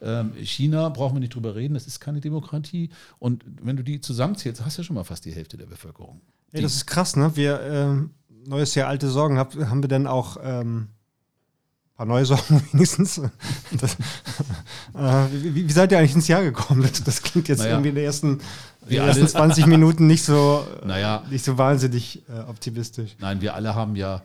Ähm, 0.01 0.33
China 0.43 0.89
brauchen 0.89 1.15
wir 1.15 1.19
nicht 1.19 1.33
drüber 1.33 1.55
reden, 1.55 1.73
das 1.73 1.87
ist 1.87 1.99
keine 1.99 2.21
Demokratie. 2.21 2.89
Und 3.17 3.43
wenn 3.61 3.75
du 3.75 3.83
die 3.83 4.01
zusammenzählst, 4.01 4.63
hast 4.63 4.77
du 4.77 4.81
ja 4.81 4.85
schon 4.85 4.95
mal 4.95 5.03
fast 5.03 5.25
die 5.25 5.31
Hälfte 5.31 5.57
der 5.57 5.65
Bevölkerung. 5.65 6.21
Ja, 6.53 6.61
das 6.61 6.75
ist 6.75 6.85
krass, 6.85 7.15
ne? 7.15 7.31
Wir, 7.35 7.59
ähm, 7.61 8.11
neues 8.45 8.75
Jahr, 8.75 8.88
alte 8.89 9.10
Sorgen, 9.10 9.38
hab, 9.38 9.56
haben 9.56 9.84
wir 9.84 9.88
denn 9.88 10.08
auch 10.08 10.38
ähm, 10.43 10.88
ein 11.93 11.95
paar 11.95 12.06
neue 12.06 12.25
Sorgen 12.32 12.63
wenigstens? 12.71 13.21
Das, 13.80 13.93
äh, 14.95 15.27
wie, 15.32 15.67
wie, 15.67 15.71
seid 15.71 15.91
ihr 15.91 15.99
eigentlich 15.99 16.15
ins 16.15 16.27
Jahr 16.27 16.43
gekommen? 16.43 16.82
Das, 16.82 17.04
das 17.04 17.21
klingt 17.21 17.47
jetzt 17.47 17.60
naja, 17.60 17.71
irgendwie 17.71 17.89
in 17.89 17.95
den 17.95 18.06
ersten, 18.06 18.41
in 18.88 18.89
den 18.89 19.08
ersten 19.08 19.27
20 19.27 19.65
Minuten 19.67 20.08
nicht 20.08 20.23
so, 20.23 20.65
naja, 20.86 21.23
nicht 21.30 21.45
so 21.45 21.58
wahnsinnig 21.58 22.23
äh, 22.30 22.39
optimistisch. 22.49 23.15
Nein, 23.19 23.41
wir 23.41 23.56
alle 23.56 23.75
haben 23.75 23.95
ja 23.95 24.21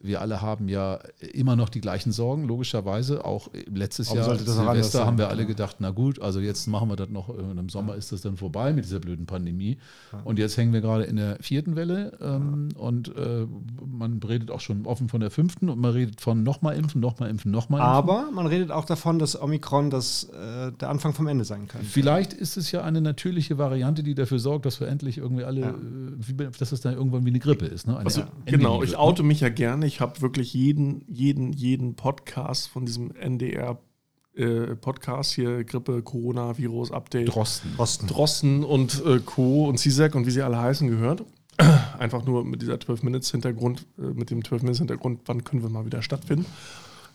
wir 0.00 0.20
alle 0.20 0.40
haben 0.40 0.68
ja 0.68 1.00
immer 1.32 1.56
noch 1.56 1.68
die 1.68 1.80
gleichen 1.80 2.12
Sorgen, 2.12 2.46
logischerweise. 2.46 3.24
Auch 3.24 3.48
letztes 3.66 4.10
Warum 4.10 4.22
Jahr 4.22 4.38
Silvester 4.38 5.04
haben 5.04 5.18
wir 5.18 5.28
alle 5.28 5.44
gedacht, 5.44 5.76
na 5.80 5.90
gut, 5.90 6.20
also 6.22 6.38
jetzt 6.38 6.68
machen 6.68 6.88
wir 6.88 6.94
das 6.94 7.08
noch, 7.08 7.28
im 7.30 7.68
Sommer 7.68 7.96
ist 7.96 8.12
das 8.12 8.20
dann 8.20 8.36
vorbei 8.36 8.72
mit 8.72 8.84
dieser 8.84 9.00
blöden 9.00 9.26
Pandemie. 9.26 9.78
Und 10.24 10.38
jetzt 10.38 10.56
hängen 10.56 10.72
wir 10.72 10.80
gerade 10.80 11.04
in 11.04 11.16
der 11.16 11.38
vierten 11.40 11.74
Welle 11.74 12.16
ähm, 12.20 12.68
und 12.76 13.14
äh, 13.16 13.46
man 13.84 14.20
redet 14.22 14.52
auch 14.52 14.60
schon 14.60 14.86
offen 14.86 15.08
von 15.08 15.20
der 15.20 15.32
fünften 15.32 15.68
und 15.68 15.80
man 15.80 15.90
redet 15.90 16.20
von 16.20 16.44
nochmal 16.44 16.76
impfen, 16.76 17.00
nochmal 17.00 17.28
impfen, 17.28 17.50
nochmal 17.50 17.80
impfen. 17.80 17.92
Aber 17.92 18.30
man 18.30 18.46
redet 18.46 18.70
auch 18.70 18.84
davon, 18.84 19.18
dass 19.18 19.40
Omikron 19.40 19.90
das, 19.90 20.24
äh, 20.24 20.70
der 20.72 20.90
Anfang 20.90 21.12
vom 21.12 21.26
Ende 21.26 21.44
sein 21.44 21.66
kann. 21.66 21.82
Vielleicht 21.82 22.32
ist 22.32 22.56
es 22.56 22.70
ja 22.70 22.82
eine 22.82 23.00
natürliche 23.00 23.58
Variante, 23.58 24.04
die 24.04 24.14
dafür 24.14 24.38
sorgt, 24.38 24.64
dass 24.64 24.78
wir 24.78 24.86
endlich 24.86 25.18
irgendwie 25.18 25.42
alle, 25.42 25.60
ja. 25.60 25.70
äh, 25.70 26.50
dass 26.56 26.70
es 26.70 26.82
dann 26.82 26.94
irgendwann 26.94 27.24
wie 27.24 27.30
eine 27.30 27.40
Grippe 27.40 27.66
ist. 27.66 27.88
Ne? 27.88 27.96
Eine 27.96 28.06
also, 28.06 28.22
genau, 28.46 28.84
ich 28.84 28.96
oute 28.96 29.24
mich 29.24 29.40
ja 29.40 29.48
gerne 29.48 29.87
ich 29.88 30.00
habe 30.00 30.20
wirklich 30.20 30.52
jeden, 30.52 31.02
jeden, 31.08 31.52
jeden 31.52 31.96
Podcast 31.96 32.68
von 32.68 32.84
diesem 32.84 33.10
NDR 33.16 33.80
äh, 34.36 34.76
Podcast 34.76 35.32
hier, 35.32 35.64
Grippe, 35.64 36.02
Coronavirus, 36.02 36.92
Update. 36.92 37.34
Drosten. 37.34 37.74
Drosten, 37.74 38.06
Drosten 38.06 38.64
und 38.64 39.02
äh, 39.04 39.18
Co. 39.18 39.66
und 39.66 39.78
CISEC 39.78 40.14
und 40.14 40.26
wie 40.26 40.30
sie 40.30 40.42
alle 40.42 40.58
heißen 40.58 40.88
gehört. 40.88 41.24
Einfach 41.98 42.24
nur 42.24 42.44
mit 42.44 42.60
dieser 42.60 42.74
12-Minutes-Hintergrund, 42.74 43.86
äh, 43.98 44.02
mit 44.02 44.30
dem 44.30 44.42
12-Minutes-Hintergrund, 44.42 45.22
wann 45.24 45.42
können 45.42 45.62
wir 45.62 45.70
mal 45.70 45.86
wieder 45.86 46.02
stattfinden, 46.02 46.46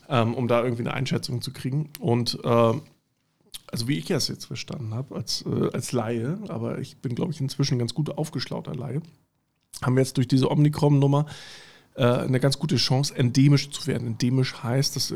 ähm, 0.10 0.34
um 0.34 0.48
da 0.48 0.64
irgendwie 0.64 0.82
eine 0.82 0.96
Einschätzung 0.96 1.42
zu 1.42 1.54
kriegen. 1.54 1.92
Und 2.00 2.40
äh, 2.44 2.48
also 2.48 3.88
wie 3.88 4.00
ich 4.00 4.10
es 4.10 4.28
jetzt 4.28 4.46
verstanden 4.46 4.96
habe, 4.96 5.16
als, 5.16 5.46
äh, 5.46 5.70
als 5.72 5.92
Laie, 5.92 6.40
aber 6.48 6.80
ich 6.80 6.98
bin, 6.98 7.14
glaube 7.14 7.32
ich, 7.32 7.40
inzwischen 7.40 7.78
ganz 7.78 7.94
gut 7.94 8.18
aufgeschlauter 8.18 8.74
Laie, 8.74 9.02
haben 9.84 9.96
wir 9.96 10.02
jetzt 10.02 10.18
durch 10.18 10.28
diese 10.28 10.50
Omnicrom-Nummer 10.50 11.28
äh, 11.28 11.32
eine 11.96 12.40
ganz 12.40 12.58
gute 12.58 12.78
Chance, 12.78 13.16
endemisch 13.16 13.70
zu 13.70 13.86
werden. 13.88 14.08
Endemisch 14.08 14.64
heißt, 14.64 14.96
dass 14.96 15.14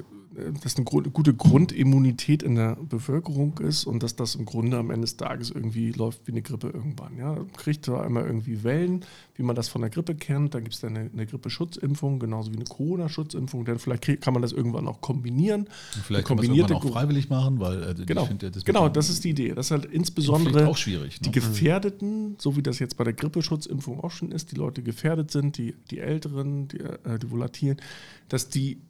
dass 0.63 0.75
eine 0.75 0.85
gute 0.85 1.33
Grundimmunität 1.33 2.43
in 2.43 2.55
der 2.55 2.75
Bevölkerung 2.75 3.57
ist 3.57 3.85
und 3.85 4.03
dass 4.03 4.15
das 4.15 4.35
im 4.35 4.45
Grunde 4.45 4.77
am 4.77 4.91
Ende 4.91 5.01
des 5.01 5.17
Tages 5.17 5.49
irgendwie 5.49 5.91
läuft 5.91 6.27
wie 6.27 6.31
eine 6.31 6.43
Grippe 6.43 6.67
irgendwann. 6.67 7.17
Ja, 7.17 7.37
kriegt 7.55 7.85
zwar 7.85 8.05
einmal 8.05 8.25
irgendwie 8.25 8.63
Wellen, 8.63 9.03
wie 9.35 9.41
man 9.41 9.55
das 9.55 9.67
von 9.67 9.81
der 9.81 9.89
Grippe 9.89 10.13
kennt. 10.13 10.53
Dann 10.53 10.63
gibt 10.63 10.75
es 10.75 10.81
dann 10.81 10.95
eine, 10.95 11.09
eine 11.11 11.25
Grippeschutzimpfung, 11.25 12.19
genauso 12.19 12.51
wie 12.51 12.57
eine 12.57 12.65
Corona-Schutzimpfung. 12.65 13.65
Dann 13.65 13.79
vielleicht 13.79 14.03
krieg, 14.03 14.21
kann 14.21 14.33
man 14.33 14.43
das 14.43 14.51
irgendwann 14.51 14.87
auch 14.87 15.01
kombinieren. 15.01 15.61
Und 15.61 16.03
vielleicht 16.03 16.27
kann 16.27 16.37
man 16.37 16.59
es 16.59 16.71
auch 16.71 16.87
freiwillig 16.87 17.29
machen, 17.29 17.59
weil 17.59 17.81
äh, 17.81 18.05
genau, 18.05 18.25
find, 18.25 18.43
das 18.43 18.63
genau, 18.63 18.89
das 18.89 19.09
ist 19.09 19.23
die 19.23 19.31
Idee. 19.31 19.55
Das 19.55 19.67
ist 19.67 19.71
halt 19.71 19.85
insbesondere 19.85 20.67
auch 20.67 20.77
schwierig, 20.77 21.19
ne? 21.19 21.25
die 21.25 21.31
Gefährdeten, 21.31 22.35
so 22.37 22.55
wie 22.55 22.61
das 22.61 22.77
jetzt 22.77 22.95
bei 22.97 23.03
der 23.03 23.13
Grippeschutzimpfung 23.13 23.99
auch 24.01 24.11
schon 24.11 24.31
ist, 24.31 24.51
die 24.51 24.55
Leute 24.55 24.83
gefährdet 24.83 25.31
sind, 25.31 25.57
die, 25.57 25.73
die 25.89 25.97
Älteren, 25.97 26.67
die, 26.67 26.79
äh, 26.79 27.17
die 27.17 27.31
Volatilen, 27.31 27.77
dass 28.29 28.49
die 28.49 28.81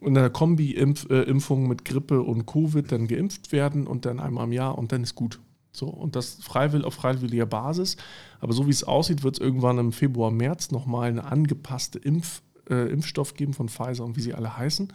in 0.00 0.14
der 0.14 0.30
Kombi-Impfung 0.30 1.64
äh, 1.64 1.68
mit 1.68 1.84
Grippe 1.84 2.22
und 2.22 2.46
Covid 2.46 2.90
dann 2.90 3.08
geimpft 3.08 3.52
werden 3.52 3.86
und 3.86 4.04
dann 4.04 4.20
einmal 4.20 4.44
im 4.44 4.52
Jahr 4.52 4.78
und 4.78 4.92
dann 4.92 5.02
ist 5.02 5.14
gut. 5.14 5.40
So, 5.72 5.86
und 5.86 6.16
das 6.16 6.34
freiwillig 6.42 6.86
auf 6.86 6.94
freiwilliger 6.94 7.46
Basis. 7.46 7.96
Aber 8.40 8.52
so 8.52 8.66
wie 8.66 8.70
es 8.70 8.84
aussieht, 8.84 9.22
wird 9.22 9.36
es 9.36 9.40
irgendwann 9.40 9.78
im 9.78 9.92
Februar, 9.92 10.30
März 10.30 10.70
nochmal 10.70 11.10
eine 11.10 11.24
angepasste 11.24 11.98
Impf, 11.98 12.42
äh, 12.68 12.90
Impfstoff 12.90 13.34
geben 13.34 13.54
von 13.54 13.68
Pfizer 13.68 14.04
und 14.04 14.16
wie 14.16 14.20
sie 14.20 14.34
alle 14.34 14.56
heißen, 14.56 14.92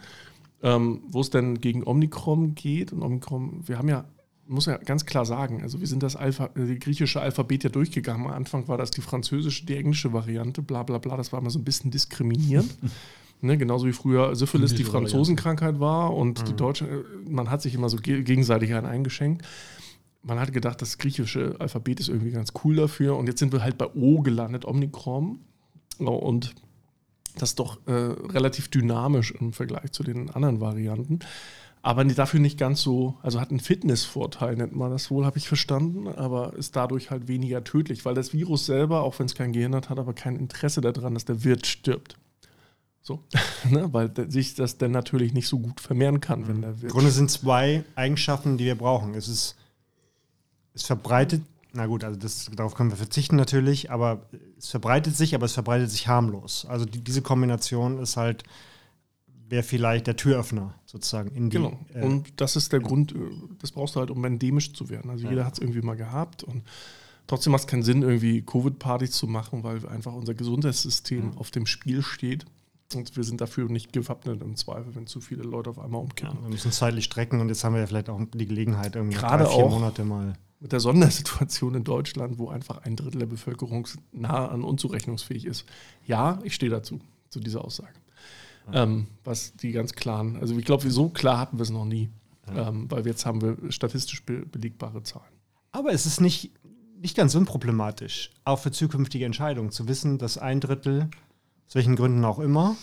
ähm, 0.62 1.02
wo 1.08 1.20
es 1.20 1.30
dann 1.30 1.60
gegen 1.60 1.84
Omikron 1.84 2.54
geht. 2.54 2.92
Und 2.92 3.02
Omikron, 3.02 3.66
wir 3.66 3.78
haben 3.78 3.88
ja, 3.88 4.04
muss 4.46 4.66
ja 4.66 4.76
ganz 4.76 5.06
klar 5.06 5.24
sagen, 5.24 5.62
also 5.62 5.80
wir 5.80 5.86
sind 5.86 6.02
das 6.02 6.16
Alpha, 6.16 6.50
äh, 6.54 6.66
die 6.66 6.78
griechische 6.78 7.20
Alphabet 7.20 7.64
ja 7.64 7.70
durchgegangen. 7.70 8.26
Am 8.26 8.32
Anfang 8.32 8.68
war 8.68 8.76
das 8.76 8.90
die 8.90 9.00
französische, 9.00 9.64
die 9.66 9.76
englische 9.76 10.12
Variante, 10.12 10.60
bla 10.62 10.82
bla 10.82 10.98
bla, 10.98 11.16
das 11.16 11.32
war 11.32 11.40
immer 11.40 11.50
so 11.50 11.58
ein 11.58 11.64
bisschen 11.64 11.90
diskriminierend. 11.90 12.76
Ne, 13.40 13.58
genauso 13.58 13.86
wie 13.86 13.92
früher 13.92 14.34
Syphilis 14.34 14.74
die 14.74 14.84
Franzosenkrankheit 14.84 15.78
war 15.78 16.14
und 16.14 16.40
mhm. 16.40 16.44
die 16.46 16.56
Deutsche, 16.56 17.04
man 17.28 17.50
hat 17.50 17.60
sich 17.60 17.74
immer 17.74 17.90
so 17.90 17.98
gegenseitig 17.98 18.72
einen 18.72 18.86
eingeschenkt. 18.86 19.44
Man 20.22 20.40
hat 20.40 20.54
gedacht, 20.54 20.80
das 20.80 20.96
griechische 20.96 21.56
Alphabet 21.58 22.00
ist 22.00 22.08
irgendwie 22.08 22.30
ganz 22.30 22.54
cool 22.64 22.76
dafür 22.76 23.16
und 23.16 23.26
jetzt 23.26 23.40
sind 23.40 23.52
wir 23.52 23.62
halt 23.62 23.76
bei 23.76 23.86
O 23.94 24.22
gelandet, 24.22 24.64
Omikron. 24.64 25.40
Und 25.98 26.54
das 27.36 27.50
ist 27.50 27.58
doch 27.58 27.86
äh, 27.86 27.92
relativ 27.92 28.68
dynamisch 28.68 29.32
im 29.32 29.52
Vergleich 29.52 29.92
zu 29.92 30.02
den 30.02 30.30
anderen 30.30 30.60
Varianten. 30.60 31.18
Aber 31.82 32.02
dafür 32.02 32.40
nicht 32.40 32.58
ganz 32.58 32.80
so, 32.80 33.18
also 33.22 33.42
hat 33.42 33.50
einen 33.50 33.60
Fitnessvorteil, 33.60 34.56
nennt 34.56 34.74
man 34.74 34.90
das 34.90 35.10
wohl, 35.10 35.26
habe 35.26 35.36
ich 35.36 35.48
verstanden, 35.48 36.08
aber 36.08 36.54
ist 36.54 36.76
dadurch 36.76 37.10
halt 37.10 37.28
weniger 37.28 37.62
tödlich, 37.62 38.06
weil 38.06 38.14
das 38.14 38.32
Virus 38.32 38.64
selber, 38.64 39.02
auch 39.02 39.18
wenn 39.18 39.26
es 39.26 39.34
kein 39.34 39.52
Gehirn 39.52 39.74
hat, 39.74 39.90
hat 39.90 39.98
aber 39.98 40.14
kein 40.14 40.36
Interesse 40.36 40.80
daran, 40.80 41.12
dass 41.12 41.26
der 41.26 41.44
Wirt 41.44 41.66
stirbt. 41.66 42.16
So, 43.06 43.22
ne? 43.70 43.92
weil 43.92 44.10
sich 44.30 44.54
das 44.54 44.78
dann 44.78 44.90
natürlich 44.90 45.34
nicht 45.34 45.46
so 45.46 45.58
gut 45.58 45.78
vermehren 45.78 46.20
kann, 46.20 46.48
wenn 46.48 46.62
der. 46.62 46.70
Im 46.70 46.88
Grunde 46.88 47.10
sind 47.10 47.30
zwei 47.30 47.84
Eigenschaften, 47.96 48.56
die 48.56 48.64
wir 48.64 48.76
brauchen. 48.76 49.14
Es 49.14 49.28
ist, 49.28 49.56
es 50.72 50.84
verbreitet, 50.84 51.42
na 51.74 51.84
gut, 51.84 52.02
also 52.02 52.18
das, 52.18 52.50
darauf 52.56 52.74
können 52.74 52.90
wir 52.90 52.96
verzichten 52.96 53.36
natürlich, 53.36 53.90
aber 53.90 54.22
es 54.56 54.70
verbreitet 54.70 55.14
sich, 55.16 55.34
aber 55.34 55.44
es 55.44 55.52
verbreitet 55.52 55.90
sich 55.90 56.08
harmlos. 56.08 56.64
Also 56.64 56.86
die, 56.86 57.04
diese 57.04 57.20
Kombination 57.20 57.98
ist 57.98 58.16
halt, 58.16 58.42
wäre 59.50 59.62
vielleicht 59.62 60.06
der 60.06 60.16
Türöffner 60.16 60.74
sozusagen 60.86 61.30
in 61.32 61.50
die. 61.50 61.58
Genau. 61.58 61.78
Äh, 61.92 62.06
und 62.06 62.40
das 62.40 62.56
ist 62.56 62.72
der 62.72 62.80
Grund, 62.80 63.12
äh, 63.12 63.18
das 63.60 63.72
brauchst 63.72 63.96
du 63.96 64.00
halt, 64.00 64.10
um 64.10 64.24
endemisch 64.24 64.72
zu 64.72 64.88
werden. 64.88 65.10
Also 65.10 65.24
ja. 65.24 65.30
jeder 65.30 65.44
hat 65.44 65.52
es 65.52 65.58
irgendwie 65.58 65.82
mal 65.82 65.96
gehabt 65.96 66.42
und 66.42 66.62
trotzdem 67.26 67.50
macht 67.50 67.64
es 67.64 67.66
keinen 67.66 67.82
Sinn, 67.82 68.00
irgendwie 68.00 68.40
Covid-Partys 68.40 69.10
zu 69.10 69.26
machen, 69.26 69.62
weil 69.62 69.86
einfach 69.88 70.14
unser 70.14 70.32
Gesundheitssystem 70.32 71.32
mhm. 71.32 71.38
auf 71.38 71.50
dem 71.50 71.66
Spiel 71.66 72.00
steht. 72.00 72.46
Und 72.94 73.16
wir 73.16 73.24
sind 73.24 73.40
dafür 73.40 73.68
nicht 73.68 73.92
gewappnet 73.92 74.42
im 74.42 74.56
Zweifel, 74.56 74.94
wenn 74.94 75.06
zu 75.06 75.20
viele 75.20 75.42
Leute 75.42 75.70
auf 75.70 75.78
einmal 75.78 76.00
umkippen. 76.00 76.36
Ja, 76.36 76.42
wir 76.42 76.50
müssen 76.50 76.72
zeitlich 76.72 77.04
strecken 77.04 77.40
und 77.40 77.48
jetzt 77.48 77.64
haben 77.64 77.74
wir 77.74 77.80
ja 77.80 77.86
vielleicht 77.86 78.08
auch 78.08 78.20
die 78.34 78.46
Gelegenheit, 78.46 78.96
irgendwie 78.96 79.16
Gerade 79.16 79.44
drei, 79.44 79.54
vier 79.54 79.66
Monate 79.66 80.04
mal. 80.04 80.34
Mit 80.60 80.72
der 80.72 80.80
Sondersituation 80.80 81.74
in 81.74 81.84
Deutschland, 81.84 82.38
wo 82.38 82.48
einfach 82.48 82.78
ein 82.78 82.96
Drittel 82.96 83.18
der 83.18 83.26
Bevölkerung 83.26 83.86
nah 84.12 84.48
an 84.48 84.62
unzurechnungsfähig 84.62 85.44
ist. 85.44 85.66
Ja, 86.06 86.38
ich 86.42 86.54
stehe 86.54 86.70
dazu, 86.70 87.00
zu 87.28 87.40
dieser 87.40 87.64
Aussage. 87.64 87.94
Ja. 88.72 88.84
Ähm, 88.84 89.08
was 89.24 89.54
die 89.56 89.72
ganz 89.72 89.92
klaren, 89.92 90.36
also 90.36 90.56
ich 90.56 90.64
glaube, 90.64 90.88
so 90.90 91.08
klar 91.10 91.38
hatten 91.38 91.58
wir 91.58 91.62
es 91.62 91.70
noch 91.70 91.84
nie. 91.84 92.08
Ja. 92.54 92.68
Ähm, 92.68 92.90
weil 92.90 93.06
jetzt 93.06 93.26
haben 93.26 93.40
wir 93.40 93.56
statistisch 93.70 94.24
be 94.24 94.44
belegbare 94.46 95.02
Zahlen. 95.02 95.32
Aber 95.72 95.92
es 95.92 96.06
ist 96.06 96.20
nicht, 96.20 96.52
nicht 97.00 97.16
ganz 97.16 97.34
unproblematisch, 97.34 98.30
auch 98.44 98.58
für 98.58 98.70
zukünftige 98.70 99.24
Entscheidungen, 99.24 99.70
zu 99.70 99.88
wissen, 99.88 100.18
dass 100.18 100.38
ein 100.38 100.60
Drittel 100.60 101.08
aus 101.68 101.74
welchen 101.74 101.96
Gründen 101.96 102.24
auch 102.24 102.38
immer, 102.38 102.76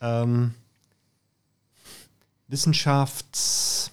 ähm, 0.00 0.54
Wissenschafts... 2.48 3.90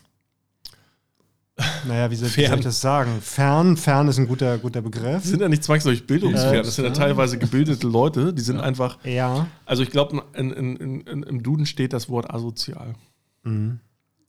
Naja, 1.87 2.09
wie 2.09 2.15
soll, 2.15 2.35
wie 2.35 2.47
soll, 2.47 2.57
ich 2.57 2.63
das 2.63 2.81
sagen? 2.81 3.21
Fern, 3.21 3.77
fern 3.77 4.07
ist 4.07 4.17
ein 4.17 4.27
guter, 4.27 4.57
guter 4.57 4.81
Begriff. 4.81 5.23
Sind 5.23 5.39
ja 5.39 5.47
nicht 5.47 5.63
zwangsläufig 5.63 6.07
bildungsfern, 6.07 6.55
äh, 6.55 6.63
das 6.63 6.75
sind 6.75 6.85
ja 6.85 6.91
teilweise 6.91 7.37
gebildete 7.37 7.87
Leute, 7.87 8.33
die 8.33 8.41
sind 8.41 8.57
ja. 8.57 8.63
einfach. 8.63 8.97
Ja. 9.05 9.47
Also 9.65 9.83
ich 9.83 9.91
glaube, 9.91 10.23
im 10.33 11.43
Duden 11.43 11.67
steht 11.67 11.93
das 11.93 12.09
Wort 12.09 12.33
asozial. 12.33 12.95
Mhm. 13.43 13.79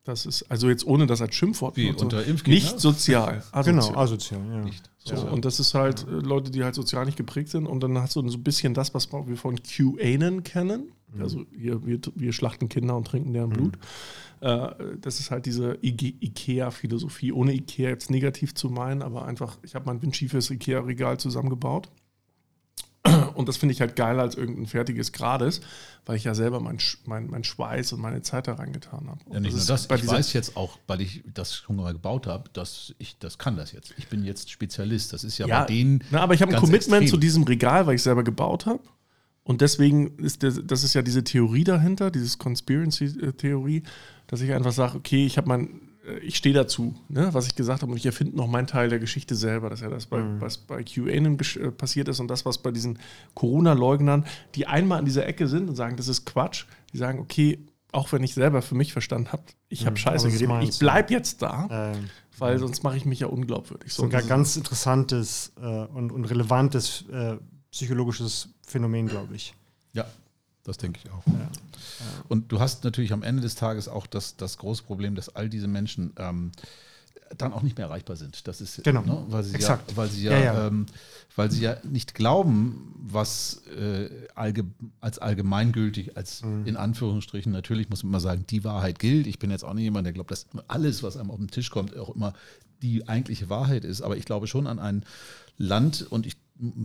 Das 0.05 0.27
ist, 0.27 0.43
also 0.51 0.69
jetzt 0.69 0.87
ohne 0.87 1.07
das 1.07 1.23
als 1.23 1.35
Schimpfwort. 1.35 1.77
Wie, 1.77 1.90
unter 1.90 2.23
so, 2.23 2.33
Nicht 2.47 2.79
sozial. 2.79 3.43
Asozial. 3.53 3.64
Genau, 3.64 3.95
asozial, 3.99 4.40
ja. 4.51 4.61
Nicht 4.61 4.90
so, 5.05 5.17
und 5.17 5.45
das 5.45 5.61
ist 5.61 5.75
halt 5.75 6.07
ja. 6.07 6.19
Äh, 6.19 6.21
Leute, 6.21 6.51
die 6.51 6.64
halt 6.64 6.75
sozial 6.75 7.05
nicht 7.05 7.17
geprägt 7.17 7.51
sind. 7.51 7.67
Und 7.67 7.83
dann 7.83 7.99
hast 7.99 8.17
du 8.17 8.27
so 8.29 8.38
ein 8.38 8.43
bisschen 8.43 8.75
das, 8.75 8.95
was 8.95 9.12
wir 9.12 9.37
von 9.37 9.62
QAnon 9.62 10.43
kennen. 10.43 10.93
Mhm. 11.12 11.23
Also 11.23 11.45
hier, 11.57 11.85
wir, 11.87 12.01
wir 12.14 12.33
schlachten 12.33 12.69
Kinder 12.69 12.97
und 12.97 13.07
trinken 13.07 13.33
deren 13.33 13.51
mhm. 13.51 13.55
Blut. 13.55 13.79
Äh, 14.40 14.97
das 15.01 15.21
ist 15.21 15.31
halt 15.31 15.47
diese 15.47 15.79
IKEA-Philosophie. 15.83 17.33
Ohne 17.33 17.55
IKEA 17.55 17.90
jetzt 17.90 18.11
negativ 18.11 18.55
zu 18.55 18.71
meinen, 18.71 19.03
aber 19.03 19.27
einfach, 19.27 19.59
ich 19.62 19.75
habe 19.75 19.87
mein 19.87 20.01
windschiefes 20.03 20.51
IKEA-Regal 20.51 21.19
zusammengebaut. 21.19 21.90
Und 23.35 23.49
das 23.49 23.57
finde 23.57 23.73
ich 23.73 23.81
halt 23.81 23.97
geiler 23.97 24.23
als 24.23 24.35
irgendein 24.35 24.66
fertiges 24.66 25.12
Grades, 25.12 25.61
weil 26.07 26.16
ich 26.16 26.25
ja 26.25 26.35
selber 26.35 26.61
meinen 26.61 26.79
mein, 27.07 27.29
mein 27.29 27.44
Schweiß 27.44 27.92
und 27.92 28.01
meine 28.01 28.23
Zeit 28.23 28.49
da 28.49 28.55
reingetan 28.55 29.09
habe. 29.09 29.20
Ja, 29.33 29.40
nicht 29.40 29.57
nur 29.57 29.64
das, 29.64 29.85
ich 29.85 30.07
weiß 30.07 30.33
jetzt 30.33 30.57
auch, 30.57 30.79
weil 30.87 31.01
ich 31.01 31.23
das 31.33 31.55
schon 31.55 31.77
mal 31.77 31.92
gebaut 31.92 32.27
habe, 32.27 32.49
dass 32.53 32.94
ich 32.99 33.18
das 33.18 33.38
kann 33.38 33.57
das 33.57 33.73
jetzt. 33.73 33.94
Ich 33.99 34.09
bin 34.09 34.25
jetzt 34.25 34.51
Spezialist. 34.51 35.12
Das 35.12 35.25
ist 35.25 35.38
ja, 35.38 35.47
ja 35.47 35.61
bei 35.61 35.66
denen. 35.66 36.03
Na, 36.11 36.20
aber 36.20 36.35
ich 36.35 36.42
habe 36.42 36.55
ein 36.55 36.61
Commitment 36.61 37.03
extrem. 37.03 37.07
zu 37.09 37.16
diesem 37.16 37.42
Regal, 37.44 37.87
weil 37.87 37.97
ich 37.97 38.03
selber 38.03 38.25
gebaut 38.25 38.66
habe. 38.66 38.81
Und 39.44 39.61
deswegen 39.61 40.16
ist 40.18 40.42
der, 40.42 40.53
das 40.53 40.85
ist 40.85 40.94
ja 40.94 41.03
diese 41.03 41.23
Theorie 41.23 41.64
dahinter, 41.64 42.11
dieses 42.11 42.38
Conspiracy-Theorie, 42.38 43.83
dass 44.27 44.40
ich 44.40 44.53
einfach 44.53 44.73
sage, 44.73 44.97
okay, 44.97 45.27
ich 45.27 45.37
habe 45.37 45.49
mein 45.49 45.66
äh, 45.66 45.68
ich 46.23 46.37
stehe 46.37 46.55
dazu, 46.55 46.95
ne, 47.09 47.33
was 47.33 47.47
ich 47.47 47.55
gesagt 47.55 47.83
habe, 47.83 47.93
und 47.93 47.99
ich 47.99 48.07
erfinde 48.07 48.37
noch 48.37 48.47
meinen 48.47 48.67
Teil 48.67 48.88
der 48.88 48.99
Geschichte 48.99 49.35
selber. 49.35 49.71
Das 49.71 49.81
ist 49.81 49.85
ja 49.85 49.90
das, 49.90 50.07
bei, 50.07 50.21
mhm. 50.21 50.40
was 50.40 50.59
bei 50.59 50.83
QAnon 50.83 51.38
äh, 51.38 51.71
passiert 51.71 52.09
ist 52.09 52.21
und 52.21 52.29
das, 52.29 52.45
was 52.45 52.59
bei 52.59 52.71
diesen 52.71 52.99
Corona-Leugnern, 53.35 54.27
die 54.55 54.67
einmal 54.67 54.99
an 54.99 55.05
dieser 55.05 55.27
Ecke 55.27 55.49
sind 55.49 55.69
und 55.69 55.77
sagen, 55.77 55.97
das 55.97 56.09
ist 56.09 56.25
Quatsch, 56.27 56.67
die 56.93 56.99
sagen, 56.99 57.19
okay, 57.21 57.59
auch 57.93 58.12
wenn 58.12 58.23
ich 58.23 58.35
selber 58.35 58.61
für 58.61 58.75
mich 58.75 58.93
verstanden 58.93 59.33
habe, 59.33 59.45
ich 59.69 59.83
mhm. 59.83 59.87
habe 59.87 59.97
Scheiße 59.97 60.31
geredet, 60.31 60.69
ich 60.69 60.79
bleibe 60.79 61.12
jetzt 61.12 61.43
da, 61.43 61.93
ähm, 61.95 62.11
weil 62.38 62.59
sonst 62.59 62.83
mache 62.83 62.97
ich 62.97 63.05
mich 63.05 63.21
ja 63.21 63.29
unglaubwürdig. 63.29 63.93
So, 63.93 64.05
ein 64.05 64.11
ganz 64.11 64.57
interessantes 64.57 65.53
äh, 65.61 65.64
und, 65.64 66.11
und, 66.11 66.25
relevantes 66.25 67.05
äh, 67.11 67.37
psychologisches 67.71 68.49
Phänomen, 68.67 69.07
glaube 69.07 69.37
ich. 69.37 69.55
Ja, 69.93 70.07
das 70.64 70.79
denke 70.79 71.00
ich 71.03 71.11
auch. 71.11 71.27
Ja. 71.27 71.50
Und 72.29 72.50
du 72.50 72.61
hast 72.61 72.85
natürlich 72.85 73.12
am 73.12 73.22
Ende 73.22 73.42
des 73.42 73.55
Tages 73.55 73.88
auch 73.88 74.07
das, 74.07 74.37
das 74.37 74.59
große 74.59 74.83
Problem, 74.83 75.14
dass 75.14 75.35
all 75.35 75.48
diese 75.48 75.68
Menschen 75.68 76.12
ähm, 76.18 76.53
dann 77.37 77.53
auch 77.53 77.62
nicht 77.62 77.77
mehr 77.77 77.87
erreichbar 77.87 78.16
sind. 78.16 78.46
Das 78.46 78.61
ist 78.61 78.83
genau, 78.85 79.03
ne, 79.03 79.24
weil 79.29 79.42
sie 79.42 79.55
Exakt. 79.55 79.90
ja, 79.90 79.96
weil 79.96 80.09
sie 80.09 80.24
ja, 80.24 80.33
ja, 80.33 80.44
ja. 80.44 80.66
Ähm, 80.68 80.87
weil 81.37 81.50
sie 81.50 81.62
ja 81.62 81.77
nicht 81.83 82.14
glauben, 82.14 82.94
was 82.96 83.62
äh, 83.79 84.09
allge 84.35 84.64
als 85.00 85.18
allgemeingültig, 85.18 86.16
als 86.16 86.42
mhm. 86.42 86.66
in 86.66 86.77
Anführungsstrichen 86.77 87.53
natürlich 87.53 87.90
muss 87.90 88.03
man 88.03 88.11
immer 88.11 88.20
sagen, 88.20 88.44
die 88.48 88.64
Wahrheit 88.64 88.98
gilt. 88.98 89.27
Ich 89.27 89.38
bin 89.38 89.50
jetzt 89.50 89.64
auch 89.64 89.74
nicht 89.74 89.85
jemand, 89.85 90.07
der 90.07 90.12
glaubt, 90.12 90.31
dass 90.31 90.46
alles, 90.68 91.03
was 91.03 91.16
einem 91.16 91.31
auf 91.31 91.38
den 91.38 91.48
Tisch 91.48 91.70
kommt, 91.70 91.96
auch 91.96 92.14
immer 92.14 92.35
die 92.83 93.09
eigentliche 93.09 93.48
Wahrheit 93.48 93.85
ist. 93.85 94.03
Aber 94.03 94.16
ich 94.16 94.24
glaube 94.24 94.46
schon 94.46 94.66
an 94.66 94.79
ein 94.79 95.05
Land 95.57 96.07
und 96.09 96.27
ich 96.27 96.37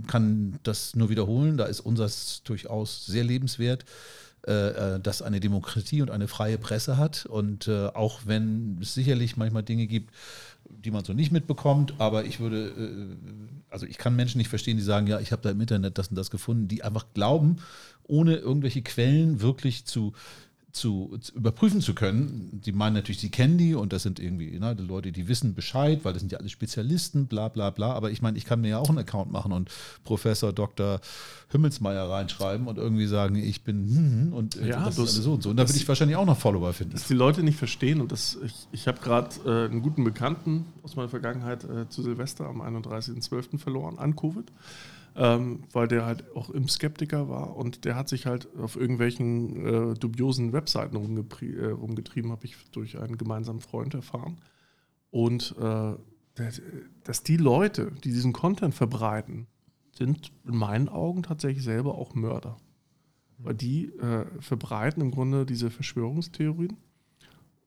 kann 0.07 0.59
das 0.63 0.95
nur 0.95 1.09
wiederholen. 1.09 1.57
Da 1.57 1.65
ist 1.65 1.79
unseres 1.79 2.41
durchaus 2.43 3.05
sehr 3.05 3.23
lebenswert 3.23 3.85
äh, 4.47 4.95
äh, 4.95 4.99
das 5.01 5.21
eine 5.21 5.41
Demokratie 5.41 6.01
und 6.01 6.09
eine 6.11 6.27
freie 6.29 6.57
Presse 6.57 6.97
hat. 6.97 7.25
Und 7.25 7.67
äh, 7.67 7.87
auch 7.87 8.21
wenn 8.25 8.77
es 8.81 8.93
sicherlich 8.93 9.35
manchmal 9.35 9.63
Dinge 9.63 9.85
gibt, 9.85 10.13
die 10.69 10.91
man 10.91 11.03
so 11.03 11.13
nicht 11.13 11.31
mitbekommt, 11.31 11.95
aber 11.97 12.25
ich 12.25 12.39
würde, 12.39 13.17
also 13.69 13.85
ich 13.87 13.97
kann 13.97 14.15
Menschen 14.15 14.37
nicht 14.37 14.49
verstehen, 14.49 14.77
die 14.77 14.83
sagen, 14.83 15.07
ja, 15.07 15.19
ich 15.19 15.31
habe 15.31 15.41
da 15.41 15.49
im 15.49 15.59
Internet 15.59 15.97
das 15.97 16.09
und 16.09 16.15
das 16.15 16.29
gefunden, 16.29 16.67
die 16.67 16.83
einfach 16.83 17.07
glauben, 17.13 17.57
ohne 18.03 18.35
irgendwelche 18.35 18.83
Quellen 18.83 19.41
wirklich 19.41 19.85
zu 19.85 20.13
zu, 20.71 21.17
zu, 21.19 21.33
überprüfen 21.33 21.81
zu 21.81 21.93
können. 21.93 22.61
Die 22.63 22.71
meinen 22.71 22.93
natürlich, 22.93 23.19
sie 23.19 23.29
kennen 23.29 23.57
die 23.57 23.75
und 23.75 23.93
das 23.93 24.03
sind 24.03 24.19
irgendwie 24.19 24.59
ne, 24.59 24.75
die 24.75 24.83
Leute, 24.83 25.11
die 25.11 25.27
wissen 25.27 25.55
Bescheid, 25.55 26.01
weil 26.03 26.13
das 26.13 26.21
sind 26.21 26.31
ja 26.31 26.39
alle 26.39 26.49
Spezialisten, 26.49 27.27
bla 27.27 27.47
bla 27.47 27.69
bla. 27.69 27.93
Aber 27.93 28.11
ich 28.11 28.21
meine, 28.21 28.37
ich 28.37 28.45
kann 28.45 28.61
mir 28.61 28.69
ja 28.69 28.77
auch 28.77 28.89
einen 28.89 28.99
Account 28.99 29.31
machen 29.31 29.51
und 29.51 29.69
Professor 30.03 30.53
Dr. 30.53 31.01
Himmelsmeier 31.49 32.09
reinschreiben 32.09 32.67
und 32.67 32.77
irgendwie 32.77 33.07
sagen, 33.07 33.35
ich 33.35 33.63
bin 33.63 33.87
hm, 33.87 33.95
hm 33.95 34.33
und 34.33 34.55
äh, 34.57 34.69
ja, 34.69 34.85
das, 34.85 34.95
das 34.95 35.17
ist 35.17 35.23
so 35.23 35.33
und 35.33 35.43
so. 35.43 35.49
Und 35.49 35.57
da 35.57 35.67
würde 35.67 35.77
ich 35.77 35.87
wahrscheinlich 35.87 36.17
auch 36.17 36.25
noch 36.25 36.37
Follower 36.37 36.73
finden. 36.73 36.93
Dass 36.93 37.07
die 37.07 37.13
Leute 37.13 37.43
nicht 37.43 37.57
verstehen 37.57 38.01
und 38.01 38.11
das, 38.11 38.37
ich, 38.43 38.53
ich 38.71 38.87
habe 38.87 38.99
gerade 38.99 39.29
äh, 39.45 39.69
einen 39.69 39.81
guten 39.81 40.03
Bekannten 40.03 40.65
aus 40.83 40.95
meiner 40.95 41.09
Vergangenheit 41.09 41.63
äh, 41.63 41.89
zu 41.89 42.03
Silvester 42.03 42.45
am 42.47 42.61
31.12. 42.61 43.57
verloren 43.57 43.97
an 43.97 44.15
Covid 44.15 44.45
ähm, 45.19 45.63
weil 45.73 45.89
der 45.89 46.05
halt 46.05 46.33
auch 46.33 46.49
im 46.49 46.69
Skeptiker 46.69 47.27
war 47.27 47.57
und 47.57 47.83
der 47.83 47.95
hat 47.95 48.07
sich 48.07 48.25
halt 48.25 48.47
auf 48.57 48.77
irgendwelchen 48.77 49.65
äh, 49.91 49.93
dubiosen 49.95 50.53
Webseiten 50.53 50.95
äh, 50.95 51.65
rumgetrieben, 51.65 52.31
habe 52.31 52.45
ich 52.45 52.55
durch 52.71 52.97
einen 52.97 53.17
gemeinsamen 53.17 53.59
Freund 53.59 53.93
erfahren. 53.93 54.37
Und 55.11 55.55
äh, 55.59 55.95
dass 57.03 57.23
die 57.23 57.35
Leute, 57.35 57.91
die 58.01 58.11
diesen 58.11 58.31
Content 58.31 58.73
verbreiten, 58.73 59.47
sind 59.91 60.31
in 60.47 60.55
meinen 60.55 60.87
Augen 60.87 61.23
tatsächlich 61.23 61.65
selber 61.65 61.95
auch 61.95 62.15
Mörder. 62.15 62.55
Weil 63.39 63.55
die 63.55 63.87
äh, 63.97 64.25
verbreiten 64.39 65.01
im 65.01 65.11
Grunde 65.11 65.45
diese 65.45 65.69
Verschwörungstheorien 65.69 66.77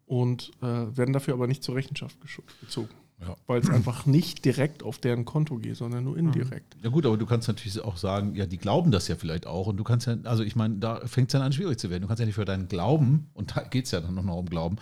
und 0.07 0.53
äh, 0.63 0.97
werden 0.97 1.13
dafür 1.13 1.35
aber 1.35 1.49
nicht 1.49 1.63
zur 1.63 1.75
Rechenschaft 1.75 2.17
gezogen. 2.63 2.89
Ja. 3.27 3.37
Weil 3.47 3.61
es 3.61 3.71
einfach 3.71 4.05
nicht 4.05 4.45
direkt 4.45 4.83
auf 4.83 4.99
deren 4.99 5.25
Konto 5.25 5.57
geht, 5.59 5.77
sondern 5.77 6.05
nur 6.05 6.17
indirekt. 6.17 6.77
Ja 6.83 6.91
gut, 6.91 7.07
aber 7.07 7.17
du 7.17 7.27
kannst 7.27 7.47
natürlich 7.47 7.81
auch 7.81 7.97
sagen, 7.97 8.35
ja, 8.35 8.47
die 8.47 8.59
glauben 8.59 8.91
das 8.91 9.07
ja 9.09 9.15
vielleicht 9.15 9.47
auch. 9.47 9.69
Und 9.69 9.77
du 9.77 9.85
kannst 9.85 10.07
ja, 10.07 10.17
also 10.25 10.43
ich 10.43 10.57
meine, 10.57 10.77
da 10.77 11.07
fängt 11.07 11.29
es 11.29 11.33
dann 11.33 11.43
an, 11.43 11.53
schwierig 11.53 11.79
zu 11.79 11.89
werden. 11.89 12.03
Du 12.03 12.09
kannst 12.09 12.21
ja 12.21 12.27
nicht 12.27 12.35
für 12.35 12.45
deinen 12.45 12.69
Glauben, 12.69 13.29
und 13.35 13.57
da 13.57 13.63
geht 13.63 13.85
es 13.85 13.93
ja 13.93 14.01
dann 14.01 14.15
noch 14.15 14.37
um 14.37 14.47
Glauben, 14.47 14.77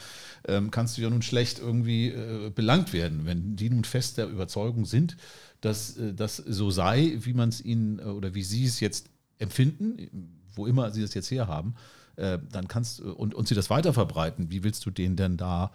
ähm, 0.48 0.70
kannst 0.70 0.96
du 0.96 1.02
ja 1.02 1.10
nun 1.10 1.22
schlecht 1.22 1.58
irgendwie 1.58 2.08
äh, 2.08 2.50
belangt 2.54 2.92
werden, 2.92 3.26
wenn 3.26 3.56
die 3.56 3.68
nun 3.68 3.84
fest 3.84 4.16
der 4.16 4.28
Überzeugung 4.28 4.86
sind, 4.86 5.16
dass 5.60 5.96
äh, 5.98 6.14
das 6.14 6.36
so 6.36 6.70
sei, 6.70 7.18
wie 7.20 7.34
man 7.34 7.50
es 7.50 7.62
ihnen 7.62 7.98
äh, 7.98 8.04
oder 8.04 8.34
wie 8.34 8.42
sie 8.42 8.64
es 8.64 8.80
jetzt 8.80 9.10
empfinden, 9.38 10.38
wo 10.54 10.66
immer 10.66 10.90
sie 10.90 11.02
das 11.02 11.14
jetzt 11.14 11.30
herhaben, 11.30 11.74
äh, 12.16 12.38
dann 12.50 12.68
kannst 12.68 13.00
und, 13.00 13.34
und 13.34 13.48
sie 13.48 13.54
das 13.54 13.70
weiter 13.70 13.92
verbreiten. 13.92 14.50
Wie 14.50 14.62
willst 14.62 14.84
du 14.86 14.90
denen 14.90 15.16
denn 15.16 15.36
da 15.36 15.72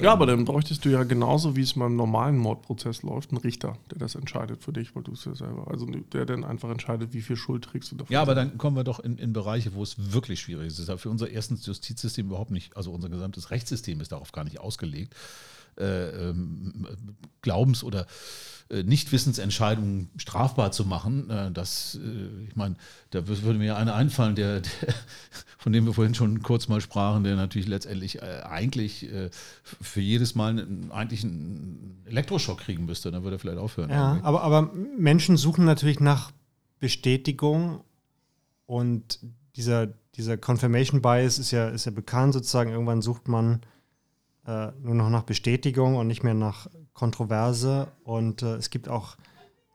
ja, 0.00 0.12
aber 0.12 0.26
dann 0.26 0.44
bräuchtest 0.44 0.84
du 0.84 0.90
ja 0.90 1.02
genauso, 1.02 1.56
wie 1.56 1.62
es 1.62 1.74
beim 1.74 1.96
normalen 1.96 2.38
Mordprozess 2.38 3.02
läuft, 3.02 3.30
einen 3.30 3.40
Richter, 3.40 3.76
der 3.90 3.98
das 3.98 4.14
entscheidet 4.14 4.62
für 4.62 4.72
dich, 4.72 4.94
weil 4.94 5.02
du 5.02 5.12
es 5.12 5.24
ja 5.24 5.34
selber, 5.34 5.68
also 5.70 5.86
der 5.86 6.24
dann 6.24 6.44
einfach 6.44 6.70
entscheidet, 6.70 7.12
wie 7.12 7.22
viel 7.22 7.36
Schuld 7.36 7.64
trägst 7.64 7.92
du 7.92 7.96
dafür. 7.96 8.14
Ja, 8.14 8.22
aber 8.22 8.34
dann 8.34 8.58
kommen 8.58 8.76
wir 8.76 8.84
doch 8.84 9.00
in, 9.00 9.18
in 9.18 9.32
Bereiche, 9.32 9.74
wo 9.74 9.82
es 9.82 10.12
wirklich 10.12 10.40
schwierig 10.40 10.68
ist. 10.68 10.78
Das 10.78 10.88
ist 10.88 11.00
für 11.00 11.10
unser 11.10 11.30
erstes 11.30 11.66
Justizsystem 11.66 12.26
überhaupt 12.26 12.50
nicht, 12.50 12.76
also 12.76 12.92
unser 12.92 13.08
gesamtes 13.08 13.50
Rechtssystem 13.50 14.00
ist 14.00 14.12
darauf 14.12 14.32
gar 14.32 14.44
nicht 14.44 14.60
ausgelegt. 14.60 15.14
Äh, 15.76 16.30
ähm, 16.30 16.86
Glaubens- 17.42 17.84
oder 17.84 18.06
Nichtwissensentscheidungen 18.70 20.10
strafbar 20.16 20.72
zu 20.72 20.84
machen, 20.84 21.30
äh, 21.30 21.50
das, 21.50 21.98
äh, 22.02 22.44
ich 22.48 22.56
meine, 22.56 22.76
da 23.10 23.26
würde 23.26 23.58
mir 23.58 23.76
einer 23.76 23.94
einfallen, 23.94 24.34
der, 24.34 24.60
der, 24.82 24.94
von 25.56 25.72
dem 25.72 25.86
wir 25.86 25.94
vorhin 25.94 26.14
schon 26.14 26.42
kurz 26.42 26.68
mal 26.68 26.80
sprachen, 26.80 27.24
der 27.24 27.36
natürlich 27.36 27.68
letztendlich 27.68 28.22
eigentlich 28.22 29.08
für 29.80 30.00
jedes 30.00 30.34
Mal 30.34 30.66
eigentlich 30.90 31.24
einen 31.24 32.02
Elektroschock 32.06 32.58
kriegen 32.58 32.84
müsste. 32.84 33.10
Dann 33.10 33.24
würde 33.24 33.36
er 33.36 33.38
vielleicht 33.38 33.58
aufhören. 33.58 33.90
Ja, 33.90 34.20
aber, 34.22 34.42
aber 34.42 34.72
Menschen 34.96 35.36
suchen 35.36 35.64
natürlich 35.64 36.00
nach 36.00 36.30
Bestätigung 36.78 37.80
und 38.66 39.18
dieser, 39.56 39.88
dieser 40.14 40.36
Confirmation 40.36 41.02
Bias 41.02 41.38
ist 41.38 41.50
ja, 41.50 41.68
ist 41.68 41.86
ja 41.86 41.90
bekannt 41.90 42.34
sozusagen. 42.34 42.70
Irgendwann 42.70 43.02
sucht 43.02 43.26
man 43.26 43.62
äh, 44.46 44.68
nur 44.80 44.94
noch 44.94 45.10
nach 45.10 45.24
Bestätigung 45.24 45.96
und 45.96 46.06
nicht 46.06 46.22
mehr 46.22 46.34
nach 46.34 46.68
Kontroverse. 46.98 47.88
Und 48.02 48.42
äh, 48.42 48.56
es 48.56 48.70
gibt 48.70 48.88
auch 48.88 49.16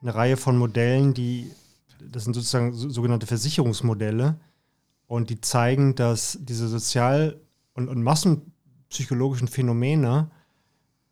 eine 0.01 0.13
Reihe 0.13 0.35
von 0.35 0.57
Modellen, 0.57 1.13
die, 1.13 1.49
das 1.99 2.25
sind 2.25 2.33
sozusagen 2.33 2.73
so, 2.73 2.89
sogenannte 2.89 3.25
Versicherungsmodelle, 3.25 4.35
und 5.07 5.29
die 5.29 5.39
zeigen, 5.39 5.95
dass 5.95 6.37
diese 6.41 6.67
sozial- 6.67 7.39
und, 7.75 7.87
und 7.87 8.01
massenpsychologischen 8.01 9.47
Phänomene 9.47 10.31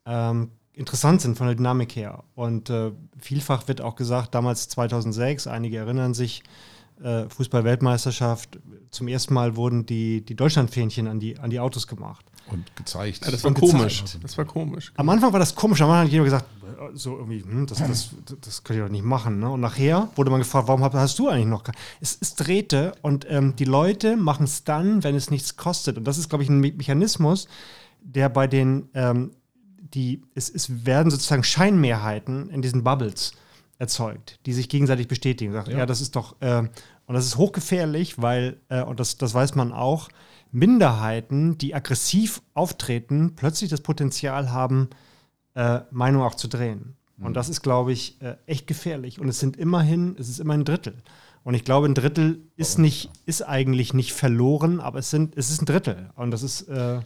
ähm, 0.06 0.52
interessant 0.74 1.22
sind 1.22 1.38
von 1.38 1.48
der 1.48 1.56
Dynamik 1.56 1.96
her. 1.96 2.24
Und 2.34 2.70
äh, 2.70 2.92
vielfach 3.20 3.68
wird 3.68 3.82
auch 3.82 3.96
gesagt, 3.96 4.34
damals 4.34 4.70
2006, 4.70 5.48
einige 5.48 5.78
erinnern 5.78 6.14
sich, 6.14 6.44
äh, 7.04 7.30
Fußball-Weltmeisterschaft, 7.30 8.60
zum 8.90 9.08
ersten 9.08 9.34
Mal 9.34 9.56
wurden 9.56 9.86
die, 9.86 10.26
die 10.26 10.36
Deutschlandfähnchen 10.36 11.08
an 11.08 11.20
die, 11.20 11.38
an 11.38 11.50
die 11.50 11.60
Autos 11.60 11.88
gemacht. 11.88 12.31
Und 12.52 12.76
gezeigt. 12.76 13.26
Ja, 13.26 13.32
das 13.32 13.44
war 13.44 13.54
komisch. 13.54 14.04
Das 14.22 14.38
war 14.38 14.46
komisch. 14.46 14.92
Am 14.98 15.10
Anfang 15.10 15.32
war 15.32 15.40
das 15.40 15.56
komisch, 15.56 15.82
am 15.82 15.90
Anfang 15.90 16.06
hat 16.06 16.12
jeder 16.12 16.24
gesagt, 16.26 16.46
so 16.94 17.18
irgendwie, 17.18 17.42
hm, 17.44 17.68
das, 17.68 17.80
das, 17.80 18.10
das 18.42 18.64
könnt 18.64 18.80
ihr 18.80 18.86
doch 18.86 18.92
nicht 18.92 19.06
machen. 19.06 19.40
Ne? 19.40 19.50
Und 19.50 19.62
nachher 19.62 20.10
wurde 20.16 20.32
man 20.32 20.40
gefragt, 20.40 20.68
warum 20.68 20.84
hast 20.84 21.20
du 21.20 21.30
eigentlich 21.30 21.48
noch 21.48 21.64
es, 22.00 22.18
es 22.20 22.36
drehte 22.36 22.94
und 23.02 23.26
ähm, 23.30 23.56
die 23.56 23.66
Leute 23.66 24.18
machen 24.18 24.44
es 24.44 24.64
dann, 24.64 25.04
wenn 25.04 25.16
es 25.16 25.30
nichts 25.30 25.56
kostet. 25.56 25.98
Und 25.98 26.06
das 26.06 26.18
ist, 26.18 26.30
glaube 26.30 26.44
ich, 26.44 26.50
ein 26.50 26.60
Mechanismus, 26.60 27.48
der 28.02 28.30
bei 28.30 28.48
den, 28.48 28.90
ähm, 28.94 29.32
die, 29.94 30.24
es, 30.36 30.50
es 30.50 30.86
werden 30.86 31.12
sozusagen 31.12 31.44
Scheinmehrheiten 31.44 32.50
in 32.50 32.62
diesen 32.62 32.84
Bubbles 32.84 33.34
erzeugt, 33.78 34.40
die 34.46 34.54
sich 34.54 34.70
gegenseitig 34.70 35.08
bestätigen. 35.08 35.54
Sagt, 35.54 35.68
ja. 35.68 35.80
ja. 35.80 35.86
das 35.86 36.02
ist 36.02 36.16
doch, 36.16 36.36
äh, 36.42 36.60
und 37.06 37.16
das 37.16 37.26
ist 37.26 37.38
hochgefährlich, 37.38 38.22
weil, 38.22 38.60
äh, 38.70 38.82
und 38.84 39.00
das, 39.00 39.18
das 39.18 39.34
weiß 39.34 39.56
man 39.56 39.72
auch, 39.72 40.10
Minderheiten, 40.52 41.58
die 41.58 41.74
aggressiv 41.74 42.42
auftreten, 42.54 43.36
plötzlich 43.36 43.70
das 43.70 43.82
Potenzial 43.82 44.52
haben, 44.52 44.90
äh, 45.56 45.80
Meinung 45.92 46.24
auch 46.24 46.36
zu 46.36 46.48
drehen. 46.48 46.96
Mhm. 47.18 47.26
Und 47.28 47.34
das 47.36 47.50
ist, 47.50 47.62
glaube 47.62 47.92
ich, 47.92 48.22
äh, 48.22 48.36
echt 48.46 48.68
gefährlich. 48.68 49.20
Und 49.20 49.30
es 49.30 49.40
sind 49.40 49.58
immerhin, 49.58 50.16
es 50.20 50.30
ist 50.30 50.40
immer 50.40 50.54
ein 50.54 50.66
Drittel. 50.66 50.96
Und 51.44 51.56
ich 51.56 51.64
glaube, 51.64 51.88
ein 51.88 51.96
Drittel 51.96 52.40
ist 52.56 52.78
nicht, 52.78 53.10
ist 53.26 53.42
eigentlich 53.42 53.94
nicht 53.94 54.14
verloren, 54.14 54.80
aber 54.80 55.00
es 55.00 55.10
sind, 55.10 55.36
es 55.38 55.50
ist 55.50 55.62
ein 55.62 55.66
Drittel. 55.66 56.12
Und 56.16 56.32
das 56.32 56.44
ist 56.44 56.68
äh, 56.68 57.00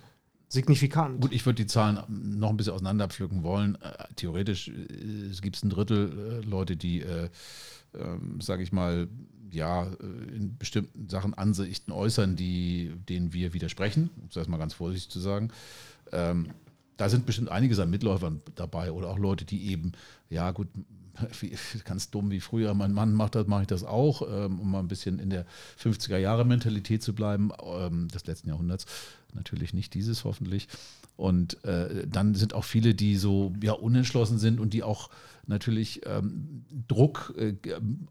signifikant. 0.49 1.21
Gut, 1.21 1.31
ich 1.31 1.45
würde 1.45 1.63
die 1.63 1.67
Zahlen 1.67 1.99
noch 2.09 2.49
ein 2.49 2.57
bisschen 2.57 2.73
auseinanderpflücken 2.73 3.43
wollen. 3.43 3.75
Äh, 3.75 4.05
theoretisch 4.15 4.67
äh, 4.67 5.29
es 5.29 5.41
gibt 5.41 5.55
es 5.55 5.63
ein 5.63 5.69
Drittel 5.69 6.41
äh, 6.43 6.45
Leute, 6.45 6.75
die, 6.75 7.01
äh, 7.01 7.29
ähm, 7.97 8.41
sage 8.41 8.63
ich 8.63 8.73
mal, 8.73 9.07
ja, 9.51 9.83
äh, 9.83 10.35
in 10.35 10.57
bestimmten 10.57 11.09
Sachen 11.09 11.33
Ansichten 11.33 11.91
äußern, 11.91 12.35
die, 12.35 12.91
denen 13.09 13.33
wir 13.33 13.53
widersprechen, 13.53 14.09
um 14.21 14.27
es 14.29 14.35
erstmal 14.35 14.59
ganz 14.59 14.73
vorsichtig 14.73 15.11
zu 15.11 15.19
sagen. 15.19 15.51
Ähm, 16.11 16.47
da 16.97 17.09
sind 17.09 17.25
bestimmt 17.25 17.49
einige 17.49 17.81
an 17.81 17.89
Mitläufern 17.89 18.41
dabei 18.55 18.91
oder 18.91 19.09
auch 19.09 19.19
Leute, 19.19 19.45
die 19.45 19.69
eben, 19.69 19.91
ja 20.29 20.51
gut, 20.51 20.67
ganz 21.85 22.09
dumm 22.09 22.31
wie 22.31 22.39
früher, 22.39 22.73
mein 22.73 22.93
Mann 22.93 23.13
macht 23.13 23.35
das, 23.35 23.47
mache 23.47 23.63
ich 23.63 23.67
das 23.67 23.83
auch, 23.83 24.21
ähm, 24.29 24.59
um 24.59 24.71
mal 24.71 24.79
ein 24.79 24.87
bisschen 24.87 25.19
in 25.19 25.29
der 25.29 25.45
50er-Jahre-Mentalität 25.81 27.03
zu 27.03 27.13
bleiben, 27.13 27.51
ähm, 27.63 28.07
des 28.09 28.25
letzten 28.25 28.49
Jahrhunderts. 28.49 28.85
Natürlich 29.33 29.73
nicht 29.73 29.93
dieses 29.93 30.23
hoffentlich. 30.23 30.67
Und 31.15 31.63
äh, 31.63 32.07
dann 32.07 32.35
sind 32.35 32.53
auch 32.53 32.65
viele, 32.65 32.93
die 32.93 33.15
so 33.15 33.53
ja, 33.61 33.73
unentschlossen 33.73 34.37
sind 34.37 34.59
und 34.59 34.73
die 34.73 34.83
auch 34.83 35.09
natürlich 35.47 36.01
ähm, 36.05 36.65
Druck 36.87 37.33
äh, 37.37 37.53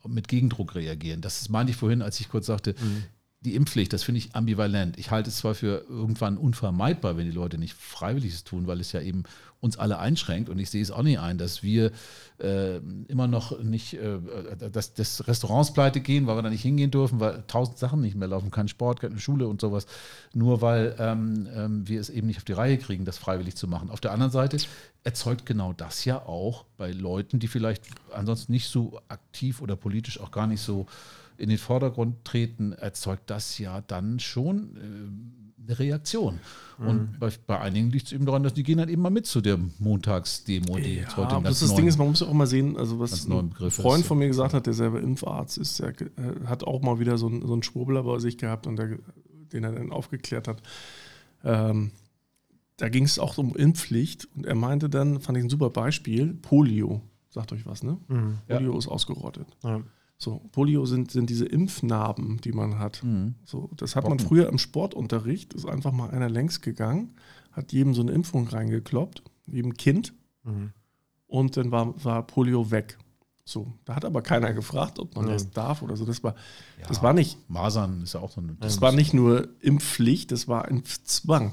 mit 0.06 0.28
Gegendruck 0.28 0.74
reagieren. 0.74 1.20
Das 1.20 1.48
meine 1.48 1.70
ich 1.70 1.76
vorhin, 1.76 2.00
als 2.00 2.20
ich 2.20 2.28
kurz 2.28 2.46
sagte, 2.46 2.74
mhm 2.80 3.04
die 3.44 3.54
Impfpflicht, 3.54 3.92
das 3.92 4.02
finde 4.02 4.18
ich 4.18 4.34
ambivalent. 4.34 4.98
Ich 4.98 5.10
halte 5.10 5.28
es 5.28 5.36
zwar 5.36 5.54
für 5.54 5.84
irgendwann 5.88 6.38
unvermeidbar, 6.38 7.16
wenn 7.16 7.26
die 7.26 7.30
Leute 7.30 7.58
nicht 7.58 7.74
freiwilliges 7.74 8.44
tun, 8.44 8.66
weil 8.66 8.80
es 8.80 8.92
ja 8.92 9.00
eben 9.00 9.24
uns 9.60 9.78
alle 9.78 9.98
einschränkt. 9.98 10.48
Und 10.48 10.58
ich 10.58 10.70
sehe 10.70 10.82
es 10.82 10.90
auch 10.90 11.02
nicht 11.02 11.18
ein, 11.18 11.36
dass 11.36 11.62
wir 11.62 11.90
äh, 12.38 12.76
immer 13.08 13.26
noch 13.26 13.60
nicht, 13.62 13.94
äh, 13.94 14.18
dass, 14.70 14.94
dass 14.94 15.26
Restaurants 15.26 15.72
pleite 15.72 16.00
gehen, 16.00 16.26
weil 16.26 16.36
wir 16.36 16.42
da 16.42 16.50
nicht 16.50 16.62
hingehen 16.62 16.90
dürfen, 16.90 17.20
weil 17.20 17.44
tausend 17.46 17.78
Sachen 17.78 18.00
nicht 18.00 18.16
mehr 18.16 18.28
laufen, 18.28 18.50
kein 18.50 18.68
Sport, 18.68 19.00
keine 19.00 19.18
Schule 19.18 19.46
und 19.46 19.60
sowas, 19.60 19.86
nur 20.32 20.60
weil 20.62 20.94
ähm, 20.98 21.48
ähm, 21.54 21.88
wir 21.88 22.00
es 22.00 22.10
eben 22.10 22.26
nicht 22.26 22.38
auf 22.38 22.44
die 22.44 22.52
Reihe 22.52 22.78
kriegen, 22.78 23.04
das 23.04 23.18
freiwillig 23.18 23.56
zu 23.56 23.68
machen. 23.68 23.90
Auf 23.90 24.00
der 24.00 24.12
anderen 24.12 24.32
Seite 24.32 24.58
erzeugt 25.02 25.44
genau 25.44 25.72
das 25.72 26.04
ja 26.04 26.24
auch 26.24 26.64
bei 26.76 26.92
Leuten, 26.92 27.38
die 27.38 27.48
vielleicht 27.48 27.84
ansonsten 28.12 28.52
nicht 28.52 28.68
so 28.68 29.00
aktiv 29.08 29.60
oder 29.60 29.76
politisch 29.76 30.20
auch 30.20 30.30
gar 30.30 30.46
nicht 30.46 30.60
so 30.60 30.86
in 31.36 31.48
den 31.48 31.58
Vordergrund 31.58 32.24
treten, 32.24 32.72
erzeugt 32.72 33.30
das 33.30 33.58
ja 33.58 33.80
dann 33.80 34.20
schon 34.20 34.76
äh, 34.76 35.64
eine 35.66 35.78
Reaktion. 35.78 36.40
Mhm. 36.78 36.86
Und 36.86 37.20
bei, 37.20 37.30
bei, 37.46 37.60
einigen 37.60 37.90
liegt 37.90 38.06
es 38.06 38.12
eben 38.12 38.26
daran, 38.26 38.42
dass 38.42 38.54
die 38.54 38.62
gehen 38.62 38.78
dann 38.78 38.88
eben 38.88 39.02
mal 39.02 39.10
mit 39.10 39.26
zu 39.26 39.40
der 39.40 39.58
Montagsdemo, 39.78 40.76
die 40.76 40.96
ja, 40.96 41.02
jetzt 41.02 41.16
heute 41.16 41.40
das, 41.42 41.60
das 41.60 41.74
Ding 41.74 41.86
ist, 41.86 41.98
man 41.98 42.08
muss 42.08 42.22
auch 42.22 42.32
mal 42.32 42.46
sehen, 42.46 42.76
also 42.76 42.98
was 42.98 43.26
ein 43.26 43.52
Freund 43.70 44.00
ist. 44.00 44.06
von 44.06 44.18
mir 44.18 44.28
gesagt 44.28 44.54
hat, 44.54 44.66
der 44.66 44.74
selber 44.74 45.00
Impfarzt 45.00 45.58
ist, 45.58 45.80
der 45.80 45.90
äh, 45.90 46.46
hat 46.46 46.64
auch 46.64 46.82
mal 46.82 46.98
wieder 46.98 47.18
so, 47.18 47.28
ein, 47.28 47.46
so 47.46 47.52
einen 47.52 47.62
Schwurbler 47.62 48.02
bei 48.02 48.18
sich 48.18 48.38
gehabt 48.38 48.66
und 48.66 48.76
der, 48.76 48.98
den 49.52 49.64
er 49.64 49.72
dann 49.72 49.92
aufgeklärt 49.92 50.48
hat. 50.48 50.62
Ähm, 51.42 51.92
da 52.76 52.88
ging 52.88 53.04
es 53.04 53.18
auch 53.18 53.38
um 53.38 53.54
Impfpflicht 53.54 54.28
und 54.34 54.46
er 54.46 54.56
meinte 54.56 54.88
dann, 54.88 55.20
fand 55.20 55.38
ich 55.38 55.44
ein 55.44 55.50
super 55.50 55.70
Beispiel, 55.70 56.34
Polio. 56.34 57.02
Sagt 57.30 57.52
euch 57.52 57.66
was, 57.66 57.82
ne? 57.82 57.98
Mhm. 58.08 58.38
Polio 58.48 58.72
ja. 58.72 58.78
ist 58.78 58.88
ausgerottet. 58.88 59.46
Ja. 59.62 59.80
So, 60.16 60.40
Polio 60.52 60.86
sind, 60.86 61.10
sind 61.10 61.28
diese 61.28 61.44
Impfnarben, 61.44 62.40
die 62.40 62.52
man 62.52 62.78
hat. 62.78 63.02
Mhm. 63.02 63.34
So, 63.44 63.70
das 63.76 63.96
hat 63.96 64.04
Bocken. 64.04 64.18
man 64.18 64.26
früher 64.26 64.48
im 64.48 64.58
Sportunterricht, 64.58 65.54
ist 65.54 65.66
einfach 65.66 65.92
mal 65.92 66.10
einer 66.10 66.28
längs 66.28 66.60
gegangen, 66.60 67.14
hat 67.52 67.72
jedem 67.72 67.94
so 67.94 68.02
eine 68.02 68.12
Impfung 68.12 68.48
reingekloppt, 68.48 69.22
jedem 69.46 69.74
Kind. 69.74 70.14
Mhm. 70.44 70.72
Und 71.26 71.56
dann 71.56 71.70
war, 71.70 72.04
war 72.04 72.26
Polio 72.26 72.70
weg. 72.70 72.98
So, 73.44 73.72
da 73.84 73.96
hat 73.96 74.06
aber 74.06 74.22
keiner 74.22 74.54
gefragt, 74.54 74.98
ob 74.98 75.14
man 75.16 75.26
ja. 75.26 75.34
das 75.34 75.50
darf 75.50 75.82
oder 75.82 75.96
so. 75.96 76.06
Das 76.06 76.22
war, 76.22 76.34
ja, 76.80 76.86
das 76.88 77.02
war 77.02 77.12
nicht. 77.12 77.38
Masern 77.50 78.02
ist 78.02 78.14
ja 78.14 78.20
auch 78.20 78.30
so 78.30 78.40
eine. 78.40 78.54
Das 78.54 78.80
war 78.80 78.92
nicht 78.92 79.12
nur 79.12 79.48
Impfpflicht, 79.60 80.32
das 80.32 80.48
war 80.48 80.68
Impfzwang. 80.68 81.52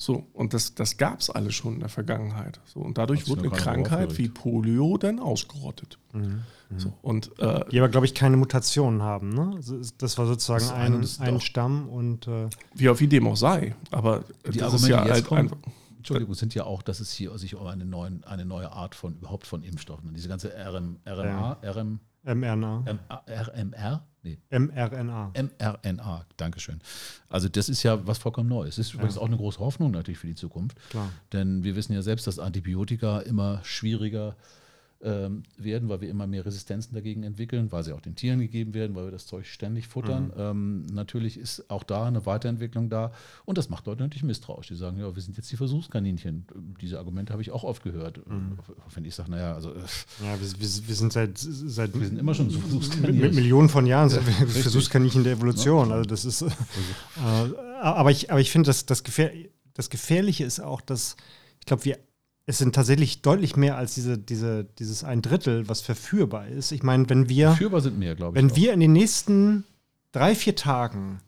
So, 0.00 0.28
und 0.32 0.54
das, 0.54 0.76
das 0.76 0.96
gab 0.96 1.18
es 1.18 1.28
alles 1.28 1.56
schon 1.56 1.74
in 1.74 1.80
der 1.80 1.88
Vergangenheit. 1.88 2.60
So, 2.66 2.80
und 2.80 2.96
dadurch 2.98 3.28
wurde 3.28 3.42
eine 3.42 3.50
Krankheit 3.50 4.16
wie 4.16 4.28
Polio 4.28 4.96
dann 4.96 5.18
ausgerottet. 5.18 5.98
Mhm. 6.12 6.44
Mhm. 6.70 6.78
So, 6.78 6.92
und, 7.02 7.36
äh, 7.40 7.64
die 7.70 7.80
aber, 7.80 7.88
glaube 7.88 8.06
ich, 8.06 8.14
keine 8.14 8.36
Mutationen 8.36 9.02
haben. 9.02 9.30
Ne? 9.30 9.54
Also, 9.56 9.80
das 9.98 10.16
war 10.16 10.26
sozusagen 10.26 11.00
das 11.00 11.18
ein, 11.20 11.34
ein 11.34 11.40
Stamm 11.40 11.88
und. 11.88 12.28
Äh 12.28 12.48
wie 12.74 12.88
auf 12.88 13.00
wie 13.00 13.08
dem 13.08 13.26
auch 13.26 13.36
sei. 13.36 13.74
Aber 13.90 14.22
die 14.46 14.58
das 14.58 14.72
Argumente, 14.72 14.84
ist 14.84 14.88
ja 14.88 15.12
halt 15.14 15.24
kommen, 15.26 15.50
Entschuldigung, 15.96 16.34
sind 16.34 16.54
ja 16.54 16.64
auch, 16.64 16.82
dass 16.82 17.00
es 17.00 17.12
hier 17.12 17.36
sich 17.36 17.56
um 17.56 17.66
eine, 17.66 17.84
neuen, 17.84 18.22
eine 18.24 18.44
neue 18.44 18.70
Art 18.70 18.94
von 18.94 19.16
überhaupt 19.16 19.48
von 19.48 19.64
Impfstoffen, 19.64 20.14
diese 20.14 20.28
ganze 20.28 20.52
RM, 20.54 20.98
RNA, 21.04 21.58
ja. 21.62 21.70
RM, 21.72 21.98
mRNA. 22.34 22.84
RMR? 23.26 24.06
Nee. 24.22 24.38
mRNA. 24.50 25.32
mRNA, 25.34 26.26
Dankeschön. 26.36 26.80
Also 27.28 27.48
das 27.48 27.68
ist 27.68 27.82
ja 27.82 28.06
was 28.06 28.18
vollkommen 28.18 28.48
Neues. 28.48 28.76
Das 28.76 28.86
ist 28.86 28.94
übrigens 28.94 29.14
ja. 29.14 29.22
auch 29.22 29.26
eine 29.26 29.36
große 29.36 29.58
Hoffnung 29.58 29.92
natürlich 29.92 30.18
für 30.18 30.26
die 30.26 30.34
Zukunft. 30.34 30.76
Klar. 30.90 31.10
Denn 31.32 31.62
wir 31.62 31.76
wissen 31.76 31.92
ja 31.92 32.02
selbst, 32.02 32.26
dass 32.26 32.38
Antibiotika 32.38 33.20
immer 33.20 33.60
schwieriger 33.64 34.36
ähm, 35.00 35.44
werden, 35.56 35.88
weil 35.88 36.00
wir 36.00 36.08
immer 36.08 36.26
mehr 36.26 36.44
Resistenzen 36.44 36.94
dagegen 36.94 37.22
entwickeln, 37.22 37.70
weil 37.70 37.84
sie 37.84 37.92
auch 37.92 38.00
den 38.00 38.16
Tieren 38.16 38.40
gegeben 38.40 38.74
werden, 38.74 38.96
weil 38.96 39.04
wir 39.04 39.10
das 39.12 39.26
Zeug 39.26 39.46
ständig 39.46 39.86
futtern. 39.86 40.24
Mhm. 40.24 40.32
Ähm, 40.36 40.86
natürlich 40.92 41.38
ist 41.38 41.70
auch 41.70 41.84
da 41.84 42.06
eine 42.06 42.26
Weiterentwicklung 42.26 42.90
da 42.90 43.12
und 43.44 43.58
das 43.58 43.68
macht 43.68 43.86
Leute 43.86 44.02
natürlich 44.02 44.24
misstrauisch. 44.24 44.66
Die 44.66 44.74
sagen, 44.74 44.98
ja, 44.98 45.14
wir 45.14 45.22
sind 45.22 45.36
jetzt 45.36 45.52
die 45.52 45.56
Versuchskaninchen. 45.56 46.46
Diese 46.80 46.98
Argumente 46.98 47.32
habe 47.32 47.42
ich 47.42 47.52
auch 47.52 47.62
oft 47.62 47.84
gehört. 47.84 48.26
Mhm. 48.26 48.58
Wenn 48.92 49.04
ich 49.04 49.14
sage, 49.14 49.30
naja, 49.30 49.54
also. 49.54 49.72
Äh, 49.72 49.78
ja, 50.22 50.40
wir, 50.40 50.40
wir, 50.40 50.88
wir, 50.88 50.94
sind 50.94 51.12
seit, 51.12 51.38
seit. 51.38 51.94
Wir 51.98 52.06
sind 52.06 52.18
immer 52.18 52.34
schon 52.34 52.50
Versuchskaninchen. 52.50 53.20
Mit 53.20 53.34
Millionen 53.34 53.68
von 53.68 53.86
Jahren 53.86 54.08
sind 54.08 54.26
wir 54.26 54.32
Versuchskaninchen 54.48 55.22
der 55.22 55.34
Evolution. 55.34 55.92
Also, 55.92 56.08
das 56.08 56.24
ist. 56.24 56.42
Äh, 56.42 56.48
aber 57.80 58.10
ich, 58.10 58.30
aber 58.30 58.40
ich 58.40 58.50
finde, 58.50 58.66
das, 58.68 58.84
das, 58.86 59.04
Gefähr 59.04 59.30
das 59.74 59.90
Gefährliche 59.90 60.44
ist 60.44 60.58
auch, 60.60 60.80
dass. 60.80 61.16
Ich 61.60 61.66
glaube, 61.66 61.84
wir 61.84 61.98
es 62.48 62.56
sind 62.56 62.74
tatsächlich 62.74 63.20
deutlich 63.20 63.56
mehr 63.56 63.76
als 63.76 63.94
diese, 63.94 64.16
diese, 64.16 64.64
dieses 64.78 65.04
ein 65.04 65.20
Drittel, 65.20 65.68
was 65.68 65.82
verführbar 65.82 66.48
ist. 66.48 66.72
Ich 66.72 66.82
meine, 66.82 67.08
wenn 67.10 67.28
wir. 67.28 67.48
Verführbar 67.48 67.82
sind 67.82 67.98
mehr, 67.98 68.14
glaube 68.14 68.38
ich. 68.38 68.42
Wenn 68.42 68.50
auch. 68.50 68.56
wir 68.56 68.72
in 68.72 68.80
den 68.80 68.94
nächsten 68.94 69.64
drei, 70.12 70.34
vier 70.34 70.56
Tagen 70.56 71.18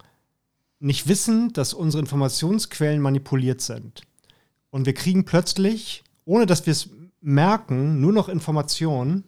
nicht 0.79 1.09
wissen, 1.09 1.53
dass 1.53 1.75
unsere 1.75 2.01
Informationsquellen 2.01 3.03
manipuliert 3.03 3.61
sind 3.61 4.01
und 4.71 4.87
wir 4.87 4.95
kriegen 4.95 5.27
plötzlich, 5.27 6.05
ohne 6.25 6.47
dass 6.47 6.65
wir 6.65 6.71
es 6.71 6.89
merken, 7.21 8.01
nur 8.01 8.15
noch 8.15 8.31
Informationen, 8.31 9.25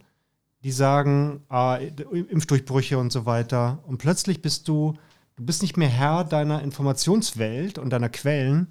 die 0.65 0.73
sagen, 0.73 1.43
ah, 1.51 1.77
Impfdurchbrüche 1.77 2.97
und 2.97 3.13
so 3.13 3.27
weiter. 3.27 3.81
Und 3.87 3.99
plötzlich 3.99 4.41
bist 4.41 4.67
du, 4.67 4.95
du 5.37 5.45
bist 5.45 5.61
nicht 5.61 5.77
mehr 5.77 5.91
Herr 5.91 6.25
deiner 6.25 6.63
Informationswelt 6.63 7.77
und 7.77 7.91
deiner 7.91 8.09
Quellen, 8.09 8.69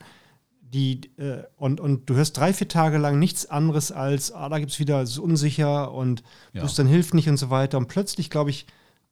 die, 0.73 1.01
äh, 1.17 1.43
und, 1.57 1.81
und 1.81 2.09
du 2.09 2.15
hörst 2.15 2.37
drei, 2.37 2.53
vier 2.53 2.67
Tage 2.67 2.97
lang 2.97 3.19
nichts 3.19 3.45
anderes 3.45 3.91
als, 3.91 4.31
ah, 4.31 4.47
da 4.47 4.59
gibt 4.59 4.71
es 4.71 4.79
wieder, 4.79 5.01
es 5.01 5.11
ist 5.11 5.17
unsicher 5.17 5.91
und 5.91 6.23
ja. 6.53 6.65
dann 6.65 6.87
hilft 6.87 7.13
nicht 7.13 7.27
und 7.27 7.37
so 7.37 7.49
weiter. 7.49 7.77
Und 7.77 7.87
plötzlich, 7.87 8.29
glaube 8.29 8.51
ich, 8.51 8.67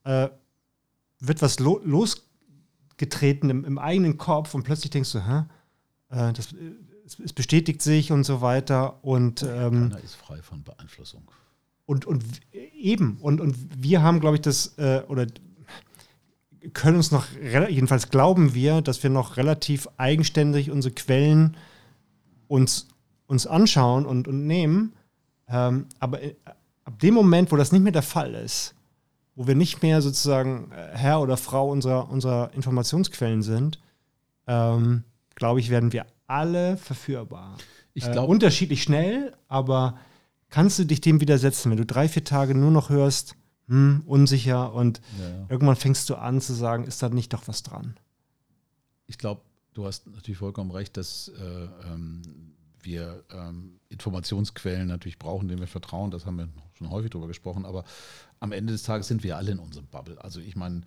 äh, 0.06 0.30
wird 1.20 1.42
was 1.42 1.60
lo 1.60 1.82
losgetreten 1.84 3.50
im, 3.50 3.66
im, 3.66 3.78
eigenen 3.78 4.18
Kopf 4.18 4.54
und 4.56 4.64
plötzlich 4.64 4.92
denkst 4.92 5.12
du, 5.12 5.20
hä? 5.20 5.44
Äh, 6.10 6.34
das, 6.34 6.56
es, 7.06 7.20
es, 7.20 7.34
bestätigt 7.34 7.82
sich 7.82 8.12
und 8.12 8.24
so 8.24 8.40
weiter. 8.42 9.04
Und, 9.04 9.44
ähm, 9.44 9.90
Keiner 9.90 10.00
ist 10.02 10.16
frei 10.16 10.42
von 10.42 10.64
Beeinflussung. 10.64 11.30
Und, 11.86 12.06
und 12.06 12.24
eben, 12.54 13.18
und, 13.18 13.42
und 13.42 13.58
wir 13.76 14.02
haben, 14.02 14.22
glaube 14.22 14.38
ich, 14.38 14.42
das, 14.42 14.78
äh, 14.78 15.04
oder 15.08 15.26
können 16.74 16.98
uns 16.98 17.12
noch, 17.12 17.26
jedenfalls 17.70 18.10
glauben 18.10 18.54
wir, 18.54 18.82
dass 18.82 19.02
wir 19.04 19.10
noch 19.10 19.38
relativ 19.38 19.88
eigenständig 19.98 20.72
unsere 20.72 20.94
Quellen 20.94 21.58
uns, 22.48 22.88
uns 23.28 23.48
anschauen 23.48 24.06
und, 24.06 24.28
und 24.28 24.46
nehmen. 24.46 24.94
Ähm, 25.48 25.86
aber 26.00 26.22
äh, 26.22 26.36
ab 26.84 27.00
dem 27.00 27.14
Moment, 27.14 27.52
wo 27.52 27.56
das 27.56 27.72
nicht 27.72 27.82
mehr 27.82 27.92
der 27.92 28.02
Fall 28.02 28.34
ist, 28.34 28.76
wo 29.36 29.48
wir 29.48 29.56
nicht 29.56 29.82
mehr 29.82 30.02
sozusagen 30.02 30.72
äh, 30.72 30.98
Herr 30.98 31.22
oder 31.22 31.38
Frau 31.38 31.70
unserer, 31.70 32.10
unserer 32.10 32.52
Informationsquellen 32.54 33.42
sind, 33.42 33.80
ähm, 34.48 35.04
glaube 35.36 35.60
ich, 35.60 35.70
werden 35.70 35.94
wir 35.94 36.06
alle 36.28 36.78
verführbar. 36.78 37.58
Ich 37.94 38.04
glaube 38.04 38.28
äh, 38.28 38.32
unterschiedlich 38.32 38.84
schnell, 38.84 39.34
aber 39.48 39.98
kannst 40.50 40.80
du 40.80 40.86
dich 40.86 41.02
dem 41.02 41.22
widersetzen, 41.22 41.72
wenn 41.72 41.78
du 41.78 41.86
drei, 41.86 42.08
vier 42.08 42.24
Tage 42.24 42.56
nur 42.56 42.72
noch 42.72 42.90
hörst, 42.90 43.36
hm, 43.70 44.04
unsicher 44.06 44.74
und 44.74 45.00
ja, 45.20 45.46
irgendwann 45.48 45.76
fängst 45.76 46.10
du 46.10 46.16
an 46.16 46.42
zu 46.42 46.54
sagen, 46.54 46.84
ist 46.84 47.02
da 47.02 47.10
nicht 47.10 47.34
doch 47.34 47.48
was 47.48 47.64
dran? 47.64 47.96
Ich 49.08 49.18
glaube, 49.18 49.42
du 49.74 49.86
hast 49.86 50.08
natürlich 50.08 50.38
vollkommen 50.38 50.72
recht, 50.72 50.98
dass 50.98 51.30
äh, 51.30 51.68
ähm, 51.92 52.22
wir 52.82 53.24
ähm, 53.32 53.80
Informationsquellen 53.90 54.88
natürlich 54.88 55.20
brauchen, 55.20 55.48
denen 55.48 55.60
wir 55.60 55.68
vertrauen. 55.68 56.12
Das 56.12 56.26
haben 56.26 56.38
wir 56.38 56.50
schon 56.74 56.90
häufig 56.90 57.12
darüber 57.12 57.28
gesprochen. 57.28 57.66
Aber 57.66 57.84
am 58.40 58.52
Ende 58.52 58.74
des 58.74 58.84
Tages 58.84 59.08
sind 59.08 59.24
wir 59.24 59.38
alle 59.38 59.52
in 59.52 59.60
unserem 59.60 59.88
Bubble. 59.88 60.24
Also 60.24 60.40
ich 60.40 60.56
meine, 60.56 60.82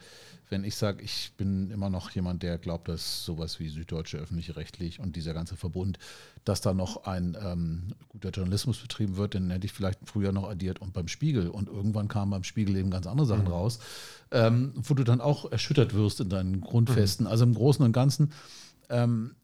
wenn 0.48 0.64
ich 0.64 0.76
sage, 0.76 1.02
ich 1.02 1.32
bin 1.36 1.70
immer 1.70 1.90
noch 1.90 2.10
jemand, 2.10 2.42
der 2.42 2.58
glaubt, 2.58 2.88
dass 2.88 3.24
sowas 3.24 3.58
wie 3.58 3.68
Süddeutsche 3.68 4.18
öffentliche 4.18 4.56
rechtlich 4.56 5.00
und 5.00 5.16
dieser 5.16 5.34
ganze 5.34 5.56
Verbund, 5.56 5.98
dass 6.44 6.60
da 6.60 6.74
noch 6.74 7.04
ein 7.04 7.36
ähm, 7.42 7.94
guter 8.08 8.30
Journalismus 8.30 8.78
betrieben 8.78 9.16
wird, 9.16 9.34
dann 9.34 9.50
hätte 9.50 9.66
ich 9.66 9.72
vielleicht 9.72 10.00
früher 10.04 10.32
noch 10.32 10.48
addiert 10.48 10.80
und 10.80 10.92
beim 10.92 11.08
Spiegel. 11.08 11.48
Und 11.48 11.68
irgendwann 11.68 12.08
kamen 12.08 12.30
beim 12.30 12.44
Spiegel 12.44 12.76
eben 12.76 12.90
ganz 12.90 13.06
andere 13.06 13.26
Sachen 13.26 13.44
mhm. 13.44 13.52
raus, 13.52 13.78
ähm, 14.30 14.72
wo 14.76 14.94
du 14.94 15.04
dann 15.04 15.20
auch 15.20 15.50
erschüttert 15.50 15.94
wirst 15.94 16.20
in 16.20 16.28
deinen 16.28 16.60
Grundfesten. 16.60 17.24
Mhm. 17.24 17.30
Also 17.30 17.44
im 17.44 17.54
Großen 17.54 17.84
und 17.84 17.92
Ganzen 17.92 18.32
ähm, 18.90 19.34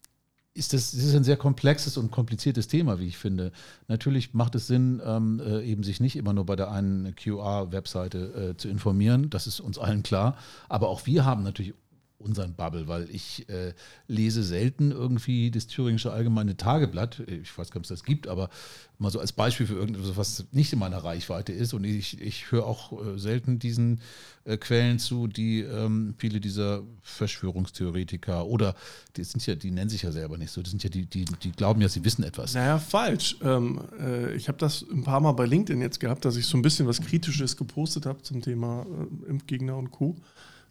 ist 0.53 0.73
das, 0.73 0.91
das 0.91 1.03
ist 1.03 1.15
ein 1.15 1.23
sehr 1.23 1.37
komplexes 1.37 1.97
und 1.97 2.11
kompliziertes 2.11 2.67
Thema, 2.67 2.99
wie 2.99 3.07
ich 3.07 3.17
finde. 3.17 3.51
Natürlich 3.87 4.33
macht 4.33 4.55
es 4.55 4.67
Sinn, 4.67 5.01
ähm, 5.05 5.39
äh, 5.39 5.63
eben 5.63 5.83
sich 5.83 5.99
nicht 5.99 6.15
immer 6.15 6.33
nur 6.33 6.45
bei 6.45 6.55
der 6.55 6.71
einen 6.71 7.15
QR-Webseite 7.15 8.51
äh, 8.51 8.57
zu 8.57 8.67
informieren. 8.67 9.29
Das 9.29 9.47
ist 9.47 9.59
uns 9.59 9.77
allen 9.77 10.03
klar. 10.03 10.37
Aber 10.67 10.89
auch 10.89 11.05
wir 11.05 11.25
haben 11.25 11.43
natürlich 11.43 11.73
unseren 12.19 12.53
Bubble, 12.53 12.87
weil 12.87 13.09
ich 13.09 13.47
äh, 13.49 13.73
lese 14.07 14.43
selten 14.43 14.91
irgendwie 14.91 15.51
das 15.51 15.67
Thüringische 15.67 16.11
Allgemeine 16.11 16.57
Tageblatt. 16.57 17.21
Ich 17.27 17.57
weiß 17.57 17.71
gar 17.71 17.79
nicht, 17.79 17.89
ob 17.89 17.93
es 17.93 17.99
das 17.99 18.03
gibt, 18.03 18.27
aber 18.27 18.49
mal 18.97 19.09
so 19.09 19.19
als 19.19 19.31
Beispiel 19.31 19.65
für 19.65 19.75
irgendetwas, 19.75 20.17
was 20.17 20.45
nicht 20.51 20.73
in 20.73 20.79
meiner 20.79 20.97
Reichweite 20.97 21.53
ist. 21.53 21.73
Und 21.73 21.85
ich, 21.85 22.19
ich 22.19 22.51
höre 22.51 22.65
auch 22.65 22.91
äh, 22.91 23.17
selten 23.17 23.57
diesen 23.57 24.01
äh, 24.43 24.57
Quellen 24.57 24.99
zu, 24.99 25.27
die 25.27 25.61
ähm, 25.61 26.13
viele 26.17 26.41
dieser 26.41 26.83
Verschwörungstheoretiker 27.03 28.45
oder 28.45 28.75
die 29.15 29.23
sind 29.23 29.45
ja, 29.45 29.55
die 29.55 29.71
nennen 29.71 29.89
sich 29.89 30.01
ja 30.01 30.11
selber 30.11 30.37
nicht 30.37 30.51
so, 30.51 30.61
die 30.61 30.69
sind 30.69 30.83
ja 30.83 30.89
die, 30.89 31.05
die, 31.05 31.23
die 31.23 31.51
glauben 31.53 31.81
ja, 31.81 31.87
sie 31.87 32.03
wissen 32.03 32.23
etwas. 32.23 32.53
Naja, 32.53 32.79
falsch. 32.79 33.37
Ähm, 33.41 33.79
äh, 33.97 34.33
ich 34.33 34.49
habe 34.49 34.57
das 34.57 34.85
ein 34.91 35.03
paar 35.03 35.21
Mal 35.21 35.31
bei 35.31 35.45
LinkedIn 35.45 35.81
jetzt 35.81 36.01
gehabt, 36.01 36.25
dass 36.25 36.35
ich 36.35 36.45
so 36.45 36.57
ein 36.57 36.61
bisschen 36.61 36.85
was 36.85 36.99
Kritisches 36.99 37.55
gepostet 37.55 38.05
habe 38.05 38.21
zum 38.23 38.41
Thema 38.41 38.85
äh, 38.85 39.29
Impfgegner 39.29 39.77
und 39.77 39.91
Co 39.91 40.17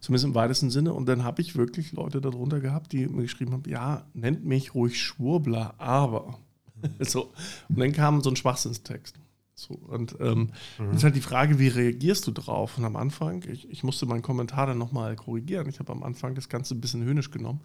zumindest 0.00 0.26
im 0.26 0.34
weitesten 0.34 0.70
Sinne. 0.70 0.92
Und 0.92 1.06
dann 1.06 1.24
habe 1.24 1.42
ich 1.42 1.56
wirklich 1.56 1.92
Leute 1.92 2.20
darunter 2.20 2.60
gehabt, 2.60 2.92
die 2.92 3.06
mir 3.06 3.22
geschrieben 3.22 3.52
haben, 3.52 3.64
ja, 3.66 4.06
nennt 4.14 4.44
mich 4.44 4.74
ruhig 4.74 5.00
Schwurbler, 5.00 5.74
aber. 5.78 6.38
so. 7.00 7.32
Und 7.68 7.78
dann 7.78 7.92
kam 7.92 8.22
so 8.22 8.30
ein 8.30 8.36
Schwachsinnstext. 8.36 9.18
So, 9.58 9.74
und 9.74 10.16
ähm, 10.20 10.52
mhm. 10.78 10.92
ist 10.92 11.02
halt 11.02 11.16
die 11.16 11.20
Frage, 11.20 11.58
wie 11.58 11.66
reagierst 11.66 12.24
du 12.28 12.30
drauf? 12.30 12.78
Und 12.78 12.84
am 12.84 12.94
Anfang, 12.94 13.42
ich, 13.48 13.68
ich 13.68 13.82
musste 13.82 14.06
meinen 14.06 14.22
Kommentar 14.22 14.68
dann 14.68 14.78
nochmal 14.78 15.16
korrigieren. 15.16 15.68
Ich 15.68 15.80
habe 15.80 15.90
am 15.90 16.04
Anfang 16.04 16.36
das 16.36 16.48
Ganze 16.48 16.76
ein 16.76 16.80
bisschen 16.80 17.02
höhnisch 17.02 17.32
genommen. 17.32 17.62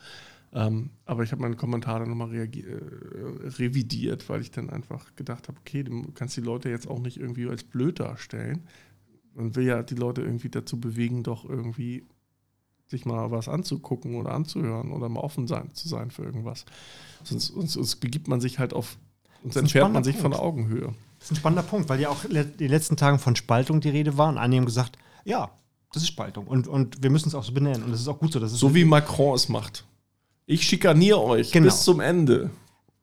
Ähm, 0.54 0.90
aber 1.06 1.22
ich 1.22 1.32
habe 1.32 1.44
meinen 1.44 1.56
Kommentar 1.56 2.00
dann 2.00 2.10
nochmal 2.10 2.34
äh, 2.34 2.50
revidiert, 3.58 4.28
weil 4.28 4.42
ich 4.42 4.50
dann 4.50 4.72
einfach 4.72 5.16
gedacht 5.16 5.48
habe, 5.48 5.60
okay, 5.60 5.84
du 5.84 6.12
kannst 6.14 6.36
die 6.36 6.42
Leute 6.42 6.70
jetzt 6.70 6.88
auch 6.88 7.00
nicht 7.00 7.18
irgendwie 7.18 7.48
als 7.48 7.64
blöd 7.64 8.00
darstellen. 8.00 8.64
Man 9.36 9.56
will 9.56 9.66
ja 9.66 9.84
die 9.84 9.96
Leute 9.96 10.22
irgendwie 10.22 10.50
dazu 10.50 10.80
bewegen, 10.80 11.22
doch 11.22 11.48
irgendwie 11.48 12.04
sich 12.94 13.06
mal 13.06 13.32
was 13.32 13.50
anzugucken 13.50 14.16
oder 14.16 14.32
anzuhören 14.32 14.92
oder 14.92 15.10
mal 15.10 15.22
offen 15.22 15.48
sein, 15.48 15.70
zu 15.74 15.88
sein 15.88 16.12
für 16.12 16.24
irgendwas. 16.24 16.66
Sonst, 17.24 17.48
sonst, 17.48 17.74
sonst 17.74 17.96
begibt 17.98 18.28
man 18.28 18.40
sich 18.40 18.60
halt 18.60 18.74
auf, 18.74 18.98
sonst 19.42 19.56
entfernt 19.56 19.94
man 19.94 20.04
sich 20.04 20.18
Punkt. 20.20 20.36
von 20.36 20.46
Augenhöhe. 20.46 20.94
Das 21.20 21.26
ist 21.26 21.32
ein 21.32 21.36
spannender 21.38 21.64
Punkt, 21.64 21.90
weil 21.90 22.00
ja 22.00 22.10
auch 22.10 22.26
in 22.26 22.34
den 22.34 22.70
letzten 22.70 22.98
Tagen 22.98 23.18
von 23.18 23.36
Spaltung 23.36 23.82
die 23.82 23.90
Rede 23.90 24.18
war. 24.18 24.30
Und 24.30 24.38
einige 24.38 24.62
haben 24.62 24.66
gesagt, 24.66 24.98
ja, 25.26 25.52
das 25.92 26.04
ist 26.04 26.10
Spaltung. 26.10 26.48
Und, 26.48 26.68
und 26.68 27.02
wir 27.02 27.10
müssen 27.10 27.30
es 27.30 27.36
auch 27.36 27.44
so 27.44 27.54
benennen. 27.54 27.84
Und 27.84 27.92
das 27.92 28.02
ist 28.02 28.08
auch 28.08 28.20
gut 28.20 28.34
so. 28.34 28.46
so 28.46 28.76
wie 28.76 28.84
Macron 28.84 29.36
es 29.36 29.48
macht. 29.48 29.86
Ich 30.46 30.64
schikaniere 30.64 31.22
euch 31.22 31.52
genau. 31.52 31.66
bis 31.66 31.84
zum 31.84 32.00
Ende. 32.00 32.50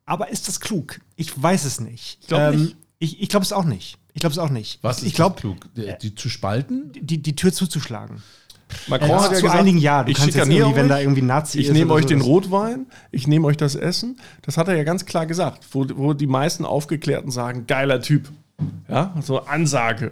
Aber 0.05 0.29
ist 0.29 0.47
das 0.47 0.59
klug? 0.59 0.99
Ich 1.15 1.41
weiß 1.41 1.65
es 1.65 1.79
nicht. 1.79 2.19
Ich 2.21 2.27
glaube 2.27 2.53
ähm, 2.53 2.61
nicht. 2.61 2.75
Ich, 2.99 3.21
ich 3.21 3.29
glaube 3.29 3.43
es 3.43 3.53
auch 3.53 3.65
nicht. 3.65 3.97
Ich 4.13 4.19
glaube 4.19 4.33
es 4.33 4.37
auch 4.37 4.49
nicht. 4.49 4.79
Was 4.83 4.99
ist 4.99 5.07
ich 5.07 5.13
glaub, 5.13 5.37
klug? 5.37 5.57
Die, 5.75 5.91
die, 6.01 6.13
zu 6.13 6.29
spalten? 6.29 6.91
Die, 6.93 7.21
die 7.21 7.35
Tür 7.35 7.51
zuzuschlagen. 7.53 8.21
Macron 8.87 9.09
äh, 9.09 9.13
hat 9.13 9.31
ja 9.31 9.37
zu 9.37 9.43
gesagt, 9.43 9.59
einigen 9.59 9.77
Jahren. 9.77 10.05
Du 10.05 10.11
ich 10.11 10.17
kannst 10.17 10.35
jetzt 10.35 10.49
irgendwie, 10.49 10.75
wenn 10.75 10.89
da 10.89 10.99
irgendwie 10.99 11.21
Nazi 11.21 11.59
Ich 11.59 11.71
nehme 11.71 11.93
euch 11.93 12.03
so 12.03 12.09
den 12.09 12.21
Rotwein, 12.21 12.87
ich 13.11 13.27
nehme 13.27 13.47
euch 13.47 13.57
das 13.57 13.75
Essen. 13.75 14.19
Das 14.41 14.57
hat 14.57 14.67
er 14.67 14.75
ja 14.75 14.83
ganz 14.83 15.05
klar 15.05 15.25
gesagt, 15.25 15.65
wo, 15.71 15.85
wo 15.95 16.13
die 16.13 16.27
meisten 16.27 16.65
Aufgeklärten 16.65 17.31
sagen, 17.31 17.65
geiler 17.67 18.01
Typ. 18.01 18.29
Ja, 18.87 19.15
so 19.21 19.41
Ansage. 19.45 20.11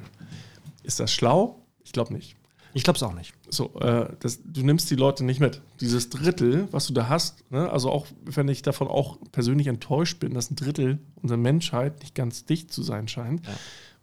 Ist 0.84 1.00
das 1.00 1.12
schlau? 1.12 1.60
Ich 1.84 1.92
glaube 1.92 2.14
nicht. 2.14 2.36
Ich 2.74 2.84
glaube 2.84 2.98
es 2.98 3.04
auch 3.04 3.14
nicht. 3.14 3.34
So, 3.50 3.74
äh, 3.80 4.10
das, 4.20 4.40
du 4.44 4.64
nimmst 4.64 4.92
die 4.92 4.96
Leute 4.96 5.26
nicht 5.26 5.40
mit. 5.40 5.62
Dieses 5.82 6.10
Drittel, 6.10 6.68
was 6.72 6.88
du 6.88 6.94
da 6.94 7.10
hast, 7.10 7.50
ne, 7.52 7.70
also 7.70 7.90
auch 7.90 8.06
wenn 8.24 8.48
ich 8.48 8.62
davon 8.62 8.88
auch 8.88 9.18
persönlich 9.32 9.68
enttäuscht 9.68 10.20
bin, 10.20 10.36
dass 10.36 10.52
ein 10.52 10.56
Drittel 10.56 11.00
unserer 11.22 11.40
Menschheit 11.40 12.00
nicht 12.02 12.14
ganz 12.14 12.46
dicht 12.46 12.72
zu 12.72 12.84
sein 12.84 13.08
scheint, 13.08 13.46
ja. 13.48 13.54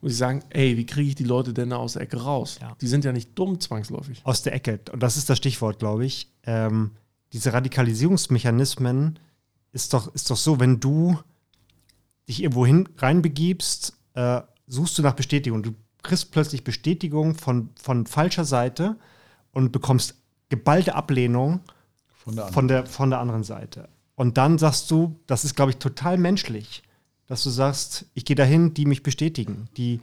Muss 0.01 0.13
ich 0.13 0.19
sagen, 0.19 0.43
ey, 0.51 0.77
wie 0.77 0.87
kriege 0.87 1.09
ich 1.09 1.15
die 1.15 1.25
Leute 1.25 1.55
denn 1.55 1.71
da 1.71 1.77
aus 1.77 1.95
der 1.95 2.03
Ecke 2.03 2.23
raus? 2.23 2.59
Ja. 2.61 2.77
Die 2.81 2.87
sind 2.87 3.05
ja 3.05 3.13
nicht 3.13 3.39
dumm 3.39 3.61
zwangsläufig. 3.61 4.21
Aus 4.25 4.43
der 4.43 4.55
Ecke. 4.55 4.81
Und 4.93 5.03
das 5.03 5.17
ist 5.17 5.31
das 5.31 5.39
Stichwort, 5.39 5.79
glaube 5.79 6.05
ich. 6.05 6.31
Ähm, 6.45 6.93
diese 7.33 7.53
Radikalisierungsmechanismen 7.53 9.19
ist 9.73 9.93
doch, 9.93 10.15
ist 10.15 10.31
doch 10.31 10.37
so, 10.37 10.61
wenn 10.61 10.81
du 10.81 11.19
dich 12.29 12.43
irgendwo 12.43 12.67
hin 12.67 12.89
reinbegibst, 12.99 13.95
äh, 14.15 14.43
suchst 14.67 14.99
du 14.99 15.03
nach 15.03 15.15
Bestätigung. 15.15 15.63
Du 15.63 15.75
kriegst 16.03 16.31
plötzlich 16.31 16.65
Bestätigung 16.65 17.35
von, 17.35 17.71
von 17.81 18.07
falscher 18.07 18.45
Seite 18.45 18.97
und 19.53 19.73
bekommst 19.73 20.15
geballte 20.49 20.95
Ablehnung 20.95 21.61
von 22.25 22.37
der, 22.37 22.49
von 22.49 22.69
der, 22.69 22.87
von 22.87 23.11
der 23.11 23.21
anderen 23.21 23.45
Seite. 23.45 23.89
Und 24.15 24.39
dann 24.39 24.59
sagst 24.59 24.91
du, 24.91 25.21
das 25.27 25.45
ist, 25.45 25.57
glaube 25.57 25.73
ich, 25.73 25.77
total 25.79 26.17
menschlich, 26.17 26.83
dass 27.27 27.43
du 27.43 27.51
sagst, 27.51 28.07
ich 28.15 28.25
gehe 28.25 28.37
dahin, 28.37 28.75
die 28.75 28.87
mich 28.87 29.03
bestätigen, 29.03 29.69
die 29.77 30.01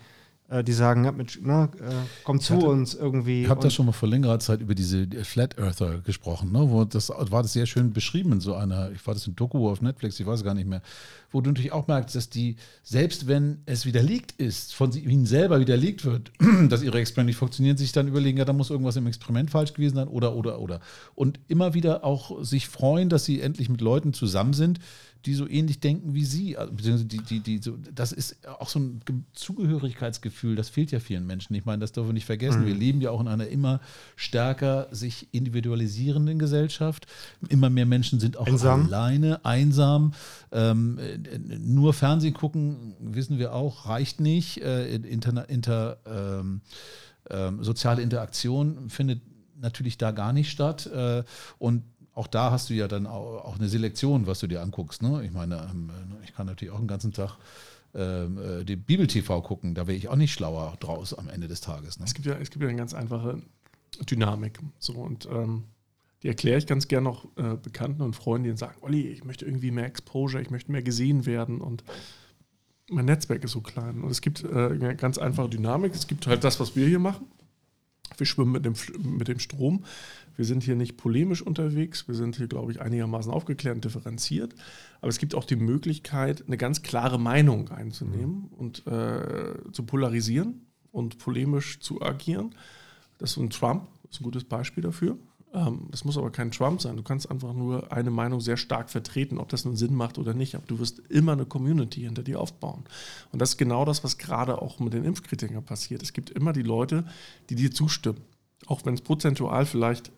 äh, 0.54 0.64
die 0.64 0.74
sagen, 0.74 1.06
ja, 1.06 1.12
Mensch, 1.12 1.40
ne, 1.42 1.70
äh, 1.80 1.94
komm 2.24 2.40
zu 2.40 2.56
hatte, 2.56 2.66
uns 2.68 2.94
irgendwie. 2.94 3.44
Ich 3.44 3.50
habe 3.50 3.62
da 3.62 3.70
schon 3.70 3.86
mal 3.86 3.92
vor 3.92 4.10
längerer 4.10 4.40
Zeit 4.40 4.62
über 4.62 4.76
diese 4.76 5.08
Flat 5.24 5.58
Earther 5.58 6.00
gesprochen, 6.00 6.52
ne, 6.52 6.70
wo 6.70 6.84
das 6.84 7.10
war 7.10 7.42
das 7.42 7.54
sehr 7.54 7.66
schön 7.66 7.94
beschrieben 7.94 8.34
in 8.34 8.42
so 8.42 8.54
einer, 8.54 8.92
ich 8.92 9.06
war 9.08 9.14
das 9.14 9.26
in 9.26 9.36
Doku 9.36 9.70
auf 9.70 9.82
Netflix, 9.82 10.20
ich 10.20 10.28
weiß 10.28 10.44
gar 10.44 10.54
nicht 10.54 10.68
mehr, 10.68 10.82
wo 11.32 11.42
du 11.42 11.50
natürlich 11.50 11.72
auch 11.72 11.88
merkst, 11.88 12.16
dass 12.16 12.30
die, 12.30 12.58
selbst 12.84 13.28
wenn 13.28 13.62
es 13.66 13.86
widerlegt 13.86 14.34
ist, 14.34 14.76
von 14.76 14.92
ihnen 14.92 15.26
selber 15.26 15.60
widerlegt 15.60 16.06
wird, 16.06 16.32
dass 16.70 16.84
ihre 16.84 17.00
Experimente 17.00 17.30
nicht 17.30 17.38
funktionieren, 17.38 17.78
sich 17.78 17.92
dann 17.92 18.08
überlegen, 18.08 18.38
ja, 18.38 18.46
da 18.46 18.54
muss 18.54 18.70
irgendwas 18.70 18.98
im 18.98 19.08
Experiment 19.08 19.50
falsch 19.50 19.74
gewesen 19.74 19.96
sein 19.96 20.08
oder, 20.08 20.36
oder, 20.36 20.60
oder. 20.60 20.82
Und 21.16 21.40
immer 21.48 21.74
wieder 21.74 22.04
auch 22.04 22.44
sich 22.44 22.68
freuen, 22.68 23.10
dass 23.10 23.26
sie 23.26 23.42
endlich 23.42 23.70
mit 23.70 23.82
Leuten 23.82 24.14
zusammen 24.14 24.54
sind, 24.54 24.80
die 25.26 25.34
so 25.34 25.48
ähnlich 25.48 25.80
denken 25.80 26.14
wie 26.14 26.26
sie. 26.26 26.58
Also, 26.58 26.74
beziehungsweise 26.74 27.08
die, 27.08 27.20
die, 27.20 27.40
die 27.40 27.58
so, 27.60 27.78
das 27.94 28.12
ist 28.12 28.48
auch 28.48 28.70
so 28.70 28.80
ein 28.80 29.02
Zugehörigkeitsgefühl, 29.34 30.56
das 30.56 30.70
fehlt 30.70 30.92
ja 30.92 31.00
vielen 31.00 31.26
Menschen. 31.26 31.56
Ich 31.56 31.66
meine, 31.66 31.80
das 31.80 31.92
dürfen 31.92 32.10
wir 32.10 32.14
nicht 32.14 32.26
vergessen. 32.26 32.62
Mhm. 32.62 32.66
Wir 32.66 32.76
leben 32.76 33.02
ja 33.02 33.12
auch 33.12 33.22
in 33.22 33.28
einer 33.28 33.48
immer 33.48 33.80
stärker 34.16 34.88
sich 34.92 35.28
individualisierenden 35.32 36.40
Gesellschaft. 36.40 37.08
Immer 37.50 37.70
mehr 37.70 37.86
Menschen 37.86 38.20
sind 38.20 38.38
auch 38.38 38.48
einsam. 38.48 38.86
alleine, 38.86 39.44
einsam. 39.46 40.14
Ähm, 40.52 41.00
nur 41.60 41.94
Fernsehen 41.94 42.34
gucken, 42.34 42.96
wissen 43.00 43.40
wir 43.40 43.54
auch, 43.54 43.88
reicht 43.88 44.20
nicht. 44.20 44.62
Äh, 44.62 44.96
inter, 44.96 45.50
inter 45.50 45.98
ähm, 46.06 46.62
ähm, 47.30 47.64
soziale 47.64 48.02
Interaktion 48.02 48.90
findet 48.90 49.22
natürlich 49.64 49.98
da 49.98 50.12
gar 50.12 50.34
nicht 50.34 50.52
statt. 50.52 50.86
Äh, 50.88 51.24
und 51.58 51.84
auch 52.16 52.28
da 52.28 52.52
hast 52.52 52.70
du 52.70 52.74
ja 52.74 52.88
dann 52.88 53.08
auch 53.08 53.58
eine 53.58 53.68
Selektion, 53.68 54.28
was 54.28 54.40
du 54.40 54.48
dir 54.48 54.62
anguckst. 54.62 55.02
Ne? 55.02 55.24
Ich 55.26 55.32
meine, 55.32 55.68
ähm, 55.72 55.90
ich 56.24 56.34
kann 56.34 56.46
natürlich 56.46 56.74
auch 56.74 56.80
den 56.80 56.88
ganzen 56.88 57.12
Tag 57.12 57.38
ähm, 57.96 58.38
äh, 58.38 58.64
die 58.64 58.76
Bibel-TV 58.76 59.42
gucken, 59.42 59.76
da 59.76 59.88
wäre 59.88 59.98
ich 59.98 60.10
auch 60.10 60.16
nicht 60.16 60.34
schlauer 60.34 60.76
draus 60.80 61.14
am 61.14 61.30
Ende 61.30 61.48
des 61.48 61.62
Tages. 61.62 62.00
Ne? 62.00 62.06
Es, 62.06 62.14
gibt 62.14 62.26
ja, 62.26 62.34
es 62.34 62.50
gibt 62.50 62.64
ja 62.64 62.70
eine 62.70 62.78
ganz 62.78 62.94
einfache 62.94 63.42
Dynamik. 64.10 64.60
So, 64.80 64.94
und 64.94 65.28
ähm, 65.32 65.64
die 66.24 66.28
erkläre 66.28 66.58
ich 66.58 66.68
ganz 66.68 66.88
gerne 66.88 67.10
auch 67.10 67.26
äh, 67.36 67.56
Bekannten 67.62 68.02
und 68.02 68.16
Freunden, 68.16 68.50
die 68.50 68.58
sagen, 68.58 68.78
Olli, 68.82 69.08
ich 69.08 69.24
möchte 69.24 69.46
irgendwie 69.46 69.72
mehr 69.72 69.86
Exposure, 69.86 70.42
ich 70.42 70.50
möchte 70.50 70.72
mehr 70.72 70.82
gesehen 70.82 71.26
werden 71.26 71.62
und 71.62 71.84
mein 72.90 73.06
Netzwerk 73.06 73.44
ist 73.44 73.52
so 73.52 73.62
klein. 73.62 74.02
Und 74.02 74.10
es 74.10 74.22
gibt 74.22 74.44
äh, 74.44 74.48
eine 74.48 74.96
ganz 74.96 75.18
einfache 75.18 75.50
Dynamik. 75.50 75.94
Es 75.94 76.08
gibt 76.08 76.28
halt 76.28 76.44
das, 76.44 76.60
was 76.60 76.76
wir 76.76 76.88
hier 76.88 77.00
machen. 77.00 77.28
Wir 78.18 78.26
schwimmen 78.26 78.52
mit 78.52 78.66
dem, 78.66 78.74
mit 79.18 79.28
dem 79.28 79.40
Strom. 79.40 79.86
Wir 80.36 80.46
sind 80.46 80.64
hier 80.64 80.76
nicht 80.76 80.98
polemisch 80.98 81.42
unterwegs, 81.42 82.08
wir 82.08 82.16
sind 82.16 82.38
hier, 82.38 82.48
glaube 82.48 82.72
ich, 82.72 82.82
einigermaßen 82.82 83.32
aufgeklärt 83.32 83.76
und 83.76 83.86
differenziert. 83.86 84.56
Aber 85.00 85.10
es 85.10 85.20
gibt 85.20 85.36
auch 85.36 85.46
die 85.46 85.56
Möglichkeit, 85.56 86.44
eine 86.48 86.58
ganz 86.58 86.82
klare 86.82 87.20
Meinung 87.20 87.70
einzunehmen 87.70 88.50
mhm. 88.50 88.58
und 88.58 88.88
äh, 88.88 89.54
zu 89.72 89.84
polarisieren 89.84 90.66
und 90.92 91.20
polemisch 91.20 91.80
zu 91.80 92.02
agieren. 92.02 92.56
Das 93.20 93.32
ist 93.32 93.38
ein 93.38 93.50
Trump, 93.52 93.88
ist 94.10 94.22
ein 94.22 94.24
gutes 94.24 94.44
Beispiel 94.44 94.84
dafür. 94.84 95.18
Ähm, 95.54 95.88
das 95.92 96.04
muss 96.04 96.18
aber 96.18 96.32
kein 96.32 96.52
Trump 96.52 96.82
sein. 96.82 96.98
Du 96.98 97.04
kannst 97.04 97.30
einfach 97.30 97.54
nur 97.54 97.92
eine 97.92 98.10
Meinung 98.10 98.42
sehr 98.42 98.58
stark 98.58 98.90
vertreten, 98.90 99.38
ob 99.38 99.50
das 99.50 99.66
nun 99.66 99.78
Sinn 99.78 99.94
macht 99.94 100.18
oder 100.18 100.34
nicht. 100.34 100.56
Aber 100.56 100.66
du 100.68 100.80
wirst 100.80 101.00
immer 101.10 101.34
eine 101.34 101.46
Community 101.46 102.02
hinter 102.02 102.24
dir 102.24 102.40
aufbauen. 102.40 102.84
Und 103.32 103.40
das 103.40 103.52
ist 103.52 103.58
genau 103.58 103.86
das, 103.86 104.04
was 104.04 104.18
gerade 104.18 104.62
auch 104.62 104.80
mit 104.80 104.94
den 104.94 105.06
Impfkritikern 105.06 105.64
passiert. 105.64 106.02
Es 106.02 106.14
gibt 106.14 106.32
immer 106.32 106.54
die 106.54 106.64
Leute, 106.64 107.06
die 107.50 107.56
dir 107.56 107.72
zustimmen. 107.72 108.22
Auch 108.66 108.86
wenn 108.86 108.96
es 108.96 109.02
prozentual 109.02 109.66
vielleicht 109.66 110.12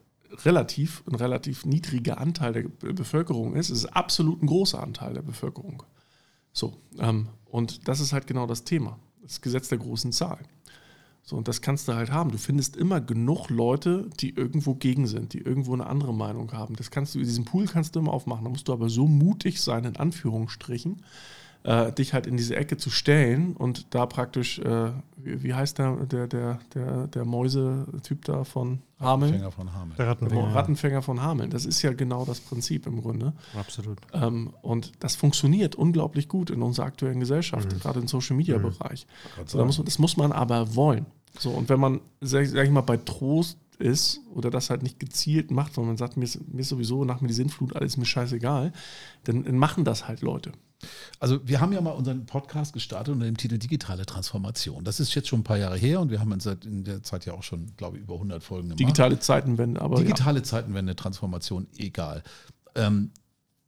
relativ, 0.44 1.04
ein 1.08 1.16
relativ 1.16 1.66
niedriger 1.66 2.20
Anteil 2.20 2.54
der 2.54 2.94
Bevölkerung 2.94 3.56
ist, 3.56 3.70
ist 3.70 3.80
es 3.80 3.86
absolut 3.86 4.42
ein 4.42 4.48
großer 4.48 4.82
Anteil 4.82 5.14
der 5.14 5.22
Bevölkerung. 5.22 5.84
So, 6.52 6.78
ähm, 7.00 7.28
und 7.46 7.88
das 7.88 8.00
ist 8.00 8.14
halt 8.14 8.28
genau 8.28 8.48
das 8.48 8.64
Thema, 8.64 8.98
das 9.22 9.42
Gesetz 9.42 9.70
der 9.70 9.78
großen 9.78 10.12
Zahl. 10.12 10.40
So, 11.28 11.36
und 11.36 11.48
das 11.48 11.62
kannst 11.62 11.88
du 11.88 11.94
halt 11.94 12.12
haben. 12.12 12.32
Du 12.32 12.38
findest 12.38 12.78
immer 12.78 13.02
genug 13.02 13.50
Leute, 13.50 14.08
die 14.20 14.36
irgendwo 14.36 14.76
gegen 14.76 15.08
sind, 15.08 15.34
die 15.34 15.40
irgendwo 15.40 15.74
eine 15.74 15.88
andere 15.88 16.14
Meinung 16.14 16.52
haben. 16.54 16.76
Das 16.76 16.92
kannst 16.92 17.16
du, 17.16 17.20
diesen 17.20 17.46
Pool 17.46 17.66
kannst 17.66 17.96
du 17.96 18.00
immer 18.00 18.14
aufmachen. 18.14 18.44
Da 18.44 18.52
musst 18.52 18.68
du 18.68 18.74
aber 18.74 18.90
so 18.90 19.08
mutig 19.08 19.60
sein, 19.60 19.86
in 19.86 19.96
Anführungsstrichen, 19.96 21.02
äh, 21.66 21.92
dich 21.92 22.14
halt 22.14 22.28
in 22.28 22.38
diese 22.38 22.56
Ecke 22.56 22.78
zu 22.78 22.92
stellen 22.92 23.56
und 23.56 23.94
da 23.96 24.06
praktisch, 24.06 24.60
äh, 24.60 24.92
wie, 25.18 25.42
wie, 25.42 25.54
heißt 25.54 25.80
der, 25.80 26.06
der, 26.06 26.28
der, 26.28 26.60
der, 26.76 27.08
der 27.08 27.26
Mäuse-Typ 27.26 28.24
da 28.26 28.44
von 28.44 28.84
Hameln? 29.00 29.32
Rattenfänger 29.32 29.52
von 29.52 29.74
Hameln. 29.74 29.98
Der 29.98 30.08
Rattenfänger. 30.08 30.56
Rattenfänger 30.56 31.02
von 31.02 31.22
Hameln. 31.24 31.50
Das 31.50 31.66
ist 31.66 31.82
ja 31.82 31.92
genau 31.94 32.24
das 32.24 32.40
Prinzip 32.40 32.86
im 32.86 33.02
Grunde. 33.02 33.34
Absolut. 33.58 33.98
Ähm, 34.14 34.54
und 34.62 34.92
das 35.00 35.16
funktioniert 35.16 35.76
unglaublich 35.76 36.28
gut 36.30 36.52
in 36.52 36.62
unserer 36.62 36.86
aktuellen 36.86 37.20
Gesellschaft, 37.20 37.74
mhm. 37.74 37.80
gerade 37.80 38.00
im 38.00 38.08
Social-Media-Bereich. 38.08 39.08
Mhm. 39.38 39.48
So, 39.48 39.58
da 39.58 39.66
muss 39.66 39.82
das 39.84 39.98
muss 39.98 40.18
man 40.18 40.32
aber 40.32 40.76
wollen. 40.76 41.08
So, 41.40 41.50
und 41.50 41.68
wenn 41.68 41.80
man, 41.80 42.00
sag, 42.22 42.46
sag 42.46 42.64
ich 42.64 42.72
mal, 42.72 42.82
bei 42.82 42.98
Trost 42.98 43.58
ist 43.80 44.22
oder 44.34 44.52
das 44.52 44.70
halt 44.70 44.84
nicht 44.84 45.00
gezielt 45.00 45.50
macht, 45.50 45.74
sondern 45.74 45.90
man 45.90 45.98
sagt, 45.98 46.16
mir 46.16 46.26
ist, 46.26 46.48
mir 46.48 46.62
ist 46.62 46.70
sowieso 46.70 47.04
nach 47.06 47.22
mir 47.22 47.28
die 47.28 47.34
Sinnflut, 47.34 47.76
alles 47.76 47.98
mir 47.98 48.06
scheißegal, 48.06 48.72
dann 49.24 49.58
machen 49.58 49.84
das 49.84 50.08
halt 50.08 50.22
Leute. 50.22 50.52
Also 51.20 51.40
wir 51.48 51.62
haben 51.62 51.74
ja 51.74 51.82
mal 51.82 51.92
unseren 51.92 52.26
Podcast 52.26 52.74
gestartet 52.74 53.14
unter 53.14 53.26
dem 53.26 53.38
Titel 53.38 53.58
Digitale 53.58 54.06
Transformation. 54.06 54.84
Das 54.84 55.00
ist 55.00 55.14
jetzt 55.16 55.28
schon 55.28 55.42
ein 55.42 55.44
paar 55.44 55.58
Jahre 55.58 55.78
her 55.78 56.00
und 56.00 56.12
wir 56.12 56.20
haben 56.20 56.40
seit 56.40 56.66
in 56.66 56.84
der 56.84 57.04
Zeit 57.04 57.26
ja 57.26 57.34
auch 57.34 57.44
schon, 57.44 57.76
glaube 57.78 57.98
ich, 57.98 58.04
über 58.04 58.16
100 58.16 58.44
Folgen 58.44 58.70
gemacht. 58.70 58.80
Digitale 58.80 59.20
Zeitenwende, 59.20 59.82
aber 59.82 59.98
Digitale 59.98 60.40
ja. 60.40 60.44
Zeitenwende, 60.44 60.96
Transformation, 60.96 61.68
egal. 61.78 62.24
Ähm, 62.76 63.12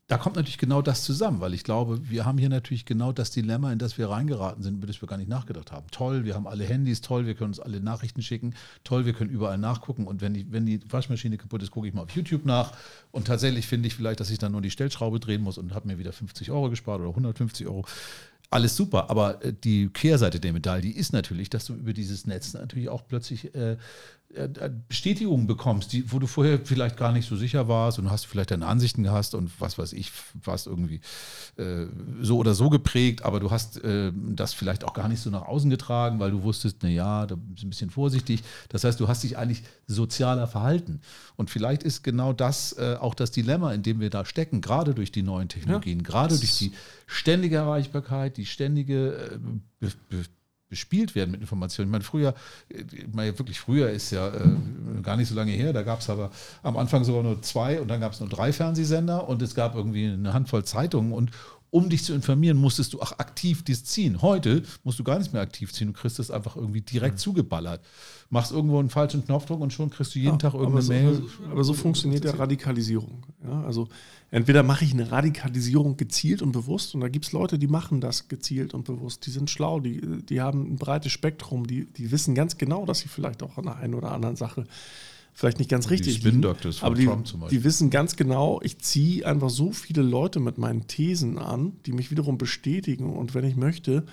da 0.07 0.17
kommt 0.17 0.37
natürlich 0.37 0.57
genau 0.57 0.81
das 0.81 1.03
zusammen, 1.03 1.41
weil 1.41 1.53
ich 1.53 1.65
glaube, 1.65 2.09
wir 2.09 2.25
haben 2.25 2.37
hier 2.37 2.47
natürlich 2.47 2.85
genau 2.85 3.11
das 3.11 3.29
Dilemma, 3.29 3.73
in 3.73 3.79
das 3.79 3.97
wir 3.97 4.09
reingeraten 4.09 4.63
sind, 4.63 4.75
über 4.75 4.87
das 4.87 5.01
wir 5.01 5.07
gar 5.07 5.17
nicht 5.17 5.29
nachgedacht 5.29 5.73
haben. 5.73 5.87
Toll, 5.91 6.23
wir 6.23 6.33
haben 6.33 6.47
alle 6.47 6.63
Handys, 6.63 7.01
toll, 7.01 7.25
wir 7.25 7.35
können 7.35 7.49
uns 7.49 7.59
alle 7.59 7.81
Nachrichten 7.81 8.21
schicken, 8.21 8.55
toll, 8.85 9.05
wir 9.05 9.11
können 9.11 9.29
überall 9.29 9.57
nachgucken 9.57 10.07
und 10.07 10.21
wenn 10.21 10.33
die, 10.33 10.49
wenn 10.49 10.65
die 10.65 10.79
Waschmaschine 10.89 11.37
kaputt 11.37 11.61
ist, 11.61 11.71
gucke 11.71 11.89
ich 11.89 11.93
mal 11.93 12.03
auf 12.03 12.11
YouTube 12.11 12.45
nach 12.45 12.71
und 13.11 13.27
tatsächlich 13.27 13.67
finde 13.67 13.87
ich 13.87 13.95
vielleicht, 13.95 14.21
dass 14.21 14.29
ich 14.29 14.37
dann 14.39 14.53
nur 14.53 14.61
die 14.61 14.71
Stellschraube 14.71 15.19
drehen 15.19 15.41
muss 15.41 15.57
und 15.57 15.73
habe 15.73 15.87
mir 15.87 15.99
wieder 15.99 16.13
50 16.13 16.51
Euro 16.51 16.69
gespart 16.69 17.01
oder 17.01 17.09
150 17.09 17.67
Euro 17.67 17.83
alles 18.49 18.75
super, 18.77 19.09
aber 19.09 19.43
äh, 19.43 19.53
die 19.53 19.89
Kehrseite 19.89 20.39
der 20.39 20.53
Medaille 20.53 20.91
ist 20.91 21.11
natürlich, 21.11 21.49
dass 21.49 21.65
du 21.65 21.73
über 21.73 21.93
dieses 21.93 22.25
Netz 22.25 22.53
natürlich 22.53 22.89
auch 22.89 23.05
plötzlich 23.07 23.53
äh, 23.55 23.77
äh, 24.33 24.43
äh, 24.43 24.71
Bestätigungen 24.89 25.47
bekommst, 25.47 25.93
die, 25.93 26.11
wo 26.11 26.19
du 26.19 26.27
vorher 26.27 26.59
vielleicht 26.63 26.97
gar 26.97 27.13
nicht 27.13 27.27
so 27.29 27.37
sicher 27.37 27.69
warst 27.69 27.97
und 27.97 28.05
du 28.05 28.11
hast 28.11 28.25
vielleicht 28.25 28.51
deine 28.51 28.65
Ansichten 28.65 29.03
gehabt 29.03 29.33
und 29.33 29.49
was 29.61 29.77
weiß 29.77 29.93
ich, 29.93 30.11
warst 30.43 30.67
irgendwie 30.67 30.99
äh, 31.55 31.85
so 32.21 32.37
oder 32.37 32.53
so 32.53 32.69
geprägt, 32.69 33.23
aber 33.23 33.39
du 33.39 33.51
hast 33.51 33.81
äh, 33.83 34.11
das 34.13 34.53
vielleicht 34.53 34.83
auch 34.83 34.93
gar 34.93 35.07
nicht 35.07 35.21
so 35.21 35.29
nach 35.29 35.43
außen 35.43 35.69
getragen, 35.69 36.19
weil 36.19 36.31
du 36.31 36.43
wusstest, 36.43 36.79
na 36.81 36.89
ja, 36.89 37.25
da 37.25 37.35
bist 37.35 37.63
du 37.63 37.67
ein 37.67 37.69
bisschen 37.69 37.89
vorsichtig. 37.89 38.43
Das 38.67 38.83
heißt, 38.83 38.99
du 38.99 39.07
hast 39.07 39.23
dich 39.23 39.37
eigentlich 39.37 39.63
sozialer 39.87 40.47
verhalten. 40.47 40.99
Und 41.37 41.49
vielleicht 41.49 41.83
ist 41.83 42.03
genau 42.03 42.33
das 42.33 42.73
äh, 42.73 42.97
auch 42.99 43.15
das 43.15 43.31
Dilemma, 43.31 43.73
in 43.73 43.81
dem 43.81 44.01
wir 44.01 44.09
da 44.09 44.25
stecken, 44.25 44.59
gerade 44.59 44.93
durch 44.93 45.11
die 45.11 45.23
neuen 45.23 45.47
Technologien, 45.47 45.99
ja, 45.99 46.03
gerade 46.03 46.37
durch 46.37 46.57
die 46.57 46.73
ständige 47.05 47.55
Erreichbarkeit, 47.55 48.35
die 48.35 48.45
ständige 48.45 49.39
Be 49.79 49.91
Be 50.09 50.25
bespielt 50.69 51.15
werden 51.15 51.31
mit 51.31 51.41
Informationen. 51.41 51.89
Ich 51.89 51.91
meine, 51.91 52.03
früher, 52.03 52.33
meine, 53.13 53.37
wirklich 53.37 53.59
früher 53.59 53.89
ist 53.89 54.11
ja 54.11 54.27
äh, 54.27 55.01
gar 55.01 55.17
nicht 55.17 55.29
so 55.29 55.35
lange 55.35 55.51
her, 55.51 55.73
da 55.73 55.83
gab 55.83 55.99
es 56.01 56.09
aber 56.09 56.31
am 56.63 56.77
Anfang 56.77 57.03
sogar 57.03 57.23
nur 57.23 57.41
zwei 57.41 57.79
und 57.79 57.87
dann 57.87 58.01
gab 58.01 58.13
es 58.13 58.19
nur 58.19 58.29
drei 58.29 58.51
Fernsehsender 58.51 59.27
und 59.27 59.41
es 59.41 59.55
gab 59.55 59.75
irgendwie 59.75 60.07
eine 60.07 60.33
Handvoll 60.33 60.65
Zeitungen 60.65 61.13
und 61.13 61.31
um 61.69 61.89
dich 61.89 62.03
zu 62.03 62.13
informieren, 62.13 62.57
musstest 62.57 62.93
du 62.93 63.01
auch 63.01 63.19
aktiv 63.19 63.63
dies 63.63 63.83
ziehen. 63.83 64.21
Heute 64.21 64.63
musst 64.83 64.99
du 64.99 65.03
gar 65.03 65.19
nicht 65.19 65.33
mehr 65.33 65.41
aktiv 65.41 65.73
ziehen, 65.73 65.87
du 65.87 65.93
kriegst 65.93 66.19
es 66.19 66.31
einfach 66.31 66.55
irgendwie 66.55 66.81
direkt 66.81 67.15
mhm. 67.15 67.19
zugeballert. 67.19 67.81
Machst 68.29 68.51
irgendwo 68.51 68.79
einen 68.79 68.89
falschen 68.89 69.25
Knopfdruck 69.25 69.59
und 69.61 69.73
schon 69.73 69.89
kriegst 69.89 70.15
du 70.15 70.19
jeden 70.19 70.33
ja, 70.33 70.37
Tag 70.37 70.53
irgendeine 70.53 70.85
aber 70.85 70.93
Mail. 70.93 71.15
So, 71.15 71.51
aber 71.51 71.63
so 71.63 71.73
funktioniert 71.73 72.25
ja 72.25 72.31
Radikalisierung. 72.31 73.23
Ja, 73.43 73.63
also 73.63 73.87
entweder 74.31 74.63
mache 74.63 74.85
ich 74.85 74.93
eine 74.93 75.11
Radikalisierung 75.11 75.97
gezielt 75.97 76.41
und 76.41 76.51
bewusst 76.51 76.95
und 76.95 77.01
da 77.01 77.09
gibt 77.09 77.25
es 77.25 77.31
Leute, 77.31 77.59
die 77.59 77.67
machen 77.67 78.01
das 78.01 78.27
gezielt 78.27 78.73
und 78.73 78.85
bewusst. 78.85 79.25
Die 79.25 79.31
sind 79.31 79.49
schlau, 79.49 79.79
die, 79.79 80.01
die 80.23 80.41
haben 80.41 80.73
ein 80.73 80.77
breites 80.77 81.11
Spektrum, 81.11 81.67
die, 81.67 81.85
die 81.85 82.11
wissen 82.11 82.35
ganz 82.35 82.57
genau, 82.57 82.85
dass 82.85 82.99
sie 82.99 83.09
vielleicht 83.09 83.43
auch 83.43 83.57
an 83.57 83.65
der 83.65 83.77
einen 83.77 83.93
oder 83.93 84.11
anderen 84.11 84.35
Sache 84.35 84.65
vielleicht 85.37 85.59
nicht 85.59 85.69
ganz 85.69 85.91
richtig 85.91 86.21
die 86.21 86.31
liegen, 86.31 86.43
aber 86.81 86.95
die, 86.95 87.07
die, 87.51 87.63
wissen 87.63 87.91
ganz 87.91 88.15
genau, 88.15 88.59
ich 88.63 88.79
ziehe 88.79 89.23
einfach 89.23 89.51
so 89.51 89.71
viele 89.71 90.01
Leute 90.01 90.39
mit 90.39 90.57
meinen 90.57 90.87
Thesen 90.87 91.37
an, 91.37 91.73
die 91.85 91.91
mich 91.91 92.09
wiederum 92.09 92.39
bestätigen 92.39 93.15
und 93.15 93.35
wenn 93.35 93.45
ich 93.45 93.55
möchte, 93.55 94.03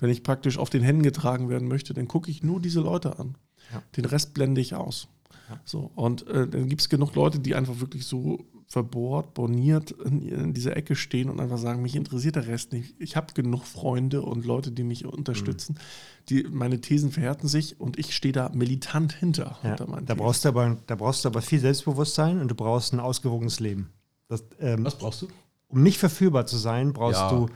wenn 0.00 0.10
ich 0.10 0.24
praktisch 0.24 0.58
auf 0.58 0.70
den 0.70 0.82
Händen 0.82 1.04
getragen 1.04 1.48
werden 1.48 1.68
möchte, 1.68 1.94
dann 1.94 2.08
gucke 2.08 2.28
ich 2.28 2.42
nur 2.42 2.60
diese 2.60 2.80
Leute 2.80 3.20
an. 3.20 3.36
Ja. 3.72 3.84
Den 3.96 4.04
Rest 4.04 4.34
blende 4.34 4.60
ich 4.60 4.74
aus. 4.74 5.06
Ja. 5.48 5.60
So, 5.64 5.92
und 5.94 6.26
äh, 6.26 6.48
dann 6.48 6.68
gibt 6.68 6.80
es 6.80 6.88
genug 6.88 7.14
Leute, 7.14 7.38
die 7.38 7.54
einfach 7.54 7.78
wirklich 7.78 8.04
so 8.04 8.44
verbohrt, 8.74 9.34
borniert 9.34 9.92
in, 9.92 10.28
in, 10.28 10.52
dieser 10.52 10.76
Ecke 10.76 10.96
stehen 10.96 11.30
und 11.30 11.40
einfach 11.40 11.58
sagen, 11.58 11.80
mich 11.80 11.94
interessiert 11.94 12.34
der 12.34 12.48
Rest 12.48 12.72
nicht. 12.72 12.96
Ich 12.98 13.14
habe 13.14 13.32
genug 13.32 13.64
Freunde 13.64 14.22
und 14.22 14.44
Leute, 14.44 14.72
die 14.72 14.82
mich 14.82 15.04
unterstützen. 15.04 15.74
Mhm. 15.74 16.26
Die, 16.28 16.42
meine 16.50 16.80
Thesen 16.80 17.12
verhärten 17.12 17.46
sich 17.46 17.80
und 17.80 18.00
ich 18.00 18.16
stehe 18.16 18.32
da 18.32 18.50
militant 18.52 19.12
hinter. 19.12 19.58
Ja, 19.62 19.76
hinter 19.76 20.02
da, 20.04 20.14
brauchst 20.16 20.44
du 20.44 20.48
aber, 20.48 20.76
da 20.88 20.96
brauchst 20.96 21.24
du 21.24 21.28
aber 21.28 21.40
viel 21.40 21.60
Selbstbewusstsein 21.60 22.40
und 22.40 22.48
du 22.48 22.56
brauchst 22.56 22.92
ein 22.92 22.98
ausgewogenes 22.98 23.60
Leben. 23.60 23.90
Das, 24.26 24.42
ähm, 24.58 24.84
Was 24.84 24.98
brauchst 24.98 25.22
du? 25.22 25.28
Um 25.68 25.84
nicht 25.84 25.98
verführbar 25.98 26.46
zu 26.46 26.56
sein, 26.56 26.92
brauchst 26.92 27.20
ja. 27.20 27.30
du 27.30 27.46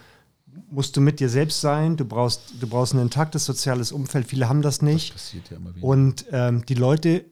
musst 0.71 0.97
du 0.97 1.01
mit 1.01 1.19
dir 1.19 1.29
selbst 1.29 1.61
sein, 1.61 1.97
du 1.97 2.05
brauchst, 2.05 2.55
du 2.61 2.67
brauchst 2.69 2.95
ein 2.95 3.01
intaktes 3.01 3.45
soziales 3.45 3.91
Umfeld, 3.91 4.27
viele 4.27 4.49
haben 4.49 4.63
das 4.63 4.83
nicht. 4.83 5.15
Das 5.15 5.23
passiert 5.23 5.51
ja 5.51 5.57
immer 5.57 5.75
wieder. 5.75 5.87
Und 5.87 6.27
ähm, 6.31 6.65
die 6.67 6.75
Leute 6.75 7.25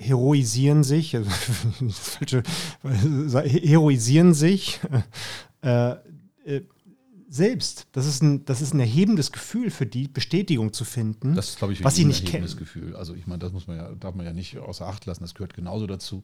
heroisieren 0.00 0.84
sich, 0.84 1.16
also, 1.16 1.30
heroisieren 3.44 4.34
sich 4.34 4.80
äh, 5.62 5.92
äh, 6.44 6.62
selbst. 7.28 7.86
Das 7.92 8.06
ist, 8.06 8.22
ein, 8.22 8.44
das 8.46 8.62
ist 8.62 8.72
ein 8.72 8.80
erhebendes 8.80 9.32
Gefühl 9.32 9.70
für 9.70 9.84
die, 9.86 10.08
Bestätigung 10.08 10.72
zu 10.72 10.84
finden, 10.84 11.34
das 11.34 11.50
ist, 11.50 11.58
glaube 11.58 11.74
ich, 11.74 11.84
was 11.84 11.94
sie 11.94 12.04
nicht 12.04 12.26
kennen. 12.26 12.48
Gefühl. 12.56 12.96
Also 12.96 13.14
ich 13.14 13.26
meine, 13.26 13.40
das 13.40 13.52
muss 13.52 13.66
man 13.66 13.76
ja, 13.76 13.90
darf 13.92 14.14
man 14.14 14.24
ja 14.24 14.32
nicht 14.32 14.56
außer 14.56 14.86
Acht 14.86 15.04
lassen. 15.04 15.22
Das 15.22 15.34
gehört 15.34 15.52
genauso 15.52 15.86
dazu 15.86 16.22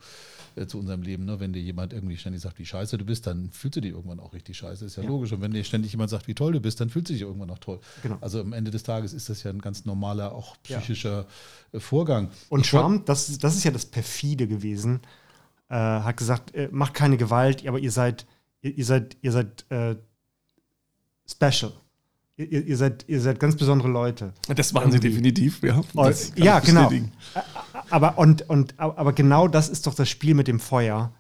äh, 0.57 0.67
zu 0.67 0.79
unserem 0.79 1.03
Leben. 1.03 1.27
Ne? 1.27 1.39
Wenn 1.39 1.53
dir 1.53 1.61
jemand 1.61 1.93
irgendwie 1.93 2.17
ständig 2.17 2.41
sagt, 2.41 2.59
wie 2.59 2.65
scheiße 2.65 2.97
du 2.97 3.05
bist, 3.05 3.27
dann 3.27 3.51
fühlst 3.51 3.77
du 3.77 3.81
dich 3.83 3.93
irgendwann 3.93 4.19
auch 4.21 4.33
richtig 4.33 4.57
scheiße. 4.57 4.87
Ist 4.87 4.97
ja, 4.97 5.03
ja, 5.03 5.09
logisch. 5.09 5.33
Und 5.33 5.43
wenn 5.43 5.53
dir 5.53 5.63
ständig 5.65 5.93
jemand 5.93 6.11
sagt, 6.11 6.27
wie 6.27 6.35
toll 6.35 6.53
du 6.53 6.61
bist, 6.61 6.81
dann 6.81 6.89
fühlst 6.89 7.11
du 7.11 7.13
dich 7.13 7.23
irgendwann 7.23 7.51
auch 7.51 7.59
toll. 7.59 7.81
Genau. 8.03 8.17
Also 8.21 8.41
am 8.41 8.53
Ende 8.55 8.71
des 8.71 8.83
Tages 8.83 9.13
ist 9.13 9.29
das 9.29 9.43
ja 9.43 9.51
ein 9.51 9.61
ganz 9.61 9.85
normaler, 9.85 10.33
auch 10.33 10.57
psychischer 10.63 11.27
ja. 11.73 11.79
Äh, 11.79 11.81
Vorgang. 11.81 12.31
Und 12.49 12.67
Trump, 12.67 13.07
das, 13.07 13.39
das 13.39 13.57
ist 13.57 13.65
ja 13.65 13.71
das 13.71 13.85
perfide 13.85 14.49
gewesen, 14.49 15.01
äh, 15.69 15.75
hat 15.75 16.17
gesagt, 16.17 16.55
äh, 16.55 16.69
macht 16.73 16.95
keine 16.95 17.19
Gewalt, 17.19 17.67
aber 17.67 17.79
ihr 17.79 17.91
seid, 17.91 18.27
ihr, 18.63 18.77
ihr 18.79 18.85
seid, 18.85 19.17
ihr 19.21 19.33
seid 19.33 19.67
äh, 19.71 19.97
special. 21.31 21.73
Ihr, 22.37 22.67
ihr, 22.67 22.77
seid, 22.77 23.05
ihr 23.07 23.21
seid 23.21 23.39
ganz 23.39 23.55
besondere 23.55 23.89
Leute. 23.89 24.33
Das 24.49 24.75
waren 24.75 24.91
sie 24.91 24.99
definitiv, 24.99 25.63
ja. 25.63 25.81
ja, 26.35 26.59
genau. 26.59 26.91
Aber, 27.91 28.19
und, 28.19 28.49
und, 28.51 28.75
aber 28.79 29.13
genau 29.13 29.47
das 29.47 29.69
ist 29.69 29.87
doch 29.87 29.95
das 29.95 30.09
Spiel 30.09 30.35
mit 30.35 30.49
dem 30.49 30.59
Feuer. 30.59 31.13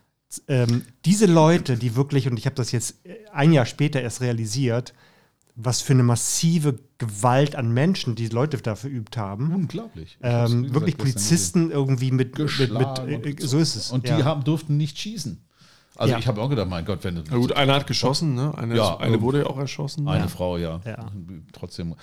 Ähm, 0.48 0.82
diese 1.04 1.26
Leute, 1.26 1.76
die 1.76 1.94
wirklich, 1.94 2.26
und 2.26 2.36
ich 2.36 2.46
habe 2.46 2.56
das 2.56 2.72
jetzt 2.72 2.96
ein 3.32 3.52
Jahr 3.52 3.66
später 3.66 4.02
erst 4.02 4.22
realisiert, 4.22 4.92
was 5.54 5.80
für 5.82 5.92
eine 5.92 6.02
massive 6.02 6.80
Gewalt 6.98 7.54
an 7.54 7.72
Menschen 7.72 8.16
die 8.16 8.28
Leute 8.28 8.56
da 8.58 8.74
verübt 8.74 9.16
haben. 9.16 9.54
Unglaublich. 9.54 10.18
Ähm, 10.20 10.74
wirklich 10.74 10.96
Polizisten 10.96 11.70
irgendwie 11.70 12.10
mit, 12.10 12.36
mit, 12.36 12.48
mit, 13.06 13.40
äh, 13.40 13.46
so 13.46 13.58
ist 13.58 13.76
es. 13.76 13.92
Und 13.92 14.06
die 14.06 14.10
ja. 14.10 14.24
haben, 14.24 14.42
durften 14.42 14.76
nicht 14.76 14.98
schießen. 14.98 15.40
Also 15.96 16.12
ja. 16.12 16.18
ich 16.18 16.26
habe 16.26 16.40
auch 16.40 16.48
gedacht, 16.48 16.68
mein 16.68 16.84
Gott, 16.84 17.04
wenn 17.04 17.16
du. 17.16 17.22
Na 17.30 17.36
gut, 17.36 17.52
einer 17.52 17.74
hat 17.74 17.86
geschossen, 17.86 18.34
ne? 18.34 18.56
Eine, 18.56 18.76
ja, 18.76 18.96
eine 18.96 19.20
wurde 19.20 19.40
ja 19.40 19.46
auch 19.46 19.58
erschossen. 19.58 20.08
Eine 20.08 20.24
ja. 20.24 20.28
Frau, 20.28 20.56
ja. 20.56 20.80
ja. 20.84 21.10
Trotzdem. 21.52 21.94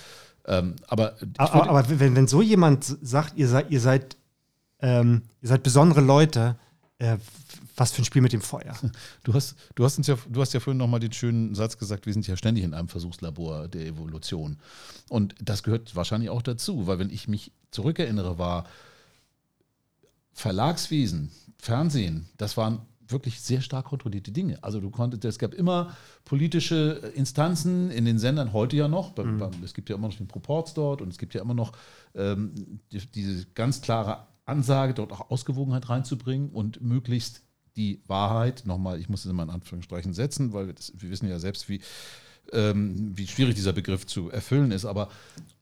Ähm, 0.46 0.76
aber, 0.88 1.16
aber, 1.38 1.70
aber, 1.70 2.00
wenn, 2.00 2.16
wenn 2.16 2.28
so 2.28 2.42
jemand 2.42 2.98
sagt, 3.02 3.38
ihr 3.38 3.48
seid, 3.48 3.70
ihr 3.70 3.82
seid, 3.82 4.18
ähm, 4.80 5.24
ihr 5.42 5.50
seid 5.50 5.64
besondere 5.64 6.02
Leute, 6.02 6.58
äh, 7.00 7.18
was 7.76 7.92
für 7.92 8.02
ein 8.02 8.06
Spiel 8.06 8.22
mit 8.22 8.34
dem 8.34 8.42
Feuer. 8.42 8.76
Du 9.24 9.34
hast, 9.34 9.56
du 9.76 9.84
hast 9.84 9.98
uns 9.98 10.08
ja, 10.08 10.18
du 10.28 10.42
hast 10.42 10.54
ja 10.54 10.60
vorhin 10.60 10.78
nochmal 10.78 11.00
den 11.00 11.12
schönen 11.12 11.54
Satz 11.54 11.78
gesagt, 11.78 12.06
wir 12.06 12.14
sind 12.14 12.28
ja 12.28 12.38
ständig 12.38 12.64
in 12.64 12.74
einem 12.74 12.88
Versuchslabor 12.88 13.68
der 13.68 13.86
Evolution. 13.86 14.58
Und 15.10 15.36
das 15.42 15.64
gehört 15.64 15.96
wahrscheinlich 15.96 16.30
auch 16.30 16.42
dazu, 16.42 16.88
weil 16.88 16.98
wenn 16.98 17.10
ich 17.10 17.28
mich 17.28 17.52
zurückerinnere, 17.72 18.38
war 18.38 18.66
Verlagswesen, 20.34 21.32
Fernsehen, 21.58 22.30
das 22.38 22.58
waren 22.58 22.80
wirklich 23.12 23.42
sehr 23.42 23.62
stark 23.62 23.86
kontrollierte 23.86 24.32
Dinge. 24.32 24.64
Also 24.64 24.80
du 24.80 24.90
konntest, 24.90 25.26
es 25.26 25.40
gab 25.40 25.54
immer 25.54 25.96
politische 26.26 27.12
Instanzen 27.16 27.92
in 27.92 28.06
den 28.06 28.20
Sendern, 28.20 28.54
heute 28.54 28.76
ja 28.76 28.88
noch. 28.88 29.16
Mhm. 29.18 29.50
Es 29.64 29.74
gibt 29.74 29.90
ja 29.90 29.96
immer 29.96 30.08
noch 30.08 30.16
den 30.16 30.28
Proports 30.28 30.74
dort 30.74 31.02
und 31.02 31.10
es 31.10 31.18
gibt 31.18 31.34
ja 31.34 31.42
immer 31.42 31.54
noch 31.54 31.74
ähm, 32.16 32.80
die, 32.92 33.00
diese 33.00 33.46
ganz 33.54 33.82
klare 33.82 34.28
Ansage, 34.46 34.94
dort 34.94 35.12
auch 35.12 35.30
Ausgewogenheit 35.30 35.90
reinzubringen 35.90 36.50
und 36.50 36.82
möglichst 36.82 37.44
die 37.76 38.02
Wahrheit, 38.08 38.64
nochmal, 38.66 39.00
ich 39.00 39.10
muss 39.10 39.26
es 39.26 39.32
immer 39.32 39.44
in 39.44 39.50
Anführungsstrichen 39.50 40.14
setzen, 40.14 40.54
weil 40.54 40.68
wir, 40.68 40.74
das, 40.74 40.92
wir 40.96 41.10
wissen 41.10 41.30
ja 41.30 41.40
selbst, 41.40 41.70
wie, 41.70 41.82
ähm, 42.52 43.18
wie 43.18 43.28
schwierig 43.28 43.56
dieser 43.56 43.74
Begriff 43.74 44.06
zu 44.06 44.30
erfüllen 44.30 44.72
ist, 44.72 44.86
aber 44.86 45.10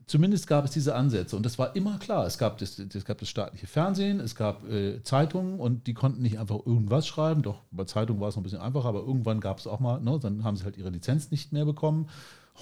Zumindest 0.10 0.48
gab 0.48 0.66
es 0.66 0.72
diese 0.72 0.96
Ansätze 0.96 1.36
und 1.36 1.46
das 1.46 1.60
war 1.60 1.76
immer 1.76 2.00
klar. 2.00 2.26
Es 2.26 2.40
gab 2.40 2.58
das, 2.58 2.80
es 2.80 3.06
gab 3.06 3.20
das 3.20 3.30
staatliche 3.30 3.68
Fernsehen, 3.68 4.20
es 4.20 4.34
gab 4.34 4.68
äh, 4.68 5.04
Zeitungen 5.04 5.60
und 5.60 5.86
die 5.86 5.94
konnten 5.94 6.24
nicht 6.24 6.40
einfach 6.40 6.66
irgendwas 6.66 7.06
schreiben. 7.06 7.44
Doch 7.44 7.62
bei 7.70 7.84
Zeitungen 7.84 8.20
war 8.20 8.30
es 8.30 8.36
noch 8.36 8.42
ein 8.42 8.44
bisschen 8.44 8.60
einfacher, 8.60 8.88
aber 8.88 9.02
irgendwann 9.02 9.40
gab 9.40 9.60
es 9.60 9.68
auch 9.68 9.80
mal, 9.80 10.02
ne, 10.02 10.18
dann 10.20 10.44
haben 10.44 10.58
sie 10.58 10.64
halt 10.64 10.78
ihre 10.78 10.90
Lizenz 10.90 11.30
nicht 11.30 11.54
mehr 11.54 11.64
bekommen. 11.64 12.10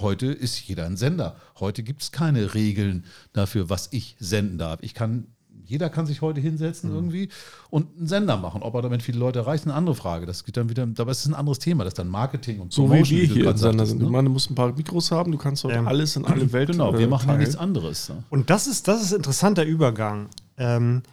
Heute 0.01 0.25
ist 0.25 0.59
jeder 0.59 0.87
ein 0.87 0.97
Sender. 0.97 1.37
Heute 1.57 1.83
gibt 1.83 2.01
es 2.01 2.11
keine 2.11 2.53
Regeln 2.53 3.05
dafür, 3.31 3.69
was 3.69 3.93
ich 3.93 4.17
senden 4.19 4.57
darf. 4.57 4.79
Ich 4.81 4.93
kann 4.93 5.27
jeder 5.65 5.89
kann 5.89 6.05
sich 6.05 6.21
heute 6.21 6.39
hinsetzen 6.39 6.89
mhm. 6.89 6.95
irgendwie 6.95 7.29
und 7.69 7.97
einen 7.97 8.07
Sender 8.07 8.37
machen. 8.37 8.61
Ob 8.63 8.75
er 8.75 8.81
damit 8.81 9.03
viele 9.03 9.19
Leute 9.19 9.39
erreicht, 9.39 9.63
ist 9.63 9.67
eine 9.67 9.75
andere 9.75 9.95
Frage. 9.95 10.25
Das 10.25 10.43
geht 10.43 10.57
dann 10.57 10.69
wieder, 10.69 10.85
dabei 10.85 11.11
ist 11.11 11.21
es 11.21 11.27
ein 11.27 11.33
anderes 11.33 11.59
Thema. 11.59 11.83
Das 11.83 11.91
ist 11.91 11.99
dann 11.99 12.07
Marketing 12.07 12.59
und 12.59 12.73
so 12.73 12.83
Promotion, 12.83 13.19
wie 13.19 13.29
wir 13.29 13.43
hier 13.43 13.57
Sender 13.57 13.85
sind. 13.85 13.99
Ne? 13.99 14.05
Ich 14.05 14.11
meine, 14.11 14.27
du 14.27 14.33
musst 14.33 14.49
ein 14.49 14.55
paar 14.55 14.73
Mikros 14.73 15.11
haben, 15.11 15.31
du 15.31 15.37
kannst 15.37 15.63
heute 15.63 15.75
ähm, 15.75 15.87
alles 15.87 16.15
in 16.15 16.25
alle 16.25 16.51
Welt 16.53 16.69
Genau, 16.71 16.97
wir 16.97 17.07
machen 17.07 17.29
ja 17.29 17.37
nichts 17.37 17.55
anderes. 17.55 18.09
Ne? 18.09 18.23
Und 18.29 18.49
das 18.49 18.67
ist, 18.67 18.87
das 18.87 19.01
ist 19.01 19.13
ein 19.13 19.17
interessanter 19.17 19.65
Übergang. 19.65 20.29
Ähm, 20.57 21.03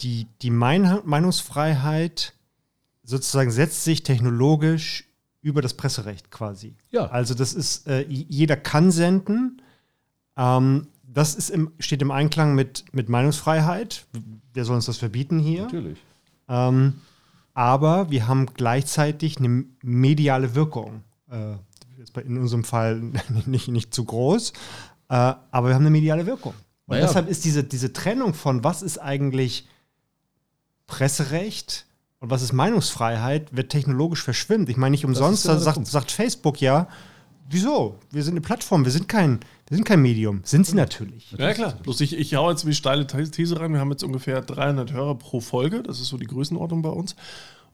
die, 0.00 0.26
die 0.42 0.50
Meinungsfreiheit 0.50 2.34
sozusagen 3.04 3.50
setzt 3.50 3.84
sich 3.84 4.02
technologisch 4.02 5.04
über 5.40 5.60
das 5.60 5.74
Presserecht 5.74 6.30
quasi. 6.30 6.76
Ja. 6.90 7.06
Also 7.06 7.34
das 7.34 7.52
ist, 7.52 7.86
äh, 7.88 8.06
jeder 8.08 8.56
kann 8.56 8.90
senden, 8.90 9.60
ähm, 10.36 10.88
das 11.12 11.34
ist 11.34 11.50
im, 11.50 11.72
steht 11.78 12.02
im 12.02 12.10
Einklang 12.10 12.54
mit, 12.54 12.84
mit 12.92 13.08
Meinungsfreiheit. 13.08 14.06
Wer 14.52 14.64
soll 14.64 14.76
uns 14.76 14.86
das 14.86 14.98
verbieten 14.98 15.38
hier? 15.38 15.62
Natürlich. 15.62 15.98
Ähm, 16.48 16.94
aber 17.54 18.10
wir 18.10 18.26
haben 18.28 18.46
gleichzeitig 18.46 19.38
eine 19.38 19.64
mediale 19.82 20.54
Wirkung. 20.54 21.02
Äh, 21.30 21.54
in 22.24 22.38
unserem 22.38 22.64
Fall 22.64 23.00
nicht, 23.46 23.68
nicht 23.68 23.94
zu 23.94 24.04
groß, 24.04 24.52
äh, 25.08 25.14
aber 25.14 25.68
wir 25.68 25.74
haben 25.74 25.82
eine 25.82 25.90
mediale 25.90 26.26
Wirkung. 26.26 26.54
Und 26.86 26.96
naja. 26.96 27.06
deshalb 27.06 27.28
ist 27.28 27.44
diese, 27.44 27.64
diese 27.64 27.92
Trennung 27.92 28.34
von, 28.34 28.64
was 28.64 28.82
ist 28.82 28.98
eigentlich 28.98 29.68
Presserecht 30.86 31.86
und 32.18 32.30
was 32.30 32.42
ist 32.42 32.52
Meinungsfreiheit, 32.52 33.56
wird 33.56 33.70
technologisch 33.70 34.22
verschwimmt. 34.22 34.68
Ich 34.68 34.76
meine, 34.76 34.90
nicht 34.90 35.04
umsonst, 35.04 35.46
da 35.46 35.58
sagt, 35.58 35.86
sagt 35.86 36.10
Facebook 36.10 36.60
ja, 36.60 36.88
wieso? 37.48 37.98
Wir 38.10 38.22
sind 38.22 38.34
eine 38.34 38.40
Plattform, 38.40 38.84
wir 38.84 38.92
sind 38.92 39.08
kein, 39.08 39.40
wir 39.68 39.76
sind 39.76 39.84
kein 39.84 40.02
Medium. 40.02 40.40
Sind 40.44 40.66
sie 40.66 40.74
natürlich. 40.74 41.32
Ja, 41.32 41.52
klar. 41.54 41.74
Bloß 41.82 42.00
ich, 42.00 42.16
ich 42.16 42.34
hau 42.34 42.50
jetzt 42.50 42.66
wie 42.66 42.74
steile 42.74 43.06
These 43.06 43.60
rein. 43.60 43.72
Wir 43.72 43.80
haben 43.80 43.90
jetzt 43.90 44.04
ungefähr 44.04 44.40
300 44.40 44.92
Hörer 44.92 45.16
pro 45.16 45.40
Folge. 45.40 45.82
Das 45.82 46.00
ist 46.00 46.08
so 46.08 46.18
die 46.18 46.26
Größenordnung 46.26 46.82
bei 46.82 46.90
uns. 46.90 47.16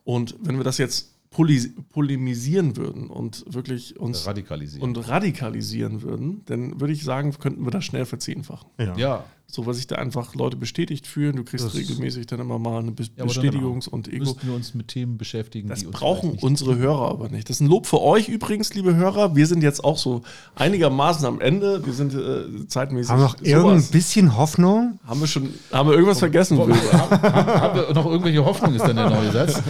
Und 0.05 0.37
wenn 0.43 0.57
wir 0.57 0.65
das 0.65 0.79
jetzt 0.79 1.15
polemisieren 1.31 2.77
würden 2.77 3.11
und 3.11 3.45
wirklich 3.53 4.01
uns 4.01 4.27
radikalisieren. 4.27 4.83
und 4.83 5.09
radikalisieren 5.09 6.03
würden, 6.03 6.43
dann 6.47 6.81
würde 6.81 6.93
ich 6.93 7.05
sagen, 7.05 7.33
könnten 7.39 7.65
wir 7.65 7.71
das 7.71 7.85
schnell 7.85 8.07
verzehnfachen. 8.07 8.71
Ja. 8.79 8.97
ja. 8.97 9.25
So 9.51 9.67
was 9.67 9.77
sich 9.77 9.87
da 9.87 9.97
einfach 9.97 10.35
Leute 10.35 10.57
bestätigt 10.57 11.07
fühlen. 11.07 11.37
Du 11.37 11.43
kriegst 11.43 11.65
das 11.65 11.75
regelmäßig 11.75 12.27
dann 12.27 12.41
immer 12.41 12.59
mal 12.59 12.81
eine 12.81 12.93
Be 12.93 13.05
ja, 13.17 13.25
Bestätigungs- 13.25 13.89
und 13.89 14.07
Ego. 14.07 14.25
Müssten 14.25 14.47
wir 14.47 14.55
uns 14.55 14.75
mit 14.75 14.89
Themen 14.89 15.17
beschäftigen, 15.17 15.69
das 15.69 15.85
brauchen 15.85 16.33
unsere 16.33 16.77
Hörer 16.77 17.09
aber 17.09 17.31
nicht. 17.31 17.49
Das 17.49 17.57
ist 17.57 17.61
ein 17.61 17.69
Lob 17.69 17.87
für 17.87 18.03
euch 18.03 18.29
übrigens, 18.29 18.75
liebe 18.75 18.95
Hörer. 18.95 19.37
Wir 19.37 19.47
sind 19.47 19.63
jetzt 19.63 19.83
auch 19.83 19.97
so 19.97 20.21
einigermaßen 20.55 21.25
am 21.25 21.41
Ende. 21.41 21.85
Wir 21.87 21.95
sind 21.95 22.15
äh, 22.15 22.67
zeitmäßig. 22.67 23.11
Haben 23.11 23.21
wir 23.21 23.25
noch 23.25 23.43
irgendein 23.43 23.91
bisschen 23.91 24.37
Hoffnung? 24.37 25.01
Haben 25.07 25.21
wir 25.21 25.27
schon, 25.27 25.55
haben 25.73 25.89
wir 25.89 25.95
irgendwas 25.95 26.19
vergessen? 26.19 26.59
haben, 26.59 26.73
haben, 26.73 27.79
wir 27.79 27.95
noch 27.95 28.07
irgendwelche 28.07 28.45
Hoffnung, 28.45 28.75
ist 28.75 28.83
dann 28.83 28.97
der 28.97 29.09
neue 29.09 29.33
Satz. 29.33 29.63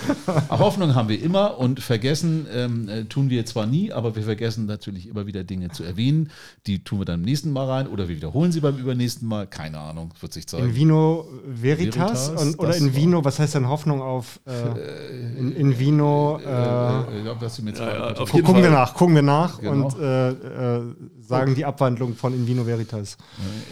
Hoffnung 0.50 0.96
haben 0.96 1.08
wir 1.08 1.22
immer 1.22 1.56
und 1.56 1.78
vergessen 1.78 2.46
ähm, 2.52 2.88
äh, 2.88 3.04
tun 3.04 3.30
wir 3.30 3.46
zwar 3.46 3.66
nie, 3.66 3.92
aber 3.92 4.16
wir 4.16 4.24
vergessen 4.24 4.66
natürlich 4.66 5.06
immer 5.06 5.26
wieder 5.26 5.44
Dinge 5.44 5.70
zu 5.70 5.84
erwähnen. 5.84 6.30
Die 6.66 6.82
tun 6.82 6.98
wir 7.00 7.04
dann 7.04 7.20
im 7.20 7.24
nächsten 7.24 7.52
Mal 7.52 7.66
rein 7.66 7.86
oder 7.86 8.08
wir 8.08 8.16
wiederholen 8.16 8.50
sie 8.50 8.58
beim 8.58 8.76
übernächsten 8.76 9.28
Mal. 9.28 9.46
Keine 9.46 9.67
keine 9.70 9.82
Ahnung, 9.82 10.14
wird 10.20 10.32
sich 10.32 10.46
zeigen. 10.46 10.68
In 10.68 10.74
Vino 10.74 11.28
Veritas, 11.44 12.28
Veritas 12.28 12.42
und, 12.42 12.58
oder 12.58 12.74
in 12.74 12.94
Vino, 12.94 13.24
was 13.24 13.38
heißt 13.38 13.54
denn 13.54 13.68
Hoffnung 13.68 14.00
auf 14.00 14.40
äh, 14.46 15.38
in, 15.38 15.52
in, 15.52 15.78
Vino? 15.78 16.38
Äh, 16.38 16.44
äh, 16.44 16.46
ja, 16.46 17.06
ja, 17.24 18.14
gucken 18.14 18.44
Fall. 18.44 18.62
wir 18.62 18.70
nach, 18.70 18.94
gucken 18.94 19.14
wir 19.14 19.22
nach 19.22 19.60
genau. 19.60 19.86
und 19.86 19.98
äh, 20.00 20.30
äh, 20.30 20.94
sagen 21.20 21.50
Hope. 21.50 21.54
die 21.54 21.64
Abwandlung 21.64 22.14
von 22.14 22.32
In 22.32 22.46
Vino 22.46 22.66
Veritas. 22.66 23.18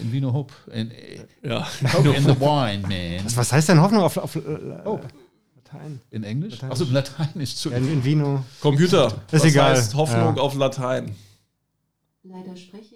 In 0.03 0.13
Vino 0.13 0.33
Hope. 0.33 0.53
In, 0.71 0.91
ja. 1.43 1.67
Hope 1.95 2.11
in 2.11 2.25
the 2.25 2.39
wine, 2.41 2.83
man. 2.83 3.25
Was, 3.25 3.37
was 3.37 3.53
heißt 3.53 3.71
denn 3.71 3.81
Hoffnung 3.81 4.03
auf, 4.03 4.19
auf 4.19 4.35
Hope? 4.85 5.09
Latein. 5.57 6.01
In 6.11 6.25
Englisch? 6.25 6.63
Achso, 6.63 6.85
Lateinisch. 6.85 7.65
Ja, 7.65 7.73
in, 7.73 7.91
in 7.91 8.05
Vino. 8.05 8.45
Computer. 8.61 9.07
Ist 9.07 9.17
was 9.33 9.45
egal. 9.45 9.77
heißt 9.77 9.95
Hoffnung 9.95 10.39
auf 10.39 10.55
Latein? 10.55 11.17
Leider 12.23 12.57
spreche 12.57 12.96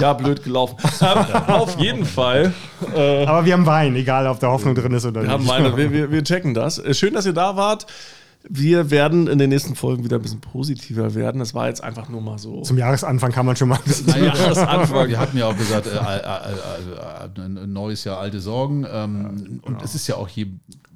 ja, 0.00 0.12
blöd 0.12 0.42
gelaufen. 0.42 0.76
Auf 1.48 1.78
jeden 1.78 2.04
Fall. 2.04 2.52
Äh, 2.94 3.26
Aber 3.26 3.44
wir 3.44 3.52
haben 3.52 3.66
Wein, 3.66 3.94
egal 3.96 4.26
ob 4.26 4.40
der 4.40 4.50
Hoffnung 4.50 4.74
drin 4.74 4.92
ist 4.92 5.04
oder 5.04 5.22
wir 5.22 5.28
nicht. 5.28 5.32
Haben 5.32 5.48
Wein, 5.48 5.76
wir, 5.76 5.92
wir, 5.92 6.10
wir 6.10 6.24
checken 6.24 6.54
das. 6.54 6.78
Äh, 6.78 6.94
schön, 6.94 7.14
dass 7.14 7.26
ihr 7.26 7.32
da 7.32 7.56
wart. 7.56 7.86
Wir 8.48 8.90
werden 8.90 9.26
in 9.26 9.38
den 9.38 9.50
nächsten 9.50 9.74
Folgen 9.74 10.02
wieder 10.02 10.16
ein 10.16 10.22
bisschen 10.22 10.40
positiver 10.40 11.14
werden. 11.14 11.40
Das 11.40 11.52
war 11.52 11.68
jetzt 11.68 11.84
einfach 11.84 12.08
nur 12.08 12.22
mal 12.22 12.38
so. 12.38 12.62
Zum 12.62 12.78
Jahresanfang 12.78 13.32
kann 13.32 13.44
man 13.44 13.54
schon 13.54 13.68
mal 13.68 13.76
ein 13.76 13.84
bisschen. 13.84 14.08
Zum 14.08 14.24
Jahresanfang. 14.24 15.08
Wir 15.08 15.18
hatten 15.18 15.36
ja 15.36 15.46
auch 15.46 15.56
gesagt, 15.56 15.86
äh, 15.86 15.90
äh, 15.90 17.36
äh, 17.36 17.44
ein 17.44 17.72
neues 17.72 18.04
Jahr, 18.04 18.18
alte 18.18 18.40
Sorgen. 18.40 18.86
Ähm, 18.90 19.22
ja, 19.22 19.28
genau. 19.28 19.62
Und 19.64 19.82
es 19.82 19.94
ist 19.94 20.06
ja 20.06 20.14
auch 20.14 20.28
je, 20.28 20.46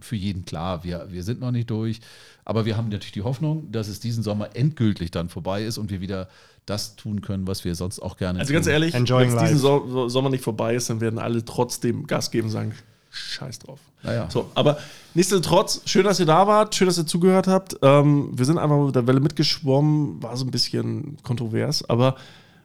für 0.00 0.16
jeden 0.16 0.46
klar, 0.46 0.84
wir, 0.84 1.06
wir 1.10 1.22
sind 1.22 1.40
noch 1.40 1.50
nicht 1.50 1.68
durch. 1.68 2.00
Aber 2.46 2.64
wir 2.64 2.76
haben 2.78 2.88
natürlich 2.88 3.12
die 3.12 3.22
Hoffnung, 3.22 3.70
dass 3.72 3.88
es 3.88 4.00
diesen 4.00 4.22
Sommer 4.22 4.54
endgültig 4.54 5.10
dann 5.10 5.28
vorbei 5.28 5.64
ist 5.64 5.76
und 5.78 5.90
wir 5.90 6.00
wieder 6.00 6.28
das 6.66 6.96
tun 6.96 7.20
können, 7.20 7.46
was 7.46 7.64
wir 7.64 7.74
sonst 7.74 8.00
auch 8.00 8.16
gerne 8.16 8.38
also 8.38 8.50
tun. 8.50 8.56
Also 8.56 8.70
ganz 8.70 8.72
ehrlich, 8.72 8.94
wenn 8.94 9.28
es 9.28 9.42
diesen 9.42 9.58
so 9.58 10.08
Sommer 10.08 10.30
nicht 10.30 10.44
vorbei 10.44 10.74
ist, 10.74 10.90
dann 10.90 11.00
werden 11.00 11.18
alle 11.18 11.44
trotzdem 11.44 12.06
Gas 12.06 12.30
geben 12.30 12.46
und 12.46 12.52
sagen, 12.52 12.74
scheiß 13.10 13.60
drauf. 13.60 13.80
Naja. 14.02 14.28
So, 14.30 14.50
aber 14.54 14.78
nichtsdestotrotz, 15.14 15.82
schön, 15.86 16.04
dass 16.04 16.20
ihr 16.20 16.26
da 16.26 16.46
wart, 16.46 16.74
schön, 16.74 16.86
dass 16.86 16.98
ihr 16.98 17.06
zugehört 17.06 17.46
habt. 17.46 17.76
Ähm, 17.82 18.30
wir 18.32 18.44
sind 18.44 18.58
einfach 18.58 18.84
mit 18.84 18.94
der 18.94 19.06
Welle 19.06 19.20
mitgeschwommen, 19.20 20.22
war 20.22 20.36
so 20.36 20.44
ein 20.44 20.50
bisschen 20.50 21.16
kontrovers, 21.22 21.88
aber 21.88 22.16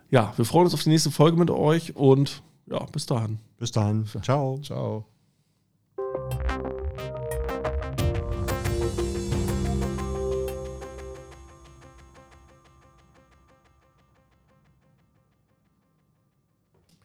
ja, 0.10 0.34
wir 0.36 0.46
freuen 0.46 0.66
uns 0.66 0.74
auf 0.74 0.84
die 0.84 0.90
nächste 0.90 1.12
Folge 1.12 1.38
mit 1.38 1.50
euch 1.50 1.96
und 1.96 2.42
ja, 2.70 2.84
bis 2.92 3.06
dahin. 3.06 3.40
Bis 3.58 3.72
dahin. 3.72 4.06
Ciao. 4.24 4.60
Ciao. 4.62 5.06